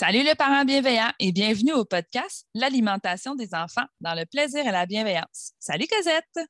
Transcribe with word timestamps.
Salut 0.00 0.22
les 0.22 0.34
parents 0.34 0.64
bienveillants 0.64 1.12
et 1.18 1.30
bienvenue 1.30 1.74
au 1.74 1.84
podcast 1.84 2.46
L'alimentation 2.54 3.34
des 3.34 3.54
enfants 3.54 3.84
dans 4.00 4.14
le 4.14 4.24
plaisir 4.24 4.66
et 4.66 4.72
la 4.72 4.86
bienveillance. 4.86 5.52
Salut 5.58 5.84
Cosette. 5.86 6.48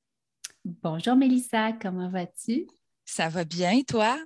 Bonjour 0.64 1.16
Mélissa, 1.16 1.72
comment 1.72 2.08
vas-tu? 2.08 2.68
Ça 3.04 3.28
va 3.28 3.44
bien, 3.44 3.82
toi? 3.82 4.16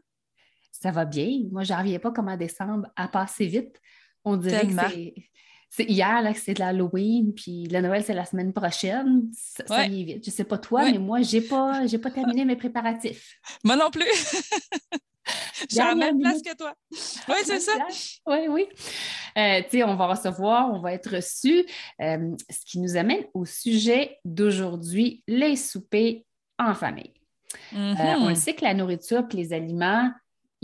Ça 0.73 0.91
va 0.91 1.07
bien. 1.07 1.41
Moi, 1.51 1.63
je 1.63 1.73
reviens 1.73 1.99
pas 2.01 2.11
comment 2.11 2.37
décembre 2.37 2.87
a 2.97 3.09
passé 3.09 3.47
vite. 3.47 3.81
On 4.27 4.37
dirait 4.37 4.67
que 4.67 4.75
hier 5.79 6.23
là, 6.23 6.33
que 6.33 6.39
c'est 6.39 6.55
de 6.55 6.61
l'Halloween, 6.61 7.35
puis 7.35 7.65
le 7.65 7.81
Noël, 7.81 8.03
c'est 8.05 8.15
la 8.15 8.25
semaine 8.25 8.53
prochaine. 8.53 9.29
Ça, 9.67 9.87
y 9.87 10.01
est 10.01 10.05
vite. 10.05 10.25
Je 10.25 10.31
ne 10.31 10.35
sais 10.35 10.45
pas 10.45 10.59
toi, 10.59 10.91
mais 10.91 10.99
moi, 10.99 11.23
je 11.23 11.37
n'ai 11.37 11.43
pas, 11.43 11.83
pas 12.03 12.11
terminé 12.11 12.45
mes 12.45 12.57
préparatifs. 12.57 13.39
Moi 13.65 13.77
non 13.77 13.91
plus. 13.91 14.05
J'ai 15.71 15.79
la 15.79 15.95
même 15.95 16.21
place 16.21 16.43
que 16.43 16.55
toi. 16.57 16.75
Oui, 16.91 17.37
c'est 17.45 17.61
ça. 17.61 17.73
Oui, 18.27 18.47
oui. 18.49 18.67
Euh, 19.39 19.63
tu 19.63 19.79
sais, 19.79 19.85
on 19.85 19.97
va 19.97 20.09
recevoir, 20.09 20.73
on 20.73 20.81
va 20.81 20.93
être 20.93 21.17
reçu. 21.17 21.65
Euh, 22.01 22.37
ce 22.51 22.61
qui 22.67 22.79
nous 22.79 22.97
amène 22.97 23.25
au 23.33 23.45
sujet 23.45 24.19
d'aujourd'hui, 24.25 25.23
les 25.27 25.57
soupers 25.57 26.25
en 26.59 26.75
famille. 26.75 27.15
Euh, 27.73 27.95
on 27.97 28.31
mm-hmm. 28.31 28.35
sait 28.35 28.55
que 28.55 28.65
la 28.65 28.75
nourriture 28.75 29.25
et 29.33 29.37
les 29.37 29.53
aliments, 29.53 30.11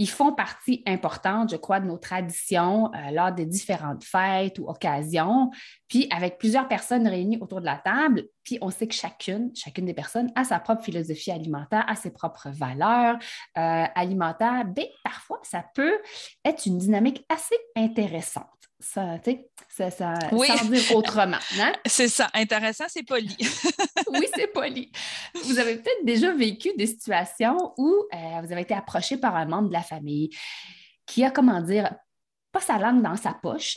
ils 0.00 0.08
font 0.08 0.32
partie 0.32 0.82
importante, 0.86 1.50
je 1.50 1.56
crois, 1.56 1.78
de 1.78 1.84
nos 1.84 1.98
traditions 1.98 2.90
euh, 2.94 3.10
lors 3.10 3.32
des 3.32 3.44
différentes 3.44 4.02
fêtes 4.02 4.58
ou 4.58 4.66
occasions. 4.66 5.50
Puis 5.88 6.08
avec 6.10 6.38
plusieurs 6.38 6.68
personnes 6.68 7.06
réunies 7.06 7.36
autour 7.38 7.60
de 7.60 7.66
la 7.66 7.76
table, 7.76 8.24
puis 8.42 8.56
on 8.62 8.70
sait 8.70 8.86
que 8.86 8.94
chacune, 8.94 9.54
chacune 9.54 9.84
des 9.84 9.92
personnes 9.92 10.32
a 10.36 10.44
sa 10.44 10.58
propre 10.58 10.82
philosophie 10.82 11.30
alimentaire, 11.30 11.84
a 11.86 11.96
ses 11.96 12.12
propres 12.12 12.48
valeurs 12.48 13.18
euh, 13.58 13.84
alimentaires. 13.94 14.64
Bien, 14.64 14.86
parfois, 15.04 15.38
ça 15.42 15.66
peut 15.74 15.98
être 16.46 16.64
une 16.64 16.78
dynamique 16.78 17.22
assez 17.28 17.56
intéressante 17.76 18.59
ça, 18.80 19.18
tu 19.22 19.36
sais, 19.68 19.90
ça, 19.90 20.14
sans 20.30 20.64
dire 20.64 20.96
autrement. 20.96 21.36
Hein? 21.58 21.72
C'est 21.86 22.08
ça. 22.08 22.28
Intéressant, 22.34 22.84
c'est 22.88 23.02
poli. 23.02 23.36
oui, 24.08 24.26
c'est 24.34 24.46
poli. 24.46 24.90
Vous 25.44 25.58
avez 25.58 25.76
peut-être 25.76 26.04
déjà 26.04 26.32
vécu 26.32 26.70
des 26.76 26.86
situations 26.86 27.74
où 27.76 27.88
euh, 28.12 28.40
vous 28.42 28.52
avez 28.52 28.62
été 28.62 28.74
approché 28.74 29.18
par 29.18 29.36
un 29.36 29.44
membre 29.44 29.68
de 29.68 29.74
la 29.74 29.82
famille 29.82 30.30
qui 31.06 31.24
a, 31.24 31.30
comment 31.30 31.60
dire, 31.60 31.94
pas 32.52 32.60
sa 32.60 32.78
langue 32.78 33.02
dans 33.02 33.16
sa 33.16 33.34
poche, 33.34 33.76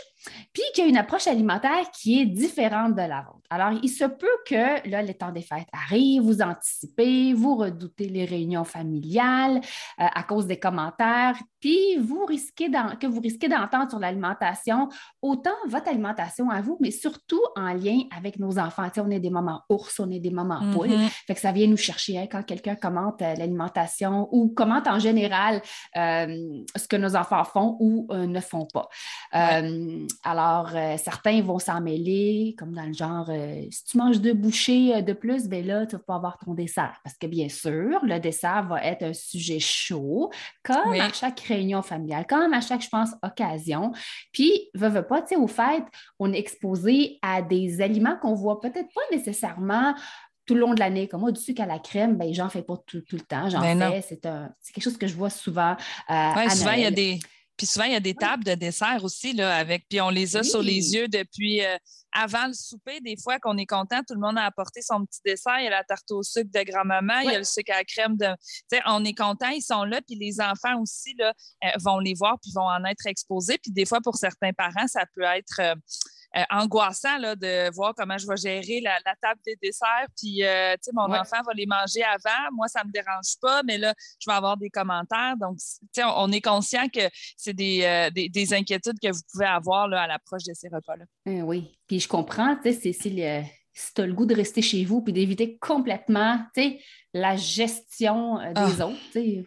puis 0.53 0.63
qui 0.73 0.81
a 0.81 0.85
une 0.85 0.97
approche 0.97 1.27
alimentaire 1.27 1.91
qui 1.91 2.21
est 2.21 2.25
différente 2.25 2.95
de 2.95 3.01
la 3.01 3.21
vôtre. 3.21 3.43
Alors, 3.49 3.79
il 3.83 3.89
se 3.89 4.05
peut 4.05 4.25
que 4.47 4.89
là, 4.89 5.03
le 5.03 5.13
temps 5.13 5.31
des 5.31 5.41
fêtes 5.41 5.67
arrive, 5.71 6.23
vous 6.23 6.41
anticipez, 6.41 7.33
vous 7.33 7.55
redoutez 7.55 8.07
les 8.07 8.25
réunions 8.25 8.63
familiales 8.63 9.57
euh, 9.99 10.05
à 10.11 10.23
cause 10.23 10.47
des 10.47 10.57
commentaires, 10.57 11.37
puis 11.59 11.97
vous 11.97 12.25
risquez 12.25 12.71
que 12.99 13.07
vous 13.07 13.19
risquez 13.19 13.47
d'entendre 13.47 13.89
sur 13.89 13.99
l'alimentation, 13.99 14.89
autant 15.21 15.51
votre 15.67 15.87
alimentation 15.89 16.49
à 16.49 16.61
vous, 16.61 16.77
mais 16.81 16.91
surtout 16.91 17.41
en 17.55 17.73
lien 17.73 17.99
avec 18.15 18.39
nos 18.39 18.57
enfants. 18.57 18.89
on 18.97 19.11
est 19.11 19.19
des 19.19 19.29
mamans 19.29 19.61
ours, 19.69 19.99
on 19.99 20.09
est 20.09 20.19
des 20.19 20.31
mamans 20.31 20.61
mm-hmm. 20.61 20.73
poules, 20.73 20.97
fait 21.27 21.35
que 21.35 21.39
ça 21.39 21.51
vient 21.51 21.67
nous 21.67 21.77
chercher 21.77 22.17
hein, 22.17 22.27
quand 22.31 22.43
quelqu'un 22.43 22.75
commente 22.75 23.21
euh, 23.21 23.35
l'alimentation 23.35 24.29
ou 24.31 24.49
commente 24.49 24.87
en 24.87 24.99
général 24.99 25.61
euh, 25.95 26.63
ce 26.75 26.87
que 26.87 26.95
nos 26.95 27.15
enfants 27.15 27.43
font 27.43 27.77
ou 27.79 28.07
ne 28.11 28.39
font 28.39 28.67
pas. 28.73 28.89
Alors, 30.23 30.71
euh, 30.75 30.97
certains 30.97 31.41
vont 31.41 31.59
s'en 31.59 31.81
mêler, 31.81 32.55
comme 32.57 32.73
dans 32.73 32.85
le 32.85 32.93
genre, 32.93 33.25
euh, 33.29 33.63
si 33.71 33.85
tu 33.85 33.97
manges 33.97 34.21
deux 34.21 34.33
bouchées 34.33 34.95
euh, 34.95 35.01
de 35.01 35.13
plus, 35.13 35.47
ben 35.47 35.65
là, 35.65 35.85
tu 35.85 35.95
vas 35.95 36.01
pas 36.01 36.15
avoir 36.15 36.37
ton 36.37 36.53
dessert. 36.53 36.99
Parce 37.03 37.17
que 37.17 37.27
bien 37.27 37.49
sûr, 37.49 37.99
le 38.03 38.19
dessert 38.19 38.67
va 38.67 38.83
être 38.83 39.03
un 39.03 39.13
sujet 39.13 39.59
chaud, 39.59 40.31
comme 40.63 40.93
à 40.93 41.11
chaque 41.11 41.39
réunion 41.41 41.81
familiale, 41.81 42.25
comme 42.27 42.53
à 42.53 42.61
chaque, 42.61 42.81
je 42.81 42.89
pense, 42.89 43.09
occasion. 43.21 43.91
Puis, 44.31 44.69
veux, 44.73 44.89
veux 44.89 45.05
pas, 45.05 45.21
tu 45.21 45.29
sais, 45.29 45.35
au 45.35 45.47
fait, 45.47 45.83
on 46.19 46.31
est 46.33 46.39
exposé 46.39 47.19
à 47.21 47.41
des 47.41 47.81
aliments 47.81 48.17
qu'on 48.21 48.33
voit 48.33 48.59
peut-être 48.61 48.89
pas 48.93 49.01
nécessairement 49.11 49.93
tout 50.45 50.55
le 50.55 50.61
long 50.61 50.73
de 50.73 50.79
l'année. 50.79 51.07
Comme 51.07 51.21
moi, 51.21 51.31
du 51.31 51.39
sucre 51.39 51.61
à 51.61 51.65
la 51.65 51.79
crème, 51.79 52.17
ben, 52.17 52.33
j'en 52.33 52.49
fais 52.49 52.63
pas 52.63 52.75
tout, 52.85 53.01
le 53.11 53.21
temps. 53.21 53.49
J'en 53.49 53.61
ben 53.61 53.79
fais. 53.79 54.01
C'est, 54.01 54.21
quelque 54.21 54.83
chose 54.83 54.97
que 54.97 55.07
je 55.07 55.15
vois 55.15 55.29
souvent. 55.29 55.75
oui, 56.09 56.49
souvent, 56.49 56.71
il 56.73 56.81
y 56.81 56.85
a 56.85 56.91
des 56.91 57.19
puis 57.57 57.67
souvent, 57.67 57.85
il 57.85 57.93
y 57.93 57.95
a 57.95 57.99
des 57.99 58.15
tables 58.15 58.43
de 58.43 58.55
dessert 58.55 59.03
aussi, 59.03 59.33
là, 59.33 59.55
avec, 59.55 59.85
puis 59.87 60.01
on 60.01 60.09
les 60.09 60.35
a 60.35 60.43
sur 60.43 60.61
les 60.61 60.93
yeux 60.95 61.07
depuis 61.07 61.63
euh, 61.63 61.77
avant 62.11 62.47
le 62.47 62.53
souper. 62.53 62.99
Des 63.01 63.15
fois 63.15 63.37
qu'on 63.39 63.57
est 63.57 63.67
content, 63.67 63.99
tout 64.07 64.15
le 64.15 64.19
monde 64.19 64.37
a 64.37 64.45
apporté 64.45 64.81
son 64.81 65.05
petit 65.05 65.19
dessert. 65.23 65.59
Il 65.59 65.65
y 65.65 65.67
a 65.67 65.71
la 65.71 65.83
tarte 65.83 66.09
au 66.11 66.23
sucre 66.23 66.49
de 66.51 66.63
grand-maman, 66.63 67.19
il 67.19 67.31
y 67.31 67.35
a 67.35 67.37
le 67.37 67.43
sucre 67.43 67.71
à 67.73 67.77
la 67.77 67.83
crème 67.83 68.17
de. 68.17 68.25
Tu 68.25 68.77
sais, 68.77 68.81
on 68.87 69.03
est 69.05 69.17
content, 69.17 69.49
ils 69.49 69.61
sont 69.61 69.83
là, 69.83 70.01
puis 70.01 70.17
les 70.17 70.41
enfants 70.41 70.79
aussi 70.81 71.13
là, 71.17 71.33
euh, 71.63 71.69
vont 71.79 71.99
les 71.99 72.15
voir, 72.15 72.37
puis 72.41 72.51
vont 72.55 72.67
en 72.67 72.83
être 72.85 73.05
exposés. 73.05 73.59
Puis 73.61 73.71
des 73.71 73.85
fois, 73.85 73.99
pour 74.01 74.15
certains 74.15 74.53
parents, 74.53 74.87
ça 74.87 75.05
peut 75.15 75.23
être. 75.23 75.59
Euh, 75.59 75.75
angoissant 76.49 77.17
là, 77.17 77.35
de 77.35 77.73
voir 77.73 77.93
comment 77.95 78.17
je 78.17 78.27
vais 78.27 78.37
gérer 78.37 78.81
la, 78.81 78.99
table 79.21 79.39
des 79.45 79.55
desserts. 79.61 80.07
Puis, 80.17 80.43
euh, 80.43 80.73
tu 80.73 80.83
sais, 80.83 80.91
mon 80.93 81.05
enfant 81.05 81.41
va 81.45 81.53
les 81.53 81.65
manger 81.65 82.03
avant. 82.03 82.51
Moi, 82.53 82.67
ça 82.67 82.81
ne 82.81 82.87
me 82.87 82.91
dérange 82.91 83.37
pas, 83.41 83.61
mais 83.63 83.77
là, 83.77 83.93
je 84.19 84.29
vais 84.29 84.35
avoir 84.35 84.57
des 84.57 84.69
commentaires. 84.69 85.35
Donc, 85.39 85.57
tu 85.57 85.87
sais, 85.93 86.03
on, 86.03 86.31
est 86.31 86.41
conscient 86.41 86.87
que 86.89 87.09
c'est 87.37 87.53
des, 87.53 87.83
euh, 87.83 88.09
des, 88.09 88.53
inquiétudes 88.53 88.99
que 89.01 89.11
vous 89.11 89.21
pouvez 89.31 89.45
avoir 89.45 89.87
là, 89.87 90.03
à 90.03 90.07
l'approche 90.07 90.43
de 90.43 90.53
ces 90.53 90.67
repas-là. 90.69 91.05
oui. 91.25 91.77
Puis, 91.87 91.99
je 91.99 92.07
comprends, 92.07 92.55
tu 92.55 92.73
sais, 92.73 92.93
c'est 92.93 93.09
le 93.09 93.43
si 93.73 93.93
tu 93.93 94.01
as 94.01 94.07
le 94.07 94.13
goût 94.13 94.25
de 94.25 94.35
rester 94.35 94.61
chez 94.61 94.85
vous 94.85 95.01
puis 95.01 95.13
d'éviter 95.13 95.57
complètement 95.57 96.39
la 97.13 97.35
gestion 97.35 98.39
euh, 98.39 98.53
des 98.53 98.81
ah. 98.81 98.87
autres. 98.87 99.45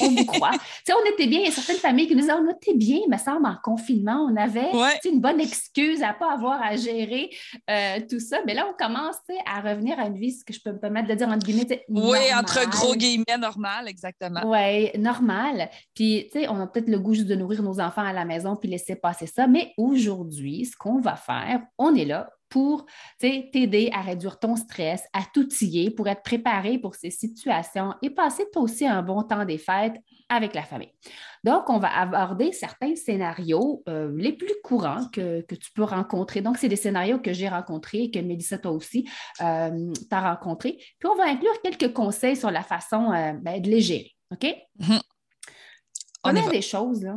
On 0.00 0.10
vous 0.10 0.24
croit. 0.26 0.50
on 0.90 1.12
était 1.12 1.26
bien, 1.26 1.40
il 1.40 1.44
y 1.44 1.48
a 1.48 1.52
certaines 1.52 1.76
familles 1.76 2.08
qui 2.08 2.14
nous 2.14 2.22
disaient 2.22 2.32
On 2.32 2.50
était 2.50 2.74
bien, 2.74 2.98
me 3.08 3.16
semble, 3.16 3.46
en 3.46 3.56
confinement, 3.62 4.28
on 4.28 4.36
avait 4.36 4.70
une 5.04 5.20
bonne 5.20 5.40
excuse 5.40 6.02
à 6.02 6.08
ne 6.08 6.18
pas 6.18 6.32
avoir 6.32 6.60
à 6.62 6.76
gérer 6.76 7.30
euh, 7.70 8.00
tout 8.08 8.20
ça. 8.20 8.38
Mais 8.46 8.54
là, 8.54 8.66
on 8.68 8.74
commence 8.76 9.16
à 9.46 9.60
revenir 9.60 9.98
à 9.98 10.06
une 10.06 10.18
vie, 10.18 10.32
ce 10.32 10.44
que 10.44 10.52
je 10.52 10.60
peux 10.60 10.72
me 10.72 10.78
permettre 10.78 11.08
de 11.08 11.14
dire 11.14 11.28
entre 11.28 11.46
guillemets. 11.46 11.84
Oui, 11.88 12.18
entre 12.36 12.68
gros 12.70 12.94
guillemets, 12.94 13.38
normal, 13.38 13.88
exactement. 13.88 14.42
Oui, 14.44 14.90
normal. 14.98 15.70
Puis, 15.94 16.28
on 16.48 16.60
a 16.60 16.66
peut-être 16.66 16.88
le 16.88 16.98
goût 16.98 17.14
juste 17.14 17.28
de 17.28 17.36
nourrir 17.36 17.62
nos 17.62 17.80
enfants 17.80 18.04
à 18.04 18.12
la 18.12 18.24
maison 18.24 18.56
puis 18.56 18.68
laisser 18.68 18.96
passer 18.96 19.26
ça. 19.26 19.46
Mais 19.46 19.72
aujourd'hui, 19.76 20.66
ce 20.66 20.76
qu'on 20.76 21.00
va 21.00 21.16
faire, 21.16 21.62
on 21.78 21.94
est 21.94 22.04
là 22.04 22.30
pour 22.52 22.84
t'aider 23.18 23.88
à 23.94 24.02
réduire 24.02 24.38
ton 24.38 24.56
stress, 24.56 25.02
à 25.14 25.22
t'outiller 25.32 25.90
pour 25.90 26.06
être 26.06 26.22
préparé 26.22 26.78
pour 26.78 26.94
ces 26.94 27.10
situations 27.10 27.94
et 28.02 28.10
passer 28.10 28.44
toi 28.52 28.60
aussi 28.60 28.86
un 28.86 29.00
bon 29.00 29.22
temps 29.22 29.46
des 29.46 29.56
fêtes 29.56 29.94
avec 30.28 30.54
la 30.54 30.62
famille. 30.62 30.92
Donc, 31.44 31.70
on 31.70 31.78
va 31.78 31.98
aborder 31.98 32.52
certains 32.52 32.94
scénarios 32.94 33.82
euh, 33.88 34.12
les 34.18 34.34
plus 34.34 34.54
courants 34.62 35.08
que, 35.14 35.40
tu 35.40 35.72
peux 35.74 35.82
rencontrer. 35.82 36.42
Donc, 36.42 36.58
c'est 36.58 36.68
des 36.68 36.76
scénarios 36.76 37.20
que 37.20 37.32
j'ai 37.32 37.48
rencontrés, 37.48 38.10
que 38.10 38.18
Mélissa, 38.18 38.58
toi 38.58 38.72
aussi, 38.72 39.08
euh, 39.40 39.90
t'as 40.10 40.34
rencontrés. 40.34 40.76
Puis, 40.98 41.08
on 41.10 41.16
va 41.16 41.24
inclure 41.30 41.58
quelques 41.62 41.94
conseils 41.94 42.36
sur 42.36 42.50
la 42.50 42.62
façon 42.62 43.12
euh, 43.12 43.32
ben, 43.40 43.62
de 43.62 43.70
les 43.70 43.80
gérer. 43.80 44.12
OK? 44.30 44.44
Mm-hmm. 44.78 45.00
On 46.24 46.36
a 46.36 46.50
des 46.50 46.62
choses, 46.62 47.02
là. 47.02 47.16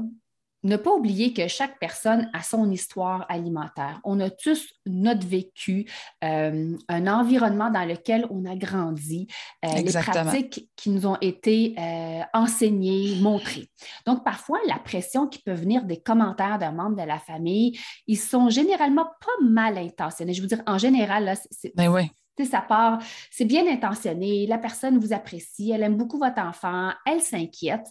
Ne 0.65 0.77
pas 0.77 0.91
oublier 0.91 1.31
que 1.31 1.47
chaque 1.47 1.77
personne 1.79 2.29
a 2.33 2.41
son 2.41 2.71
histoire 2.71 3.25
alimentaire. 3.29 4.00
On 4.03 4.19
a 4.19 4.29
tous 4.29 4.67
notre 4.85 5.25
vécu, 5.25 5.89
euh, 6.23 6.75
un 6.89 7.07
environnement 7.07 7.69
dans 7.69 7.85
lequel 7.85 8.25
on 8.31 8.45
a 8.45 8.56
grandi, 8.56 9.27
euh, 9.63 9.69
les 9.75 9.94
pratiques 9.94 10.69
qui 10.75 10.89
nous 10.89 11.06
ont 11.06 11.17
été 11.21 11.75
euh, 11.77 12.21
enseignées, 12.33 13.15
montrées. 13.21 13.69
Donc, 14.07 14.23
parfois, 14.23 14.57
la 14.67 14.79
pression 14.79 15.27
qui 15.27 15.39
peut 15.39 15.53
venir 15.53 15.85
des 15.85 16.01
commentaires 16.01 16.57
d'un 16.57 16.71
membre 16.71 16.95
de 16.95 17.07
la 17.07 17.19
famille, 17.19 17.79
ils 18.07 18.17
sont 18.17 18.50
généralement 18.50 19.06
pas 19.06 19.45
mal 19.45 19.77
intentionnés. 19.77 20.33
Je 20.33 20.41
veux 20.41 20.47
dire, 20.47 20.63
en 20.65 20.79
général, 20.79 21.25
là, 21.25 21.35
c'est... 21.51 21.75
Ben 21.75 21.89
oui 21.89 22.09
ça 22.43 22.61
part, 22.61 22.99
c'est 23.31 23.45
bien 23.45 23.65
intentionné, 23.67 24.45
la 24.47 24.57
personne 24.57 24.97
vous 24.97 25.13
apprécie, 25.13 25.71
elle 25.71 25.83
aime 25.83 25.95
beaucoup 25.95 26.17
votre 26.17 26.41
enfant, 26.41 26.91
elle 27.05 27.21
s'inquiète. 27.21 27.85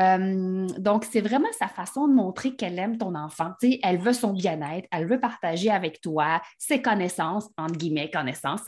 Euh, 0.00 0.66
donc, 0.78 1.06
c'est 1.10 1.20
vraiment 1.20 1.48
sa 1.58 1.68
façon 1.68 2.06
de 2.08 2.12
montrer 2.12 2.54
qu'elle 2.54 2.78
aime 2.78 2.98
ton 2.98 3.14
enfant. 3.14 3.52
elle 3.82 3.98
veut 3.98 4.12
son 4.12 4.32
bien-être, 4.32 4.86
elle 4.90 5.06
veut 5.06 5.20
partager 5.20 5.70
avec 5.70 6.00
toi 6.00 6.42
ses 6.58 6.82
connaissances, 6.82 7.48
entre 7.56 7.78
guillemets, 7.78 8.10
connaissances, 8.10 8.64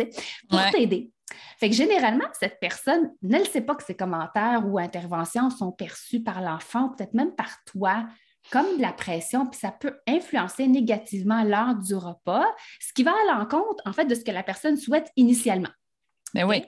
pour 0.48 0.60
t'aider. 0.70 1.10
Fait 1.58 1.68
que 1.68 1.74
généralement, 1.74 2.24
cette 2.32 2.58
personne 2.60 3.10
ne 3.22 3.44
sait 3.44 3.60
pas 3.60 3.74
que 3.74 3.84
ses 3.84 3.96
commentaires 3.96 4.62
ou 4.66 4.78
interventions 4.78 5.50
sont 5.50 5.72
perçus 5.72 6.22
par 6.22 6.40
l'enfant, 6.40 6.90
peut-être 6.90 7.14
même 7.14 7.34
par 7.34 7.62
toi 7.64 8.06
comme 8.50 8.76
de 8.76 8.82
la 8.82 8.92
pression, 8.92 9.46
puis 9.46 9.58
ça 9.58 9.70
peut 9.70 9.94
influencer 10.06 10.66
négativement 10.66 11.42
l'heure 11.44 11.74
du 11.76 11.94
repas, 11.94 12.46
ce 12.80 12.92
qui 12.92 13.02
va 13.02 13.12
à 13.12 13.38
l'encontre, 13.38 13.82
en 13.86 13.92
fait, 13.92 14.06
de 14.06 14.14
ce 14.14 14.24
que 14.24 14.30
la 14.30 14.42
personne 14.42 14.76
souhaite 14.76 15.10
initialement. 15.16 15.70
Mais 16.34 16.42
ben 16.42 16.48
oui. 16.48 16.64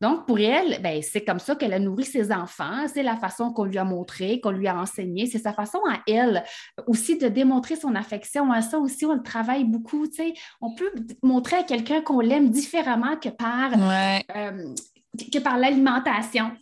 Donc, 0.00 0.26
pour 0.26 0.38
elle, 0.38 0.80
ben, 0.80 1.02
c'est 1.02 1.24
comme 1.24 1.40
ça 1.40 1.56
qu'elle 1.56 1.72
a 1.72 1.78
nourri 1.80 2.04
ses 2.04 2.30
enfants, 2.30 2.86
c'est 2.86 3.02
la 3.02 3.16
façon 3.16 3.52
qu'on 3.52 3.64
lui 3.64 3.78
a 3.78 3.84
montré, 3.84 4.40
qu'on 4.40 4.52
lui 4.52 4.68
a 4.68 4.78
enseigné, 4.78 5.26
c'est 5.26 5.40
sa 5.40 5.52
façon 5.52 5.80
à 5.90 6.00
elle 6.06 6.44
aussi 6.86 7.18
de 7.18 7.26
démontrer 7.26 7.74
son 7.74 7.96
affection. 7.96 8.52
À 8.52 8.62
ça 8.62 8.78
aussi, 8.78 9.04
on 9.06 9.14
le 9.14 9.22
travaille 9.22 9.64
beaucoup. 9.64 10.06
On 10.60 10.74
peut 10.74 10.92
montrer 11.24 11.56
à 11.56 11.62
quelqu'un 11.64 12.00
qu'on 12.00 12.20
l'aime 12.20 12.50
différemment 12.50 13.16
que 13.16 13.28
par, 13.28 13.72
euh, 13.72 14.74
que 15.32 15.38
par 15.40 15.58
l'alimentation. 15.58 16.52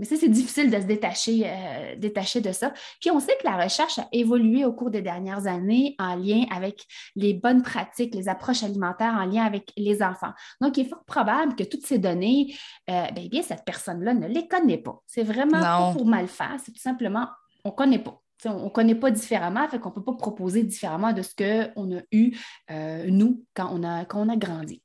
Mais 0.00 0.06
ça, 0.06 0.16
c'est 0.16 0.30
difficile 0.30 0.70
de 0.70 0.80
se 0.80 0.86
détacher, 0.86 1.42
euh, 1.44 1.94
détacher 1.94 2.40
de 2.40 2.52
ça. 2.52 2.72
Puis 3.02 3.10
on 3.10 3.20
sait 3.20 3.36
que 3.38 3.46
la 3.46 3.62
recherche 3.62 3.98
a 3.98 4.08
évolué 4.12 4.64
au 4.64 4.72
cours 4.72 4.90
des 4.90 5.02
dernières 5.02 5.46
années 5.46 5.94
en 5.98 6.16
lien 6.16 6.44
avec 6.50 6.86
les 7.16 7.34
bonnes 7.34 7.60
pratiques, 7.60 8.14
les 8.14 8.26
approches 8.26 8.62
alimentaires 8.62 9.12
en 9.12 9.26
lien 9.26 9.44
avec 9.44 9.70
les 9.76 10.02
enfants. 10.02 10.32
Donc, 10.62 10.78
il 10.78 10.86
est 10.86 10.88
fort 10.88 11.04
probable 11.04 11.54
que 11.54 11.64
toutes 11.64 11.84
ces 11.84 11.98
données, 11.98 12.56
euh, 12.88 13.08
ben, 13.14 13.28
bien, 13.28 13.42
cette 13.42 13.66
personne-là 13.66 14.14
ne 14.14 14.26
les 14.26 14.48
connaît 14.48 14.78
pas. 14.78 14.98
C'est 15.06 15.22
vraiment 15.22 15.60
pas 15.60 15.92
pour 15.92 16.06
mal 16.06 16.28
faire, 16.28 16.56
c'est 16.64 16.72
tout 16.72 16.80
simplement, 16.80 17.28
on 17.66 17.68
ne 17.68 17.74
connaît 17.74 17.98
pas. 17.98 18.18
on 18.46 18.64
ne 18.64 18.68
connaît 18.70 18.94
pas 18.94 19.10
différemment, 19.10 19.68
fait 19.68 19.78
qu'on 19.78 19.90
ne 19.90 19.94
peut 19.96 20.04
pas 20.04 20.14
proposer 20.14 20.62
différemment 20.62 21.12
de 21.12 21.20
ce 21.20 21.34
qu'on 21.36 21.98
a 21.98 22.00
eu, 22.10 22.38
euh, 22.70 23.04
nous, 23.10 23.44
quand 23.52 23.68
on, 23.70 23.84
a, 23.84 24.06
quand 24.06 24.26
on 24.26 24.30
a 24.30 24.36
grandi. 24.36 24.82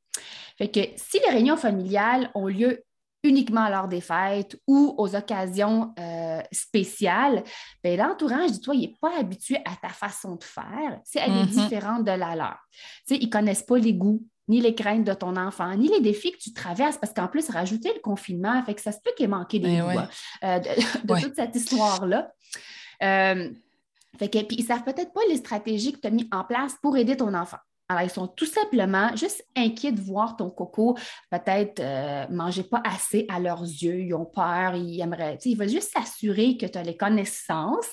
Fait 0.58 0.70
que 0.70 0.82
si 0.98 1.20
les 1.20 1.32
réunions 1.32 1.58
familiales 1.58 2.32
ont 2.36 2.48
lieu 2.48 2.84
uniquement 3.26 3.68
lors 3.70 3.88
des 3.88 4.02
fêtes 4.02 4.56
ou 4.68 4.94
aux 4.98 5.16
occasions 5.16 5.94
euh, 6.00 6.42
spéciales, 6.52 7.44
ben, 7.84 7.98
l'entourage, 7.98 8.52
dis-toi, 8.52 8.76
il 8.76 8.82
n'est 8.82 8.96
pas 9.02 9.18
habitué 9.20 9.58
à 9.66 9.76
ta 9.82 9.90
façon 9.90 10.36
de 10.36 10.44
faire. 10.44 11.00
Elle 11.16 11.32
est 11.32 11.44
mm-hmm. 11.44 11.48
différente 11.48 12.04
de 12.04 12.12
la 12.12 12.36
leur. 12.36 12.60
ils 13.10 13.26
ne 13.26 13.32
connaissent 13.32 13.64
pas 13.64 13.78
les 13.78 13.94
goûts, 13.94 14.24
ni 14.48 14.62
les 14.62 14.76
craintes 14.76 15.04
de 15.04 15.14
ton 15.14 15.36
enfant, 15.38 15.76
ni 15.76 15.88
les 15.88 16.02
défis 16.02 16.32
que 16.32 16.38
tu 16.38 16.54
traverses, 16.54 16.98
parce 16.98 17.14
qu'en 17.14 17.28
plus, 17.28 17.50
rajouter 17.50 17.92
le 17.94 18.00
confinement, 18.02 18.64
fait 18.64 18.76
que 18.76 18.82
ça 18.82 18.92
se 18.92 19.00
peut 19.04 19.12
qu'il 19.18 19.26
ait 19.26 19.30
manqué 19.30 19.60
des 19.60 19.80
goûts 19.80 20.00
euh, 20.44 20.60
de, 20.60 21.22
toute 21.22 21.36
cette 21.36 21.56
histoire-là. 21.56 22.32
Euh, 23.02 23.50
fait 24.20 24.30
que, 24.30 24.44
puis 24.44 24.58
ils 24.58 24.62
ne 24.62 24.68
savent 24.68 24.84
peut-être 24.84 25.14
pas 25.14 25.22
les 25.30 25.38
stratégies 25.38 25.94
que 25.94 26.00
tu 26.00 26.08
as 26.08 26.12
mises 26.12 26.28
en 26.32 26.44
place 26.44 26.76
pour 26.82 26.96
aider 26.96 27.18
ton 27.18 27.34
enfant. 27.34 27.58
Alors, 27.88 28.04
ils 28.04 28.10
sont 28.10 28.28
tout 28.28 28.46
simplement 28.46 29.16
juste 29.16 29.46
inquiets 29.56 29.92
de 29.92 30.02
voir 30.02 30.36
ton 30.36 30.50
coco 30.50 30.98
peut-être 31.30 31.80
euh, 31.80 32.26
manger 32.30 32.64
pas 32.64 32.82
assez 32.84 33.26
à 33.30 33.40
leurs 33.40 33.62
yeux. 33.62 34.00
Ils 34.00 34.14
ont 34.16 34.26
peur, 34.26 34.76
ils 34.76 35.00
aimeraient, 35.02 35.38
ils 35.46 35.56
veulent 35.56 35.70
juste 35.70 35.92
s'assurer 35.94 36.58
que 36.58 36.66
tu 36.66 36.78
as 36.78 36.84
les 36.84 36.98
connaissances 36.98 37.92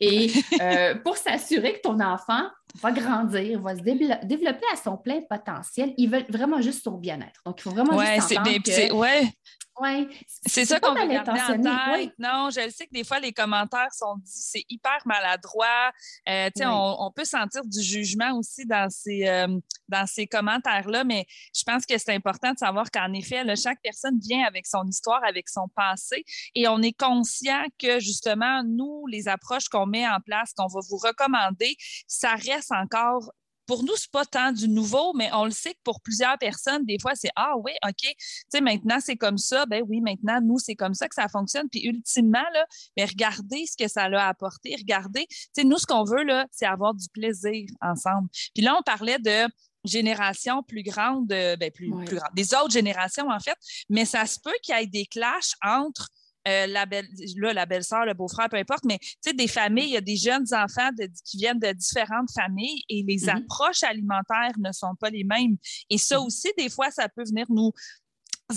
et 0.00 0.32
euh, 0.60 0.94
pour 1.04 1.16
s'assurer 1.16 1.74
que 1.74 1.80
ton 1.80 2.00
enfant 2.00 2.48
va 2.82 2.92
grandir, 2.92 3.60
va 3.60 3.76
se 3.76 3.82
développer 3.82 4.66
à 4.72 4.76
son 4.76 4.96
plein 4.96 5.20
potentiel. 5.28 5.94
Ils 5.96 6.10
veulent 6.10 6.26
vraiment 6.28 6.60
juste 6.60 6.82
son 6.82 6.98
bien-être. 6.98 7.40
Donc, 7.44 7.60
il 7.60 7.62
faut 7.62 7.70
vraiment 7.70 7.98
juste 7.98 8.32
entendre 8.32 8.62
que... 8.62 8.92
Ouais. 8.92 9.32
Oui. 9.80 10.08
C'est 10.46 10.64
ça 10.64 10.78
qu'on 10.78 10.94
veut 10.94 11.08
garder 11.08 11.32
en 11.32 11.96
tête. 11.96 12.12
Non, 12.18 12.48
je 12.50 12.64
le 12.64 12.70
sais 12.70 12.86
que 12.86 12.92
des 12.92 13.02
fois, 13.02 13.18
les 13.18 13.32
commentaires 13.32 13.92
sont 13.92 14.16
dit, 14.18 14.30
c'est 14.32 14.64
hyper 14.68 14.98
maladroit. 15.04 15.90
Euh, 16.28 16.48
on, 16.60 16.96
on, 17.00 17.10
peut 17.10 17.24
sentir 17.24 17.64
du 17.64 17.82
jugement 17.82 18.38
aussi 18.38 18.66
dans 18.66 18.88
ces, 18.88 19.26
euh, 19.26 19.48
dans 19.88 20.06
ces 20.06 20.28
commentaires-là, 20.28 21.02
mais 21.02 21.26
je 21.54 21.64
pense 21.64 21.84
que 21.86 21.98
c'est 21.98 22.14
important 22.14 22.52
de 22.52 22.58
savoir 22.58 22.88
qu'en 22.92 23.12
effet, 23.14 23.42
chaque 23.56 23.80
personne 23.82 24.18
vient 24.20 24.44
avec 24.46 24.66
son 24.66 24.84
histoire, 24.86 25.24
avec 25.24 25.48
son 25.48 25.66
passé, 25.74 26.24
et 26.54 26.68
on 26.68 26.80
est 26.80 26.96
conscient 26.96 27.64
que 27.78 27.98
justement, 27.98 28.62
nous, 28.64 29.06
les 29.08 29.26
approches 29.26 29.68
qu'on 29.68 29.86
met 29.86 30.06
en 30.06 30.20
place, 30.24 30.52
qu'on 30.56 30.68
va 30.68 30.80
vous 30.88 30.98
recommander, 30.98 31.76
ça 32.06 32.34
reste 32.34 32.53
encore 32.70 33.30
pour 33.66 33.82
nous, 33.82 33.94
c'est 33.96 34.10
pas 34.10 34.24
tant 34.24 34.52
du 34.52 34.68
nouveau, 34.68 35.12
mais 35.14 35.30
on 35.32 35.44
le 35.44 35.50
sait 35.50 35.72
que 35.72 35.80
pour 35.84 36.00
plusieurs 36.00 36.38
personnes, 36.38 36.84
des 36.84 36.98
fois, 37.00 37.14
c'est 37.14 37.30
Ah 37.36 37.54
oui, 37.56 37.72
OK, 37.84 37.94
tu 38.00 38.14
sais, 38.48 38.60
maintenant 38.60 38.98
c'est 39.00 39.16
comme 39.16 39.38
ça, 39.38 39.66
ben 39.66 39.82
oui, 39.88 40.00
maintenant, 40.00 40.40
nous, 40.42 40.58
c'est 40.58 40.74
comme 40.74 40.94
ça 40.94 41.08
que 41.08 41.14
ça 41.14 41.28
fonctionne. 41.28 41.68
Puis 41.70 41.86
ultimement, 41.86 42.44
là, 42.52 42.66
mais 42.96 43.04
regardez 43.04 43.64
ce 43.66 43.76
que 43.76 43.88
ça 43.88 44.04
a 44.04 44.28
apporté, 44.28 44.74
regardez. 44.78 45.26
Tu 45.28 45.36
sais, 45.54 45.64
nous, 45.64 45.78
ce 45.78 45.86
qu'on 45.86 46.04
veut, 46.04 46.24
là, 46.24 46.46
c'est 46.50 46.66
avoir 46.66 46.94
du 46.94 47.08
plaisir 47.08 47.66
ensemble. 47.80 48.28
Puis 48.54 48.62
là, 48.62 48.76
on 48.78 48.82
parlait 48.82 49.18
de 49.18 49.48
générations 49.84 50.62
plus 50.62 50.82
grandes, 50.82 51.26
ben, 51.26 51.70
plus, 51.74 51.90
plus 52.04 52.16
grandes, 52.16 52.34
des 52.34 52.54
autres 52.54 52.72
générations, 52.72 53.28
en 53.28 53.40
fait, 53.40 53.56
mais 53.88 54.04
ça 54.04 54.26
se 54.26 54.38
peut 54.40 54.54
qu'il 54.62 54.74
y 54.76 54.82
ait 54.82 54.86
des 54.86 55.06
clashs 55.06 55.54
entre 55.62 56.08
euh, 56.46 56.66
la 56.66 56.86
belle, 56.86 57.08
là, 57.36 57.52
la 57.52 57.66
belle-sœur, 57.66 58.04
le 58.04 58.14
beau-frère, 58.14 58.48
peu 58.48 58.56
importe, 58.56 58.84
mais 58.84 58.98
tu 58.98 59.16
sais, 59.20 59.32
des 59.32 59.48
familles, 59.48 59.86
il 59.86 59.94
y 59.94 59.96
a 59.96 60.02
des 60.02 60.16
jeunes 60.16 60.46
enfants 60.52 60.90
qui 61.24 61.38
viennent 61.38 61.58
de 61.58 61.72
différentes 61.72 62.30
familles 62.32 62.82
et 62.88 63.02
les 63.06 63.16
mm-hmm. 63.16 63.44
approches 63.44 63.82
alimentaires 63.82 64.52
ne 64.58 64.72
sont 64.72 64.94
pas 65.00 65.10
les 65.10 65.24
mêmes. 65.24 65.56
Et 65.90 65.98
ça 65.98 66.16
mm-hmm. 66.16 66.26
aussi, 66.26 66.48
des 66.58 66.68
fois, 66.68 66.90
ça 66.90 67.08
peut 67.08 67.24
venir 67.24 67.46
nous 67.48 67.72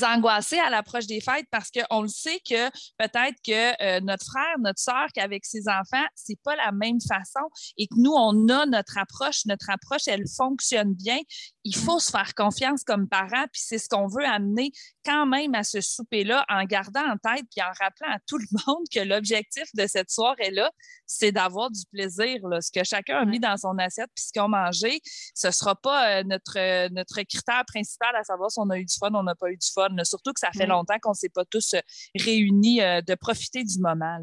angoissés 0.03 0.59
à 0.59 0.69
l'approche 0.69 1.07
des 1.07 1.21
fêtes 1.21 1.47
parce 1.49 1.71
qu'on 1.71 2.01
le 2.01 2.07
sait 2.07 2.39
que 2.47 2.69
peut-être 2.97 3.37
que 3.45 3.83
euh, 3.83 3.99
notre 4.01 4.25
frère, 4.25 4.59
notre 4.59 4.79
soeur, 4.79 5.07
qu'avec 5.13 5.45
ses 5.45 5.67
enfants, 5.67 6.05
c'est 6.15 6.39
pas 6.43 6.55
la 6.55 6.71
même 6.71 6.99
façon 7.01 7.47
et 7.77 7.87
que 7.87 7.95
nous, 7.97 8.11
on 8.11 8.49
a 8.49 8.65
notre 8.65 8.97
approche, 8.97 9.45
notre 9.45 9.69
approche, 9.69 10.07
elle 10.07 10.27
fonctionne 10.27 10.93
bien. 10.93 11.19
Il 11.67 11.75
faut 11.75 11.99
se 11.99 12.09
faire 12.09 12.33
confiance 12.33 12.85
comme 12.85 13.09
parents, 13.09 13.45
puis 13.51 13.61
c'est 13.61 13.77
ce 13.77 13.89
qu'on 13.89 14.07
veut 14.07 14.23
amener 14.23 14.71
quand 15.03 15.25
même 15.25 15.53
à 15.53 15.63
ce 15.63 15.81
souper-là 15.81 16.45
en 16.47 16.63
gardant 16.63 17.01
en 17.01 17.17
tête 17.17 17.43
puis 17.51 17.61
en 17.61 17.73
rappelant 17.77 18.07
à 18.09 18.19
tout 18.25 18.37
le 18.37 18.45
monde 18.65 18.85
que 18.89 19.01
l'objectif 19.01 19.65
de 19.73 19.85
cette 19.85 20.09
soirée-là, 20.09 20.71
c'est 21.05 21.33
d'avoir 21.33 21.69
du 21.69 21.81
plaisir. 21.91 22.47
Là. 22.47 22.61
Ce 22.61 22.71
que 22.71 22.85
chacun 22.85 23.17
a 23.17 23.25
mis 23.25 23.41
dans 23.41 23.57
son 23.57 23.77
assiette 23.79 24.09
puis 24.15 24.23
ce 24.23 24.31
qu'on 24.31 24.53
a 24.53 24.65
mangé, 24.65 25.01
ce 25.35 25.51
sera 25.51 25.75
pas 25.75 26.19
euh, 26.19 26.23
notre, 26.23 26.57
euh, 26.57 26.87
notre 26.93 27.21
critère 27.23 27.65
principal 27.67 28.15
à 28.15 28.23
savoir 28.23 28.49
si 28.49 28.59
on 28.61 28.69
a 28.69 28.77
eu 28.77 28.85
du 28.85 28.95
fun 28.97 29.11
ou 29.11 29.17
on 29.17 29.23
n'a 29.23 29.35
pas 29.35 29.51
eu 29.51 29.57
du 29.57 29.67
fun. 29.69 29.89
Surtout 30.03 30.31
que 30.31 30.39
ça 30.39 30.51
fait 30.55 30.67
longtemps 30.67 30.97
qu'on 31.01 31.11
ne 31.11 31.15
s'est 31.15 31.27
pas 31.27 31.43
tous 31.43 31.73
euh, 31.73 31.79
réunis 32.15 32.77
de 32.79 33.15
profiter 33.15 33.65
du 33.65 33.79
moment. 33.79 34.19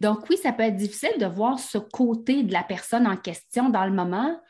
Donc 0.00 0.28
oui, 0.30 0.36
ça 0.36 0.52
peut 0.52 0.62
être 0.62 0.76
difficile 0.76 1.18
de 1.18 1.26
voir 1.26 1.58
ce 1.58 1.78
côté 1.78 2.42
de 2.42 2.52
la 2.52 2.62
personne 2.62 3.06
en 3.06 3.16
question 3.16 3.68
dans 3.68 3.84
le 3.84 3.92
moment 3.92 4.40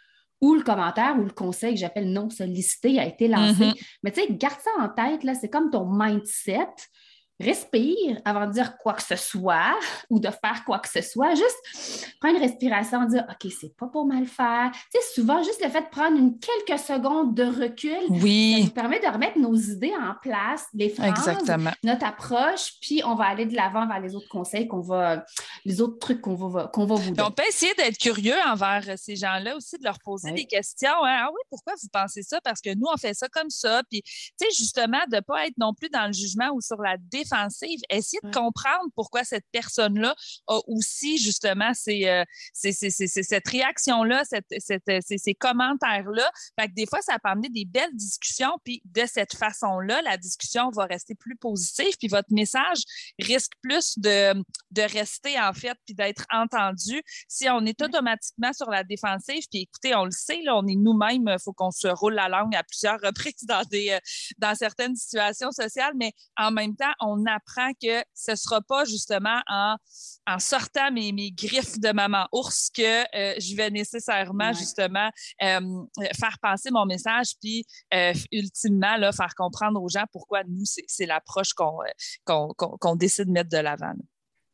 où 0.41 0.55
le 0.55 0.63
commentaire 0.63 1.17
ou 1.19 1.25
le 1.25 1.31
conseil 1.31 1.75
que 1.75 1.81
j'appelle 1.81 2.13
non 2.13 2.31
sollicité 2.31 2.99
a 2.99 3.07
été 3.07 3.29
lancé. 3.29 3.65
Mm-hmm. 3.65 3.87
Mais 4.03 4.11
tu 4.11 4.21
sais, 4.21 4.27
garde 4.31 4.61
ça 4.61 4.71
en 4.81 4.89
tête, 4.89 5.25
là, 5.25 5.35
c'est 5.35 5.49
comme 5.49 5.71
ton 5.71 5.87
mindset 5.87 6.67
respire 7.41 8.21
avant 8.25 8.47
de 8.47 8.53
dire 8.53 8.77
quoi 8.79 8.95
que 8.95 9.03
ce 9.03 9.17
soit 9.17 9.79
ou 10.11 10.21
de 10.21 10.29
faire 10.29 10.65
quoi 10.65 10.79
que 10.79 10.89
ce 10.89 11.03
soit. 11.03 11.35
Juste 11.35 12.15
prendre 12.21 12.37
une 12.37 12.43
respiration, 12.43 13.05
dire 13.05 13.25
OK, 13.29 13.51
c'est 13.61 13.77
pas 13.77 13.87
pour 13.87 14.07
mal 14.07 14.27
faire. 14.27 14.71
Tu 14.73 15.01
sais, 15.01 15.15
souvent, 15.15 15.43
juste 15.43 15.63
le 15.63 15.71
fait 15.71 15.83
de 15.83 15.89
prendre 15.89 16.17
une 16.17 16.39
quelques 16.39 16.79
secondes 16.79 17.35
de 17.35 17.45
recul, 17.45 17.99
oui. 18.11 18.57
ça 18.59 18.65
nous 18.65 18.71
permet 18.71 19.01
de 19.01 19.07
remettre 19.07 19.39
nos 19.39 19.55
idées 19.55 19.95
en 20.01 20.15
place, 20.21 20.67
les 20.75 20.89
phrases, 20.89 21.29
notre 21.83 22.07
approche, 22.07 22.75
puis 22.81 23.03
on 23.05 23.15
va 23.15 23.25
aller 23.25 23.47
de 23.47 23.55
l'avant 23.55 23.87
vers 23.87 24.01
les 24.01 24.15
autres 24.15 24.29
conseils 24.29 24.69
qu'on 24.69 24.81
va, 24.81 25.25
les 25.65 25.81
autres 25.81 25.99
trucs 25.99 26.21
qu'on 26.21 26.35
va, 26.35 26.69
qu'on 26.69 26.87
va 26.87 26.95
vous 26.95 27.11
donner. 27.11 27.23
On 27.23 27.31
peut 27.31 27.47
essayer 27.49 27.75
d'être 27.75 27.99
curieux 27.99 28.37
envers 28.47 28.83
ces 28.97 29.17
gens-là 29.17 29.57
aussi, 29.57 29.79
de 29.79 29.85
leur 29.85 29.99
poser 29.99 30.33
des 30.33 30.45
questions. 30.45 31.05
Hein. 31.05 31.25
Ah 31.25 31.31
oui, 31.33 31.41
pourquoi 31.51 31.75
vous 31.81 31.89
pensez 31.93 32.23
ça? 32.23 32.41
Parce 32.43 32.61
que 32.61 32.75
nous, 32.75 32.87
on 32.93 32.97
fait 32.97 33.15
ça 33.15 33.29
comme 33.29 33.51
ça. 33.51 33.83
Puis, 33.91 34.03
tu 34.03 34.33
sais, 34.37 34.49
justement, 34.57 35.01
de 35.11 35.17
ne 35.17 35.21
pas 35.21 35.47
être 35.47 35.59
non 35.59 35.75
plus 35.75 35.89
dans 35.89 36.07
le 36.07 36.13
jugement 36.13 36.51
ou 36.53 36.61
sur 36.61 36.81
la 36.81 36.97
défense 36.97 37.24
défensive, 37.25 37.81
essayez 37.91 38.21
de 38.23 38.31
comprendre 38.31 38.91
pourquoi 38.95 39.25
cette 39.25 39.47
personne-là 39.53 40.15
a 40.47 40.59
aussi 40.67 41.19
justement 41.19 41.73
ces, 41.75 42.07
euh, 42.07 42.25
cette 42.53 43.49
réaction-là, 43.49 44.23
ces, 44.25 45.35
commentaires-là. 45.35 46.31
Fait 46.59 46.69
que 46.69 46.75
des 46.75 46.87
fois, 46.87 47.01
ça 47.03 47.15
peut 47.15 47.31
amener 47.31 47.49
des 47.49 47.65
belles 47.65 47.95
discussions, 47.95 48.59
puis 48.65 48.83
de 48.85 49.03
cette 49.07 49.35
façon-là, 49.35 50.03
la 50.03 50.17
discussion 50.17 50.71
va 50.71 50.85
rester 50.85 51.15
plus 51.15 51.37
positive, 51.37 51.97
puis 51.99 52.09
votre 52.09 52.33
message 52.33 52.83
risque 53.19 53.53
plus 53.63 53.99
de, 53.99 54.35
de 54.71 54.83
rester 54.83 55.41
en 55.41 55.53
fait, 55.53 55.77
puis 55.85 55.95
d'être 55.95 56.25
entendu. 56.33 57.03
Si 57.29 57.49
on 57.49 57.65
est 57.67 57.81
automatiquement 57.83 58.53
sur 58.53 58.71
la 58.71 58.85
défensive, 58.85 59.45
puis 59.51 59.63
écoutez, 59.63 59.95
on 59.95 60.05
le 60.05 60.11
sait, 60.11 60.43
là, 60.43 60.57
on 60.57 60.67
est 60.67 60.77
nous-mêmes, 60.77 61.29
il 61.29 61.43
faut 61.43 61.53
qu'on 61.53 61.71
se 61.71 61.89
roule 61.89 62.15
la 62.15 62.29
langue 62.29 62.55
à 62.55 62.63
plusieurs 62.63 63.01
reprises 63.01 63.35
dans, 63.49 63.63
des, 63.65 63.91
euh, 63.91 63.99
dans 64.39 64.55
certaines 64.55 64.97
situations 64.97 65.51
sociales, 65.51 65.95
mais 65.97 66.13
en 66.37 66.51
même 66.51 66.77
temps, 66.77 66.93
on 67.01 67.14
apprend 67.27 67.71
que 67.81 68.03
ce 68.15 68.33
ne 68.33 68.37
sera 68.37 68.61
pas 68.61 68.85
justement 68.85 69.41
en, 69.49 69.77
en 70.27 70.39
sortant 70.39 70.91
mes, 70.91 71.13
mes, 71.13 71.31
griffes 71.31 71.79
de 71.79 71.93
maman 71.93 72.27
ours 72.33 72.71
que 72.71 72.83
euh, 72.83 73.35
je 73.39 73.57
vais 73.57 73.71
nécessairement 73.71 74.53
justement 74.53 75.09
euh, 75.43 75.61
faire 76.19 76.39
passer 76.41 76.71
mon 76.71 76.87
message, 76.87 77.33
puis 77.41 77.67
ultimement 78.33 78.97
là, 78.97 79.13
faire 79.13 79.35
comprendre 79.37 79.83
aux 79.83 79.89
gens 79.89 80.05
pourquoi 80.13 80.43
nous, 80.45 80.65
c'est 80.65 81.07
l'approche 81.07 81.53
qu'on 81.55 82.97
décide 82.97 83.27
de 83.27 83.33
mettre 83.33 83.51
de 83.51 83.59
l'avant. 83.59 83.93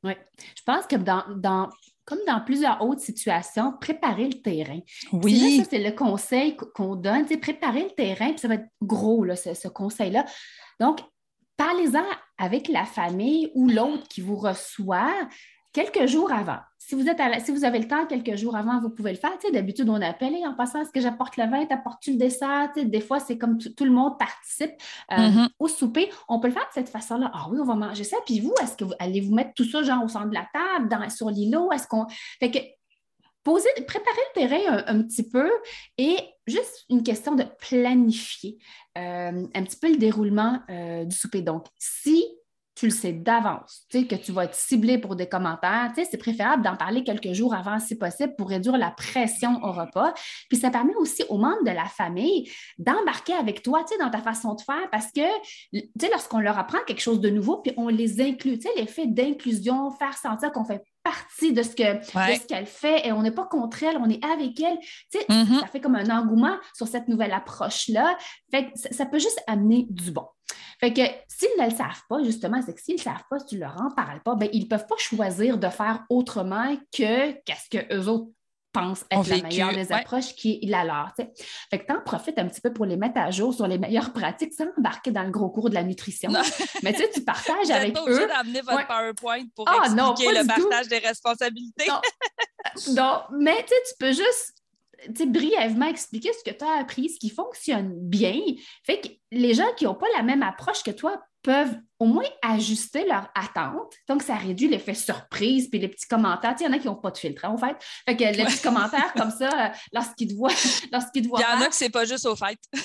Oui, 0.03 0.15
je 0.57 0.63
pense 0.65 0.87
que 0.87 0.97
dans, 0.97 1.25
dans 1.37 1.69
comme 2.11 2.19
dans 2.27 2.41
plusieurs 2.41 2.83
autres 2.83 3.03
situations, 3.03 3.73
préparer 3.81 4.27
le 4.27 4.43
terrain. 4.43 4.81
Oui. 5.13 5.59
ça, 5.59 5.69
c'est 5.71 5.79
le 5.79 5.93
conseil 5.93 6.57
qu'on 6.57 6.97
donne, 6.97 7.25
préparer 7.39 7.85
le 7.85 7.91
terrain, 7.91 8.31
puis 8.31 8.41
ça 8.41 8.49
va 8.49 8.55
être 8.55 8.67
gros, 8.83 9.23
là, 9.23 9.37
ce, 9.37 9.69
conseil-là. 9.69 10.25
Donc, 10.81 10.99
parlez-en 11.61 12.07
avec 12.39 12.69
la 12.69 12.87
famille 12.87 13.51
ou 13.55 13.69
l'autre 13.69 14.09
qui 14.09 14.23
vous 14.23 14.37
reçoit 14.37 15.13
quelques 15.75 16.07
jours 16.07 16.33
avant. 16.33 16.57
Si 16.79 16.95
vous, 16.95 17.07
êtes 17.07 17.21
si 17.45 17.53
vous 17.53 17.65
avez 17.65 17.79
le 17.79 17.87
temps 17.87 18.07
quelques 18.07 18.35
jours 18.37 18.57
avant, 18.57 18.81
vous 18.81 18.89
pouvez 18.89 19.13
le 19.13 19.19
faire. 19.19 19.33
D'habitude, 19.53 19.89
on 19.91 20.01
appelle 20.01 20.35
en 20.47 20.55
passant, 20.55 20.81
est-ce 20.81 20.91
que 20.91 21.03
j'apporte 21.03 21.37
le 21.37 21.45
vin, 21.45 21.67
t'apportes-tu 21.67 22.13
le 22.13 22.17
dessert? 22.17 22.71
des 22.75 23.01
fois, 23.03 23.21
c'est 23.21 23.37
comme 23.37 23.59
tout 23.59 23.85
le 23.85 23.91
monde 23.91 24.19
participe 24.19 24.73
euh, 25.13 25.17
mm-hmm. 25.17 25.49
au 25.59 25.69
souper. 25.69 26.11
On 26.29 26.41
peut 26.41 26.49
le 26.49 26.55
faire 26.55 26.67
de 26.67 26.73
cette 26.73 26.89
façon-là. 26.89 27.31
Ah 27.35 27.47
oui, 27.51 27.59
on 27.61 27.67
va 27.67 27.75
manger 27.75 28.05
ça. 28.05 28.17
Puis 28.25 28.41
vous, 28.41 28.55
est-ce 28.63 28.79
que 28.79 28.85
vous 28.85 28.95
allez 28.99 29.21
vous 29.21 29.35
mettre 29.35 29.53
tout 29.55 29.65
ça 29.65 29.83
genre 29.83 30.03
au 30.03 30.09
centre 30.09 30.31
de 30.31 30.35
la 30.35 30.49
table, 30.53 30.89
dans, 30.89 31.09
sur 31.11 31.29
l'îlot? 31.29 31.71
Est-ce 31.73 31.87
qu'on. 31.87 32.07
Fait 32.41 32.51
que 32.51 32.59
poser, 33.43 33.69
préparer 33.87 34.21
le 34.35 34.41
terrain 34.41 34.85
un, 34.87 35.03
petit 35.03 35.29
peu 35.29 35.51
et 35.99 36.17
juste 36.47 36.85
une 36.89 37.03
question 37.03 37.35
de 37.35 37.45
planifier 37.59 38.59
euh, 38.99 39.47
un 39.55 39.63
petit 39.63 39.79
peu 39.79 39.91
le 39.91 39.97
déroulement 39.97 40.61
euh, 40.69 41.05
du 41.05 41.17
souper. 41.17 41.43
Donc, 41.43 41.67
si 41.79 42.25
tu 42.81 42.87
le 42.87 42.93
sais 42.93 43.13
d'avance, 43.13 43.85
tu 43.91 44.01
sais, 44.01 44.07
que 44.07 44.15
tu 44.15 44.33
vas 44.33 44.45
être 44.45 44.55
ciblé 44.55 44.97
pour 44.97 45.15
des 45.15 45.29
commentaires, 45.29 45.93
tu 45.95 46.03
sais, 46.03 46.09
c'est 46.11 46.17
préférable 46.17 46.63
d'en 46.63 46.77
parler 46.77 47.05
quelques 47.05 47.35
jours 47.35 47.55
avant 47.55 47.79
si 47.79 47.99
possible 47.99 48.35
pour 48.37 48.49
réduire 48.49 48.79
la 48.79 48.91
pression 48.91 49.63
au 49.63 49.73
repas. 49.73 50.15
Puis 50.49 50.59
ça 50.59 50.71
permet 50.71 50.95
aussi 50.95 51.23
aux 51.29 51.37
membres 51.37 51.63
de 51.63 51.73
la 51.73 51.85
famille 51.85 52.51
d'embarquer 52.79 53.35
avec 53.35 53.63
toi, 53.63 53.85
tu 53.85 53.93
sais, 53.93 54.03
dans 54.03 54.09
ta 54.09 54.23
façon 54.23 54.55
de 54.55 54.63
faire 54.63 54.89
parce 54.91 55.13
que, 55.13 55.21
tu 55.73 55.91
sais, 56.01 56.09
lorsqu'on 56.11 56.41
leur 56.41 56.59
apprend 56.59 56.79
quelque 56.87 57.03
chose 57.03 57.21
de 57.21 57.29
nouveau, 57.29 57.59
puis 57.59 57.75
on 57.77 57.89
les 57.89 58.21
inclut, 58.23 58.59
tu 58.59 58.63
sais, 58.63 58.75
l'effet 58.77 59.07
d'inclusion, 59.07 59.91
faire 59.91 60.17
sentir 60.17 60.51
qu'on 60.51 60.65
fait 60.65 60.83
partie 61.03 61.53
de 61.53 61.63
ce 61.63 61.71
que 61.71 62.47
qu'elle 62.47 62.67
fait 62.67 63.07
et 63.07 63.13
on 63.13 63.23
n'est 63.23 63.31
pas 63.31 63.47
contre 63.47 63.83
elle, 63.83 63.97
on 63.97 64.09
est 64.09 64.25
avec 64.25 64.61
elle. 64.61 64.79
Tu 64.81 65.19
sais, 65.19 65.27
mm-hmm. 65.29 65.61
ça 65.61 65.67
fait 65.67 65.81
comme 65.81 65.97
un 65.97 66.11
engouement 66.11 66.57
sur 66.75 66.87
cette 66.89 67.09
nouvelle 67.09 67.33
approche-là. 67.33 68.17
Fait 68.51 68.71
que 68.71 68.79
ça 68.91 69.07
peut 69.07 69.19
juste 69.19 69.43
amener 69.47 69.87
du 69.91 70.11
bon. 70.11 70.27
Fait 70.81 70.93
que 70.93 71.03
s'ils 71.29 71.51
ne 71.59 71.65
le 71.67 71.77
savent 71.77 72.03
pas, 72.09 72.23
justement, 72.23 72.61
c'est 72.65 72.75
que 72.75 72.81
s'ils 72.81 72.97
ne 72.97 73.01
savent 73.01 73.25
pas, 73.29 73.39
si 73.39 73.47
tu 73.47 73.59
leur 73.59 73.81
en 73.81 73.91
parles 73.91 74.23
pas, 74.23 74.35
ben, 74.35 74.49
ils 74.53 74.65
ne 74.65 74.69
peuvent 74.69 74.87
pas 74.87 74.97
choisir 74.97 75.59
de 75.59 75.69
faire 75.69 76.05
autrement 76.09 76.75
que 76.97 77.33
qu'est-ce 77.43 77.69
qu'eux 77.69 78.07
autres 78.07 78.31
pensent 78.73 79.05
être 79.11 79.29
la 79.29 79.43
meilleure 79.43 79.73
des 79.73 79.93
approches 79.93 80.35
qui 80.35 80.61
est 80.63 80.67
la 80.67 80.85
leur. 80.85 81.13
Fait 81.17 81.79
que 81.79 81.87
tu 81.87 81.93
en 81.93 82.01
profites 82.01 82.39
un 82.39 82.47
petit 82.47 82.61
peu 82.61 82.73
pour 82.73 82.87
les 82.87 82.97
mettre 82.97 83.19
à 83.19 83.31
jour 83.31 83.53
sur 83.53 83.67
les 83.67 83.79
meilleures 83.79 84.13
pratiques 84.13 84.53
sans 84.53 84.67
embarquer 84.79 85.11
dans 85.11 85.23
le 85.23 85.31
gros 85.31 85.51
cours 85.51 85.71
de 85.71 85.75
la 85.75 85.83
nutrition. 85.83 86.31
Mais 86.83 86.93
tu 86.93 86.99
sais, 86.99 87.11
tu 87.11 87.23
partages 87.23 87.71
avec 87.71 87.95
pas 87.95 88.05
eux. 88.07 88.27
d'amener 88.27 88.61
votre 88.61 88.87
PowerPoint 88.87 89.45
pour 89.55 89.69
ah, 89.69 89.85
expliquer 89.85 90.33
le 90.33 90.47
partage 90.47 90.89
des 90.89 90.99
responsabilités. 90.99 91.87
Non. 91.89 92.01
non. 92.95 93.21
mais 93.39 93.65
tu 93.65 93.95
peux 93.99 94.13
juste 94.13 94.55
brièvement 95.27 95.87
expliquer 95.87 96.31
ce 96.33 96.51
que 96.51 96.57
tu 96.57 96.65
as 96.65 96.81
appris, 96.81 97.09
ce 97.09 97.19
qui 97.19 97.31
fonctionne 97.31 97.93
bien. 97.95 98.39
Fait 98.85 99.01
que 99.01 99.09
les 99.33 99.55
gens 99.55 99.73
qui 99.77 99.85
n'ont 99.85 99.95
pas 99.95 100.07
la 100.17 100.23
même 100.23 100.43
approche 100.43 100.83
que 100.83 100.91
toi 100.91 101.21
peuvent 101.43 101.77
au 101.99 102.07
moins 102.07 102.25
ajuster 102.43 103.07
leur 103.07 103.29
attente. 103.35 103.95
Donc, 104.09 104.23
ça 104.23 104.35
réduit 104.35 104.69
l'effet 104.69 104.95
surprise 104.95 105.69
puis 105.69 105.79
les 105.79 105.89
petits 105.89 106.09
commentaires. 106.09 106.55
Il 106.59 106.65
y 106.65 106.67
en 106.67 106.73
a 106.73 106.79
qui 106.79 106.87
n'ont 106.87 106.95
pas 106.95 107.11
de 107.11 107.19
filtre, 107.19 107.45
hein, 107.45 107.51
en 107.51 107.59
fait. 107.59 107.77
Fait 108.07 108.17
que 108.17 108.25
les 108.25 108.45
petits 108.45 108.63
commentaires 108.63 109.13
comme 109.15 109.31
ça, 109.31 109.49
euh, 109.49 109.69
lorsqu'ils 109.93 110.29
te 110.29 110.35
voient. 110.35 110.51
Lorsqu'ils 110.93 111.23
te 111.23 111.29
voient 111.29 111.41
Il 111.41 111.43
y 111.43 111.59
en 111.59 111.61
a 111.65 111.69
que 111.69 111.75
c'est 111.75 111.91
pas 111.91 112.05
juste 112.05 112.27
au 112.27 112.35
fait. 112.37 112.59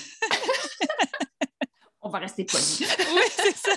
On 2.01 2.09
va 2.09 2.19
rester 2.19 2.45
polis. 2.45 2.81
oui, 3.15 3.21
c'est 3.29 3.55
ça. 3.55 3.71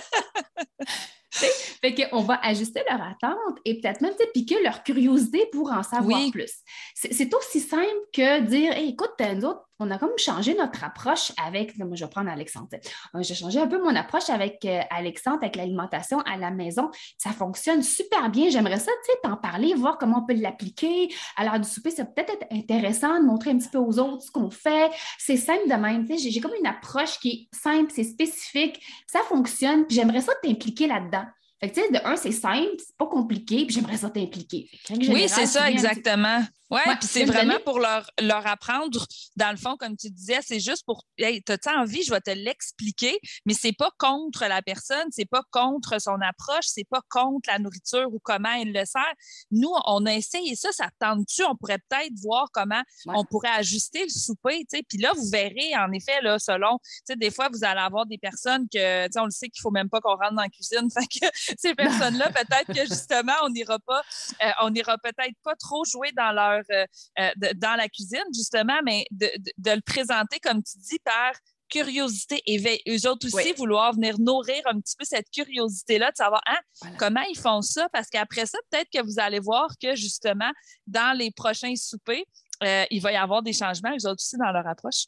Fait 1.95 2.09
qu'on 2.09 2.21
va 2.21 2.39
ajuster 2.43 2.81
leur 2.89 3.01
attente 3.01 3.57
et 3.65 3.79
peut-être 3.79 4.01
même 4.01 4.13
piquer 4.33 4.61
leur 4.63 4.83
curiosité 4.83 5.47
pour 5.51 5.71
en 5.71 5.83
savoir 5.83 6.19
plus. 6.31 6.51
C'est 6.95 7.33
aussi 7.33 7.59
simple 7.59 7.85
que 8.13 8.41
dire 8.41 8.75
écoute, 8.77 9.11
nous 9.35 9.45
autres, 9.45 9.69
on 9.79 9.89
a 9.91 9.97
comme 9.97 10.17
changé 10.17 10.55
notre 10.55 10.83
approche 10.83 11.31
avec, 11.41 11.77
moi 11.77 11.87
je 11.93 12.03
vais 12.03 12.09
prendre 12.09 12.29
Alexandre. 12.29 12.67
Euh, 13.15 13.21
j'ai 13.21 13.33
changé 13.33 13.59
un 13.59 13.67
peu 13.67 13.81
mon 13.81 13.95
approche 13.95 14.29
avec 14.29 14.65
euh, 14.65 14.81
Alexandre, 14.89 15.39
avec 15.41 15.55
l'alimentation 15.55 16.19
à 16.21 16.35
la 16.35 16.51
maison. 16.51 16.91
Ça 17.17 17.29
fonctionne 17.31 17.81
super 17.81 18.29
bien. 18.29 18.49
J'aimerais 18.49 18.79
ça, 18.79 18.91
tu 19.05 19.11
sais, 19.11 19.17
t'en 19.23 19.37
parler, 19.37 19.73
voir 19.73 19.97
comment 19.97 20.19
on 20.19 20.25
peut 20.25 20.39
l'appliquer. 20.39 21.09
À 21.37 21.45
l'heure 21.45 21.59
du 21.59 21.69
souper, 21.69 21.91
ça 21.91 22.03
peut 22.03 22.21
être 22.21 22.45
intéressant 22.51 23.19
de 23.19 23.25
montrer 23.25 23.51
un 23.51 23.57
petit 23.57 23.69
peu 23.69 23.77
aux 23.77 23.99
autres 23.99 24.23
ce 24.23 24.31
qu'on 24.31 24.49
fait. 24.49 24.91
C'est 25.17 25.37
simple 25.37 25.69
de 25.69 25.75
même. 25.75 26.05
J'ai 26.17 26.41
comme 26.41 26.55
une 26.59 26.67
approche 26.67 27.17
qui 27.19 27.29
est 27.29 27.57
simple, 27.57 27.91
c'est 27.95 28.03
spécifique, 28.03 28.81
ça 29.07 29.21
fonctionne. 29.21 29.85
J'aimerais 29.89 30.21
ça 30.21 30.33
t'impliquer 30.43 30.87
là-dedans. 30.87 31.25
Fait 31.59 31.69
que, 31.69 31.75
tu 31.75 31.81
sais, 31.81 31.91
de 31.91 32.05
un, 32.05 32.15
c'est 32.15 32.31
simple, 32.31 32.75
c'est 32.77 32.95
pas 32.97 33.07
compliqué, 33.07 33.65
puis 33.65 33.75
j'aimerais 33.75 33.97
ça 33.97 34.09
t'impliquer. 34.09 34.69
Oui, 34.89 35.27
c'est 35.27 35.45
ça, 35.45 35.69
exactement. 35.69 36.43
Oui, 36.71 36.79
ouais, 36.85 36.95
puis 36.97 37.07
c'est 37.07 37.25
vraiment 37.25 37.59
pour 37.65 37.79
leur, 37.79 38.11
leur 38.21 38.45
apprendre, 38.45 39.07
dans 39.35 39.49
le 39.49 39.57
fond, 39.57 39.75
comme 39.75 39.97
tu 39.97 40.11
disais, 40.11 40.39
c'est 40.43 40.59
juste 40.59 40.85
pour, 40.85 41.03
hey, 41.17 41.41
as-tu 41.49 41.69
envie, 41.69 42.03
je 42.03 42.11
vais 42.11 42.21
te 42.21 42.29
l'expliquer, 42.29 43.19
mais 43.47 43.55
c'est 43.55 43.73
pas 43.73 43.89
contre 43.97 44.45
la 44.45 44.61
personne, 44.61 45.07
c'est 45.09 45.25
pas 45.25 45.41
contre 45.49 45.99
son 45.99 46.21
approche, 46.21 46.65
c'est 46.65 46.87
pas 46.87 47.01
contre 47.09 47.49
la 47.49 47.57
nourriture 47.57 48.13
ou 48.13 48.19
comment 48.21 48.53
elle 48.53 48.71
le 48.71 48.85
sert. 48.85 49.13
Nous, 49.49 49.71
on 49.87 50.05
a 50.05 50.13
essayé 50.13 50.55
ça, 50.55 50.71
ça 50.71 50.89
tente-tu? 50.99 51.43
On 51.43 51.55
pourrait 51.55 51.79
peut-être 51.89 52.13
voir 52.21 52.49
comment 52.53 52.83
on 53.07 53.25
pourrait 53.25 53.49
ajuster 53.49 54.03
le 54.03 54.09
souper, 54.09 54.59
tu 54.59 54.77
sais. 54.77 54.83
Puis 54.87 54.99
là, 54.99 55.11
vous 55.15 55.27
verrez, 55.31 55.75
en 55.75 55.91
effet, 55.91 56.21
là, 56.21 56.37
selon, 56.37 56.77
tu 56.83 57.01
sais, 57.05 57.15
des 57.15 57.31
fois, 57.31 57.49
vous 57.51 57.63
allez 57.63 57.81
avoir 57.81 58.05
des 58.05 58.19
personnes 58.19 58.67
que, 58.71 59.05
tu 59.07 59.11
sais, 59.11 59.19
on 59.19 59.25
le 59.25 59.31
sait 59.31 59.49
qu'il 59.49 59.61
faut 59.61 59.71
même 59.71 59.89
pas 59.89 60.01
qu'on 60.01 60.15
rentre 60.15 60.35
dans 60.35 60.43
la 60.43 60.49
cuisine. 60.49 60.87
Fait 60.93 61.07
que 61.07 61.48
ces 61.57 61.75
personnes-là, 61.75 62.31
peut-être 62.31 62.67
que 62.67 62.85
justement, 62.87 63.33
on 63.43 63.49
n'ira 63.49 63.79
pas, 63.79 64.01
euh, 64.43 64.51
on 64.61 64.69
n'ira 64.69 64.97
peut-être 64.97 65.35
pas 65.43 65.55
trop 65.55 65.83
jouer 65.85 66.11
dans 66.15 66.31
leur 66.31 66.61
euh, 66.71 66.85
euh, 67.19 67.31
dans 67.55 67.75
la 67.75 67.87
cuisine, 67.87 68.23
justement, 68.33 68.79
mais 68.83 69.05
de, 69.11 69.29
le 69.57 69.81
présenter, 69.81 70.39
comme 70.39 70.63
tu 70.63 70.77
dis, 70.77 70.99
par 70.99 71.33
curiosité 71.69 72.41
et 72.47 72.81
eux 72.89 73.07
autres 73.07 73.27
aussi 73.27 73.53
vouloir 73.53 73.93
venir 73.93 74.19
nourrir 74.19 74.61
un 74.65 74.79
petit 74.79 74.95
peu 74.97 75.05
cette 75.05 75.29
curiosité-là 75.29 76.09
de 76.09 76.15
savoir 76.15 76.41
hein, 76.47 76.57
comment 76.97 77.21
ils 77.29 77.37
font 77.37 77.61
ça? 77.61 77.87
Parce 77.93 78.09
qu'après 78.09 78.47
ça, 78.47 78.57
peut-être 78.71 78.89
que 78.91 79.03
vous 79.03 79.19
allez 79.19 79.39
voir 79.39 79.69
que 79.81 79.95
justement, 79.95 80.51
dans 80.87 81.15
les 81.15 81.29
prochains 81.29 81.75
soupers, 81.75 82.25
euh, 82.63 82.85
il 82.89 83.01
va 83.01 83.11
y 83.11 83.15
avoir 83.15 83.41
des 83.41 83.53
changements, 83.53 83.91
eux 83.91 84.07
autres 84.07 84.21
aussi, 84.21 84.37
dans 84.37 84.51
leur 84.51 84.67
approche. 84.67 85.05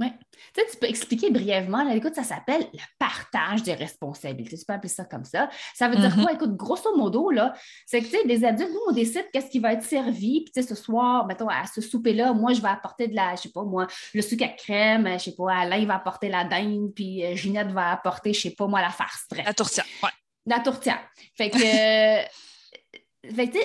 Oui. 0.00 0.12
Tu, 0.54 0.60
sais, 0.60 0.66
tu 0.70 0.76
peux 0.76 0.86
expliquer 0.86 1.30
brièvement, 1.30 1.82
là, 1.82 1.94
écoute, 1.94 2.14
ça 2.14 2.22
s'appelle 2.22 2.68
le 2.72 2.78
partage 2.98 3.64
des 3.64 3.74
responsabilités. 3.74 4.56
Tu 4.56 4.64
peux 4.64 4.72
appeler 4.72 4.88
ça 4.88 5.04
comme 5.04 5.24
ça. 5.24 5.50
Ça 5.74 5.88
veut 5.88 5.96
dire 5.96 6.16
mm-hmm. 6.16 6.22
quoi? 6.22 6.32
Écoute, 6.32 6.56
grosso 6.56 6.96
modo, 6.96 7.30
là, 7.30 7.52
c'est 7.84 8.00
que, 8.00 8.04
tu 8.04 8.12
sais, 8.12 8.22
les 8.24 8.44
adultes, 8.44 8.70
nous, 8.70 8.80
on 8.88 8.92
décide 8.92 9.26
qu'est-ce 9.32 9.50
qui 9.50 9.58
va 9.58 9.72
être 9.72 9.82
servi. 9.82 10.42
Puis, 10.44 10.52
tu 10.54 10.62
sais, 10.62 10.68
ce 10.68 10.76
soir, 10.76 11.26
mettons, 11.26 11.48
à 11.48 11.64
ce 11.66 11.80
souper-là, 11.80 12.32
moi, 12.32 12.52
je 12.52 12.62
vais 12.62 12.68
apporter 12.68 13.08
de 13.08 13.16
la, 13.16 13.34
je 13.34 13.42
sais 13.42 13.50
pas, 13.50 13.64
moi, 13.64 13.88
le 14.14 14.22
sucre 14.22 14.44
à 14.44 14.48
crème, 14.48 15.08
je 15.14 15.24
sais 15.24 15.34
pas, 15.34 15.52
Alain 15.52 15.84
va 15.84 15.96
apporter 15.96 16.28
la 16.28 16.44
dinde, 16.44 16.92
puis 16.94 17.24
euh, 17.24 17.34
Ginette 17.34 17.72
va 17.72 17.90
apporter, 17.90 18.32
je 18.32 18.42
sais 18.42 18.54
pas, 18.54 18.68
moi, 18.68 18.80
la 18.80 18.90
farce. 18.90 19.26
La 19.44 19.52
tourtière, 19.52 19.86
ouais. 20.04 20.10
La 20.46 20.60
tourtière. 20.60 21.00
Fait 21.36 21.50
que. 21.50 22.47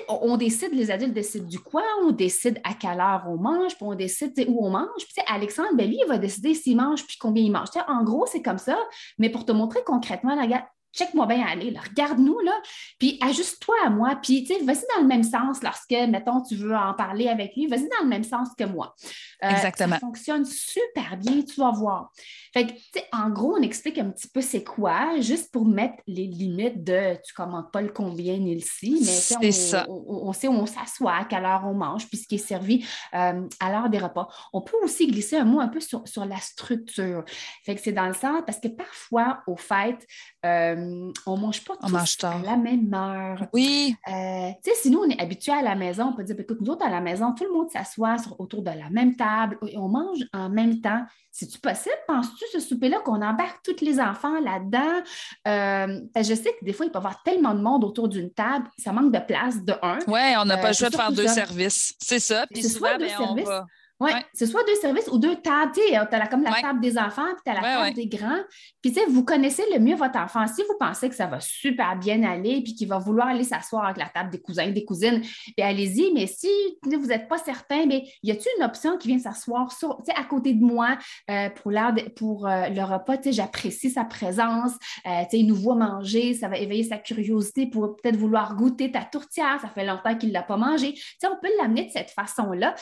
On, 0.10 0.38
décide, 0.38 0.74
les 0.74 0.91
adultes 0.91 1.13
décident 1.13 1.48
du 1.48 1.60
quoi, 1.60 1.83
on 2.01 2.12
décide 2.12 2.60
à 2.63 2.74
quelle 2.74 3.00
heure 3.00 3.24
on 3.27 3.38
mange, 3.38 3.75
puis 3.75 3.86
on 3.86 3.95
décide 3.95 4.33
où 4.48 4.65
on 4.65 4.69
mange. 4.69 4.88
Puis 4.98 5.24
Alexandre, 5.27 5.75
ben, 5.75 5.88
lui, 5.88 6.00
il 6.03 6.07
va 6.07 6.17
décider 6.17 6.53
s'il 6.53 6.77
mange 6.77 7.05
puis 7.05 7.17
combien 7.19 7.43
il 7.43 7.51
mange. 7.51 7.69
en 7.88 8.03
gros, 8.03 8.25
c'est 8.25 8.41
comme 8.41 8.57
ça, 8.57 8.77
mais 9.17 9.29
pour 9.29 9.45
te 9.45 9.51
montrer 9.51 9.83
concrètement, 9.86 10.39
regarde, 10.39 10.65
check-moi 10.93 11.25
bien 11.25 11.45
aller, 11.45 11.73
regarde-nous, 11.89 12.39
là, 12.39 12.53
puis 13.00 13.17
ajuste-toi 13.21 13.75
à 13.85 13.89
moi, 13.89 14.17
puis, 14.21 14.43
tu 14.43 14.53
sais, 14.53 14.63
vas-y 14.63 14.83
dans 14.95 15.01
le 15.01 15.07
même 15.07 15.23
sens 15.23 15.62
lorsque, 15.63 15.91
mettons, 15.91 16.41
tu 16.41 16.55
veux 16.55 16.75
en 16.75 16.93
parler 16.93 17.27
avec 17.27 17.55
lui, 17.55 17.67
vas-y 17.67 17.89
dans 17.89 18.03
le 18.03 18.09
même 18.09 18.23
sens 18.23 18.50
que 18.57 18.63
moi. 18.63 18.95
Euh, 19.43 19.50
Exactement. 19.50 19.95
Ça 19.95 20.00
fonctionne 20.00 20.45
super 20.45 21.17
bien, 21.17 21.41
tu 21.41 21.59
vas 21.59 21.71
voir. 21.71 22.12
Fait 22.53 22.67
que, 22.67 22.73
tu 22.73 22.81
sais, 22.93 23.05
en 23.12 23.29
gros, 23.29 23.57
on 23.57 23.62
explique 23.62 23.97
un 23.97 24.12
petit 24.12 24.27
peu 24.27 24.41
c'est 24.41 24.63
quoi, 24.63 25.19
juste 25.19 25.51
pour 25.51 25.65
mettre 25.65 25.95
les 26.07 26.27
limites 26.27 26.83
de 26.83 27.15
tu 27.25 27.33
commandes 27.33 27.71
pas 27.71 27.81
le 27.81 27.89
combien 27.89 28.38
ni 28.38 28.55
le 28.55 28.62
si, 28.62 29.00
mais 29.41 29.85
on, 29.88 29.93
On, 30.07 30.29
on, 30.29 30.33
sait 30.33 30.47
où 30.47 30.53
on 30.53 30.65
s'assoit, 30.65 31.15
à 31.15 31.25
quelle 31.25 31.45
heure 31.45 31.63
on 31.65 31.73
mange, 31.73 32.07
puis 32.07 32.17
ce 32.17 32.27
qui 32.27 32.35
est 32.35 32.38
servi 32.38 32.85
euh, 33.13 33.47
à 33.59 33.71
l'heure 33.71 33.89
des 33.89 33.97
repas. 33.97 34.27
On 34.53 34.62
peut 34.62 34.77
aussi 34.83 35.07
glisser 35.07 35.38
un 35.38 35.45
mot 35.45 35.59
un 35.59 35.67
peu 35.67 35.79
sur, 35.79 36.07
sur 36.07 36.25
la 36.25 36.38
structure. 36.38 37.23
Fait 37.65 37.75
que 37.75 37.81
c'est 37.81 37.91
dans 37.91 38.07
le 38.07 38.13
sens, 38.13 38.43
parce 38.45 38.59
que 38.59 38.67
parfois, 38.67 39.41
au 39.47 39.55
fait, 39.55 39.97
euh, 40.45 40.82
on 41.25 41.37
mange 41.37 41.63
pas 41.63 41.75
tous 41.75 42.23
à 42.23 42.37
la 42.43 42.57
même 42.57 42.93
heure. 42.93 43.47
Oui. 43.53 43.95
Euh, 44.07 44.49
tu 44.63 44.71
sais, 44.71 44.77
sinon, 44.81 45.01
on 45.05 45.09
est 45.09 45.21
habitué 45.21 45.51
à 45.51 45.61
la 45.61 45.75
maison, 45.75 46.05
on 46.05 46.13
peut 46.13 46.23
dire, 46.23 46.39
écoute, 46.39 46.59
nous 46.61 46.71
autres, 46.71 46.85
à 46.85 46.89
la 46.89 47.01
maison, 47.01 47.33
tout 47.33 47.45
le 47.45 47.51
monde 47.51 47.69
s'assoit 47.69 48.15
autour 48.39 48.61
de 48.61 48.71
la 48.71 48.89
même 48.89 49.15
table 49.15 49.57
et 49.67 49.77
on 49.77 49.87
mange 49.87 50.19
en 50.33 50.49
même 50.49 50.81
temps. 50.81 51.03
C'est-tu 51.31 51.57
possible, 51.59 51.95
penses-tu, 52.07 52.45
ce 52.53 52.59
souper-là, 52.59 52.99
qu'on 52.99 53.21
embarque 53.21 53.61
tous 53.63 53.83
les 53.83 53.99
enfants 53.99 54.39
là-dedans? 54.39 55.01
Euh, 55.47 55.99
je 56.15 56.35
sais 56.35 56.55
que 56.59 56.63
des 56.63 56.73
fois, 56.73 56.85
il 56.85 56.91
peut 56.91 56.97
y 56.97 56.99
avoir 56.99 57.23
tellement 57.23 57.55
de 57.55 57.61
monde 57.61 57.83
autour 57.83 58.07
d'une 58.07 58.31
table, 58.31 58.67
ça 58.77 58.91
manque 58.91 59.11
de 59.11 59.19
place, 59.19 59.63
de 59.63 59.73
un. 59.81 59.99
Oui, 60.07 60.21
on 60.37 60.45
n'a 60.45 60.57
pas 60.57 60.69
le 60.69 60.73
choix 60.73 60.89
de 60.89 60.95
faire 60.95 61.11
deux 61.11 61.27
services. 61.27 61.95
C'est 61.99 62.19
ça. 62.19 62.45
Puis 62.51 62.63
souvent, 62.63 62.97
ben, 62.99 63.09
on 63.19 63.35
va 63.35 63.65
oui, 64.03 64.12
c'est 64.33 64.45
soit 64.45 64.63
deux 64.65 64.75
services 64.75 65.07
ou 65.12 65.17
deux 65.17 65.36
tables. 65.38 65.72
Tu 65.74 65.95
as 65.95 66.27
comme 66.27 66.43
la 66.43 66.62
table 66.62 66.79
des 66.79 66.98
enfants, 66.98 67.25
puis 67.33 67.41
tu 67.45 67.51
as 67.51 67.62
la 67.62 67.62
table 67.62 67.95
des 67.95 68.07
grands. 68.07 68.41
Puis, 68.81 68.91
tu 68.91 69.00
sais, 69.00 69.05
vous 69.07 69.24
connaissez 69.24 69.63
le 69.74 69.79
mieux 69.79 69.95
votre 69.95 70.19
enfant. 70.19 70.45
Si 70.48 70.62
vous 70.63 70.75
pensez 70.79 71.10
que 71.10 71.15
ça 71.15 71.25
va 71.25 71.39
super 71.39 71.95
bien 71.95 72.24
aller, 72.24 72.62
puis 72.62 72.75
qu'il 72.75 72.88
va 72.88 72.98
vouloir 72.98 73.27
aller 73.27 73.43
s'asseoir 73.43 73.86
avec 73.86 73.98
la 73.98 74.10
table 74.10 74.29
des 74.29 74.41
cousins, 74.41 74.69
des 74.69 74.86
cousines, 74.86 75.22
puis 75.22 75.62
allez-y. 75.62 76.12
Mais 76.13 76.27
si 76.27 76.50
vous 76.83 77.05
n'êtes 77.05 77.27
pas 77.27 77.38
certain, 77.38 77.86
mais 77.86 78.03
y 78.24 78.31
a-t-il 78.31 78.50
une 78.60 78.65
option 78.65 78.98
qui 78.98 79.07
vient 79.07 79.19
s'asseoir 79.19 79.69
à 80.15 80.24
côté 80.25 80.53
de 80.53 80.63
moi 80.63 80.98
euh, 81.29 81.50
pour, 81.50 81.72
pour 82.15 82.48
euh, 82.48 82.69
le 82.69 82.83
repas? 82.83 83.17
Tu 83.17 83.24
sais, 83.24 83.31
j'apprécie 83.33 83.89
sa 83.89 84.03
présence. 84.03 84.74
Euh, 85.05 85.22
tu 85.24 85.29
sais, 85.31 85.39
il 85.39 85.48
nous 85.48 85.55
voit 85.55 85.75
manger, 85.75 86.33
ça 86.33 86.48
va 86.48 86.57
éveiller 86.57 86.83
sa 86.83 86.98
curiosité 86.98 87.67
pour 87.67 87.95
peut-être 87.95 88.17
vouloir 88.17 88.55
goûter 88.55 88.91
ta 88.91 89.03
tourtière. 89.03 89.60
Ça 89.62 89.69
fait 89.69 89.86
longtemps 89.86 90.15
qu'il 90.17 90.29
ne 90.29 90.33
l'a 90.33 90.43
pas 90.43 90.57
mangé. 90.57 90.93
Tu 90.93 91.01
sais, 91.19 91.27
on 91.27 91.39
peut 91.41 91.50
l'amener 91.62 91.86
de 91.86 91.91
cette 91.91 92.12
façon-là. 92.12 92.75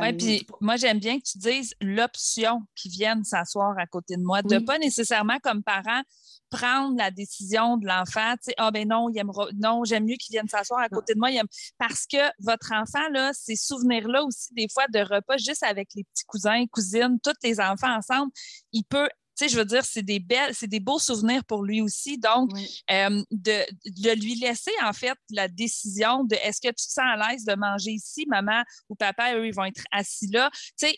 oui, 0.00 0.12
puis 0.12 0.46
moi, 0.60 0.76
j'aime 0.76 0.98
bien 0.98 1.18
que 1.18 1.24
tu 1.24 1.38
dises 1.38 1.74
l'option 1.80 2.62
qui 2.74 2.88
vienne 2.88 3.24
s'asseoir 3.24 3.78
à 3.78 3.86
côté 3.86 4.16
de 4.16 4.22
moi, 4.22 4.42
de 4.42 4.58
pas 4.58 4.78
nécessairement 4.78 5.38
comme 5.42 5.62
parent 5.62 6.02
prendre 6.50 6.96
la 6.96 7.10
décision 7.10 7.76
de 7.76 7.86
l'enfant, 7.86 8.34
tu 8.34 8.44
sais, 8.44 8.54
ah 8.58 8.70
ben 8.70 8.88
non, 8.88 9.08
il 9.08 9.22
non, 9.60 9.84
j'aime 9.84 10.04
mieux 10.04 10.16
qu'il 10.16 10.34
vienne 10.34 10.48
s'asseoir 10.48 10.80
à 10.80 10.88
côté 10.88 11.14
de 11.14 11.18
moi, 11.18 11.30
parce 11.78 12.06
que 12.06 12.18
votre 12.38 12.72
enfant, 12.72 13.08
là, 13.10 13.32
ces 13.32 13.56
souvenirs-là 13.56 14.22
aussi, 14.22 14.54
des 14.54 14.68
fois, 14.72 14.86
de 14.88 15.00
repas 15.00 15.36
juste 15.36 15.64
avec 15.64 15.88
les 15.96 16.04
petits 16.04 16.24
cousins, 16.24 16.64
cousines, 16.70 17.18
tous 17.22 17.32
les 17.42 17.60
enfants 17.60 17.96
ensemble, 17.96 18.30
il 18.72 18.84
peut 18.84 19.08
sais, 19.36 19.48
je 19.48 19.56
veux 19.56 19.64
dire, 19.64 19.84
c'est 19.84 20.02
des 20.02 20.20
belles, 20.20 20.54
c'est 20.54 20.66
des 20.66 20.80
beaux 20.80 20.98
souvenirs 20.98 21.44
pour 21.44 21.64
lui 21.64 21.80
aussi. 21.80 22.18
Donc, 22.18 22.50
euh, 22.90 23.22
de, 23.30 23.64
de, 23.86 24.10
lui 24.20 24.36
laisser, 24.36 24.70
en 24.82 24.92
fait, 24.92 25.16
la 25.30 25.48
décision 25.48 26.24
de 26.24 26.36
est-ce 26.36 26.60
que 26.60 26.68
tu 26.68 26.86
te 26.86 26.92
sens 26.92 27.04
à 27.04 27.16
l'aise 27.16 27.44
de 27.44 27.54
manger 27.54 27.92
ici, 27.92 28.26
maman 28.28 28.62
ou 28.88 28.94
papa, 28.94 29.34
eux, 29.34 29.46
ils 29.46 29.54
vont 29.54 29.64
être 29.64 29.82
assis 29.90 30.28
là. 30.28 30.50
Tu 30.78 30.86
sais, 30.88 30.96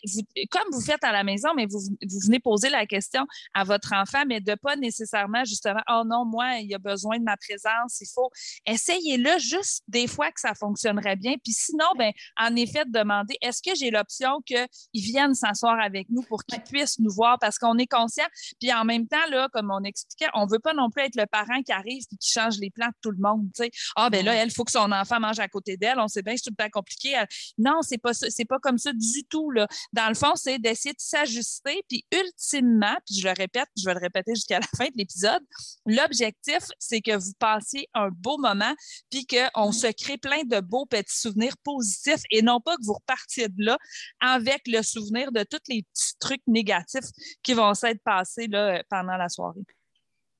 comme 0.49 0.67
vous 0.71 0.81
faites 0.81 1.03
à 1.03 1.11
la 1.11 1.23
maison, 1.23 1.49
mais 1.55 1.65
vous, 1.65 1.79
vous 1.79 2.19
venez 2.25 2.39
poser 2.39 2.69
la 2.69 2.85
question 2.85 3.25
à 3.53 3.63
votre 3.63 3.93
enfant, 3.93 4.23
mais 4.27 4.39
de 4.41 4.55
pas 4.55 4.75
nécessairement, 4.75 5.43
justement, 5.45 5.81
oh 5.89 6.03
non, 6.05 6.25
moi, 6.25 6.57
il 6.59 6.73
a 6.73 6.79
besoin 6.79 7.17
de 7.17 7.23
ma 7.23 7.37
présence, 7.37 7.99
il 8.01 8.07
faut. 8.13 8.29
Essayez-le 8.65 9.39
juste 9.39 9.83
des 9.87 10.07
fois 10.07 10.31
que 10.31 10.39
ça 10.39 10.53
fonctionnerait 10.53 11.15
bien. 11.15 11.35
Puis 11.43 11.53
sinon, 11.53 11.85
ben, 11.97 12.11
en 12.39 12.55
effet, 12.55 12.85
de 12.85 12.91
demander 12.91 13.37
est-ce 13.41 13.61
que 13.61 13.75
j'ai 13.75 13.89
l'option 13.89 14.41
qu'ils 14.45 14.67
viennent 14.93 15.35
s'asseoir 15.35 15.79
avec 15.79 16.09
nous 16.09 16.21
pour 16.23 16.43
qu'ils 16.43 16.61
puissent 16.61 16.99
nous 16.99 17.13
voir? 17.13 17.37
Parce 17.39 17.57
qu'on 17.57 17.77
est 17.77 17.87
conscient 17.87 18.26
puis 18.59 18.71
en 18.73 18.85
même 18.85 19.07
temps, 19.07 19.25
là, 19.29 19.49
comme 19.53 19.71
on 19.71 19.83
expliquait, 19.83 20.29
on 20.33 20.45
ne 20.45 20.51
veut 20.51 20.59
pas 20.59 20.73
non 20.73 20.89
plus 20.89 21.03
être 21.03 21.15
le 21.15 21.25
parent 21.25 21.61
qui 21.63 21.71
arrive 21.71 22.03
et 22.11 22.17
qui 22.17 22.31
change 22.31 22.57
les 22.59 22.69
plans 22.69 22.87
de 22.87 22.95
tout 23.01 23.11
le 23.11 23.19
monde. 23.19 23.49
Ah, 23.95 24.09
ben 24.09 24.25
là, 24.25 24.33
elle, 24.35 24.49
il 24.49 24.53
faut 24.53 24.63
que 24.63 24.71
son 24.71 24.91
enfant 24.91 25.19
mange 25.19 25.39
à 25.39 25.47
côté 25.47 25.77
d'elle. 25.77 25.99
On 25.99 26.07
sait 26.07 26.21
bien 26.21 26.33
que 26.33 26.39
c'est 26.39 26.49
tout 26.49 26.55
le 26.57 26.63
temps 26.63 26.69
compliqué. 26.71 27.21
Non, 27.57 27.81
c'est 27.81 27.97
pas 27.97 28.13
c'est 28.13 28.45
pas 28.45 28.59
comme 28.59 28.77
ça 28.77 28.91
du 28.93 29.23
tout. 29.29 29.51
Là. 29.51 29.67
Dans 29.93 30.09
le 30.09 30.15
fond, 30.15 30.33
c'est 30.35 30.59
d'essayer 30.59 30.93
de 30.93 30.99
s'ajuster. 30.99 31.83
Puis 31.89 32.05
ultimement, 32.11 32.95
puis 33.05 33.19
je 33.19 33.27
le 33.27 33.33
répète, 33.37 33.67
je 33.77 33.85
vais 33.85 33.93
le 33.93 33.99
répéter 33.99 34.35
jusqu'à 34.35 34.59
la 34.59 34.67
fin 34.77 34.85
de 34.85 34.95
l'épisode, 34.95 35.41
l'objectif, 35.85 36.63
c'est 36.79 37.01
que 37.01 37.15
vous 37.15 37.33
passiez 37.39 37.87
un 37.93 38.09
beau 38.09 38.37
moment, 38.37 38.73
puis 39.09 39.25
qu'on 39.25 39.71
se 39.71 39.87
crée 39.87 40.17
plein 40.17 40.43
de 40.43 40.59
beaux 40.59 40.85
petits 40.85 41.19
souvenirs 41.19 41.55
positifs 41.63 42.21
et 42.31 42.41
non 42.41 42.59
pas 42.59 42.75
que 42.77 42.83
vous 42.83 42.93
repartiez 42.93 43.49
de 43.49 43.65
là 43.65 43.77
avec 44.19 44.61
le 44.67 44.81
souvenir 44.81 45.31
de 45.31 45.43
tous 45.43 45.57
les 45.69 45.83
petits 45.83 46.17
trucs 46.19 46.41
négatifs 46.47 47.09
qui 47.43 47.53
vont 47.53 47.73
s'être 47.73 48.01
passés 48.03 48.16
là, 48.47 48.83
pendant 48.89 49.17
la 49.17 49.29
soirée. 49.29 49.61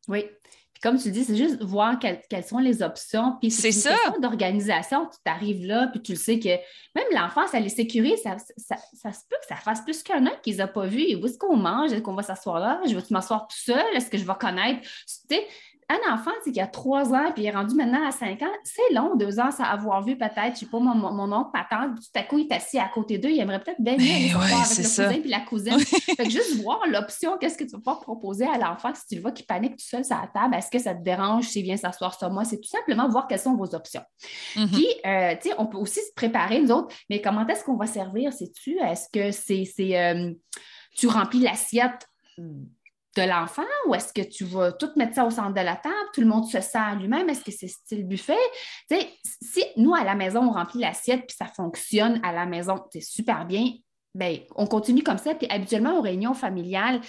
Oui. 0.07 0.25
Puis 0.73 0.81
comme 0.81 0.99
tu 0.99 1.09
dis, 1.09 1.23
c'est 1.23 1.35
juste 1.35 1.63
voir 1.63 1.97
quelles, 1.97 2.45
sont 2.45 2.59
les 2.59 2.83
options. 2.83 3.37
Puis 3.41 3.49
c'est 3.49 3.71
ça. 3.71 3.95
d'organisation. 4.21 5.07
Tu 5.07 5.17
t'arrives 5.23 5.65
là, 5.65 5.87
puis 5.87 6.01
tu 6.03 6.11
le 6.11 6.17
sais 6.17 6.39
que 6.39 6.49
même 6.49 7.07
l'enfant, 7.11 7.47
ça 7.47 7.59
les 7.59 7.69
sécurise. 7.69 8.21
Ça, 8.21 8.37
ça, 8.57 9.11
se 9.11 9.21
peut 9.27 9.37
que 9.41 9.47
ça 9.47 9.55
fasse 9.55 9.81
plus 9.81 10.03
qu'un 10.03 10.25
an 10.27 10.31
qu'ils 10.43 10.57
n'ont 10.57 10.67
pas 10.67 10.85
vu. 10.85 11.15
Où 11.15 11.25
est-ce 11.25 11.37
qu'on 11.39 11.57
mange? 11.57 11.93
Est-ce 11.93 12.01
qu'on 12.01 12.13
va 12.13 12.21
s'asseoir 12.21 12.59
là? 12.59 12.79
Je 12.87 12.95
vais 12.95 13.03
m'asseoir 13.09 13.47
tout 13.47 13.57
seul? 13.57 13.95
Est-ce 13.95 14.09
que 14.11 14.19
je 14.19 14.25
vais 14.25 14.35
connaître? 14.39 14.81
Tu 14.81 15.35
sais, 15.35 15.47
un 15.89 16.13
enfant, 16.13 16.31
c'est 16.43 16.51
qu'il 16.51 16.61
a 16.61 16.67
trois 16.67 17.13
ans, 17.13 17.31
puis 17.33 17.43
il 17.43 17.45
est 17.47 17.51
rendu 17.51 17.73
maintenant 17.73 18.05
à 18.05 18.11
cinq 18.11 18.41
ans, 18.41 18.51
c'est 18.63 18.93
long, 18.93 19.15
deux 19.15 19.39
ans, 19.39 19.51
ça 19.51 19.63
avoir 19.65 20.03
vu 20.03 20.17
peut-être, 20.17 20.55
je 20.55 20.59
sais 20.59 20.65
pas, 20.65 20.79
mon, 20.79 20.93
mon 20.95 21.31
oncle, 21.31 21.51
ma 21.53 21.63
tante, 21.63 21.95
tout 21.95 22.19
à 22.19 22.23
coup, 22.23 22.37
il 22.39 22.47
est 22.47 22.53
assis 22.53 22.77
à 22.77 22.89
côté 22.93 23.17
d'eux, 23.17 23.29
il 23.29 23.39
aimerait 23.39 23.61
peut-être 23.61 23.79
bien 23.79 23.95
mieux 23.95 24.33
ben 24.33 24.41
avec 24.41 24.69
le 24.69 24.83
cousin 24.83 25.19
puis 25.21 25.29
la 25.29 25.39
cousine. 25.39 25.79
fait 25.79 26.15
que 26.25 26.29
juste 26.29 26.61
voir 26.61 26.81
l'option, 26.87 27.37
qu'est-ce 27.37 27.57
que 27.57 27.63
tu 27.63 27.71
vas 27.71 27.77
pouvoir 27.77 28.01
proposer 28.01 28.45
à 28.45 28.57
l'enfant 28.57 28.93
si 28.93 29.07
tu 29.07 29.15
le 29.15 29.21
vois 29.21 29.31
qui 29.31 29.43
panique 29.43 29.77
tout 29.77 29.85
seul 29.85 30.03
sur 30.03 30.17
la 30.17 30.27
table, 30.27 30.55
est-ce 30.55 30.69
que 30.69 30.79
ça 30.79 30.93
te 30.93 31.01
dérange 31.01 31.45
s'il 31.45 31.63
vient 31.63 31.77
s'asseoir 31.77 32.17
sur 32.17 32.29
moi? 32.31 32.43
C'est 32.43 32.59
tout 32.59 32.69
simplement 32.69 33.07
voir 33.07 33.27
quelles 33.27 33.39
sont 33.39 33.55
vos 33.55 33.73
options. 33.73 34.03
Mm-hmm. 34.55 34.71
Puis, 34.71 34.87
euh, 35.05 35.35
tu 35.41 35.49
sais, 35.49 35.55
on 35.57 35.67
peut 35.67 35.77
aussi 35.77 36.01
se 36.01 36.13
préparer, 36.15 36.59
nous 36.59 36.71
autres, 36.71 36.93
mais 37.09 37.21
comment 37.21 37.47
est-ce 37.47 37.63
qu'on 37.63 37.77
va 37.77 37.87
servir, 37.87 38.33
sais-tu? 38.33 38.77
Est-ce 38.79 39.07
que 39.09 39.31
c'est, 39.31 39.97
euh, 39.97 40.33
tu 40.97 41.07
remplis 41.07 41.39
l'assiette 41.39 42.07
de 43.17 43.27
l'enfant 43.27 43.63
ou 43.87 43.95
est-ce 43.95 44.13
que 44.13 44.21
tu 44.21 44.45
vas 44.45 44.71
tout 44.71 44.91
mettre 44.95 45.15
ça 45.15 45.25
au 45.25 45.31
centre 45.31 45.53
de 45.53 45.61
la 45.61 45.75
table, 45.75 45.95
tout 46.13 46.21
le 46.21 46.27
monde 46.27 46.45
se 46.45 46.61
sert 46.61 46.95
lui-même, 46.99 47.27
est-ce 47.29 47.43
que 47.43 47.51
c'est 47.51 47.67
style 47.67 48.07
buffet? 48.07 48.37
si 49.41 49.63
nous, 49.75 49.95
à 49.95 50.03
la 50.03 50.15
maison, 50.15 50.41
on 50.41 50.51
remplit 50.51 50.81
l'assiette 50.81 51.25
puis 51.27 51.35
ça 51.37 51.47
fonctionne 51.47 52.19
à 52.23 52.31
la 52.31 52.45
maison, 52.45 52.83
c'est 52.91 53.01
super 53.01 53.45
bien, 53.45 53.71
bien, 54.13 54.39
on 54.55 54.67
continue 54.67 55.03
comme 55.03 55.17
ça. 55.17 55.33
Puis 55.35 55.47
habituellement, 55.49 55.97
aux 55.97 56.01
réunions 56.01 56.33
familiales, 56.33 57.01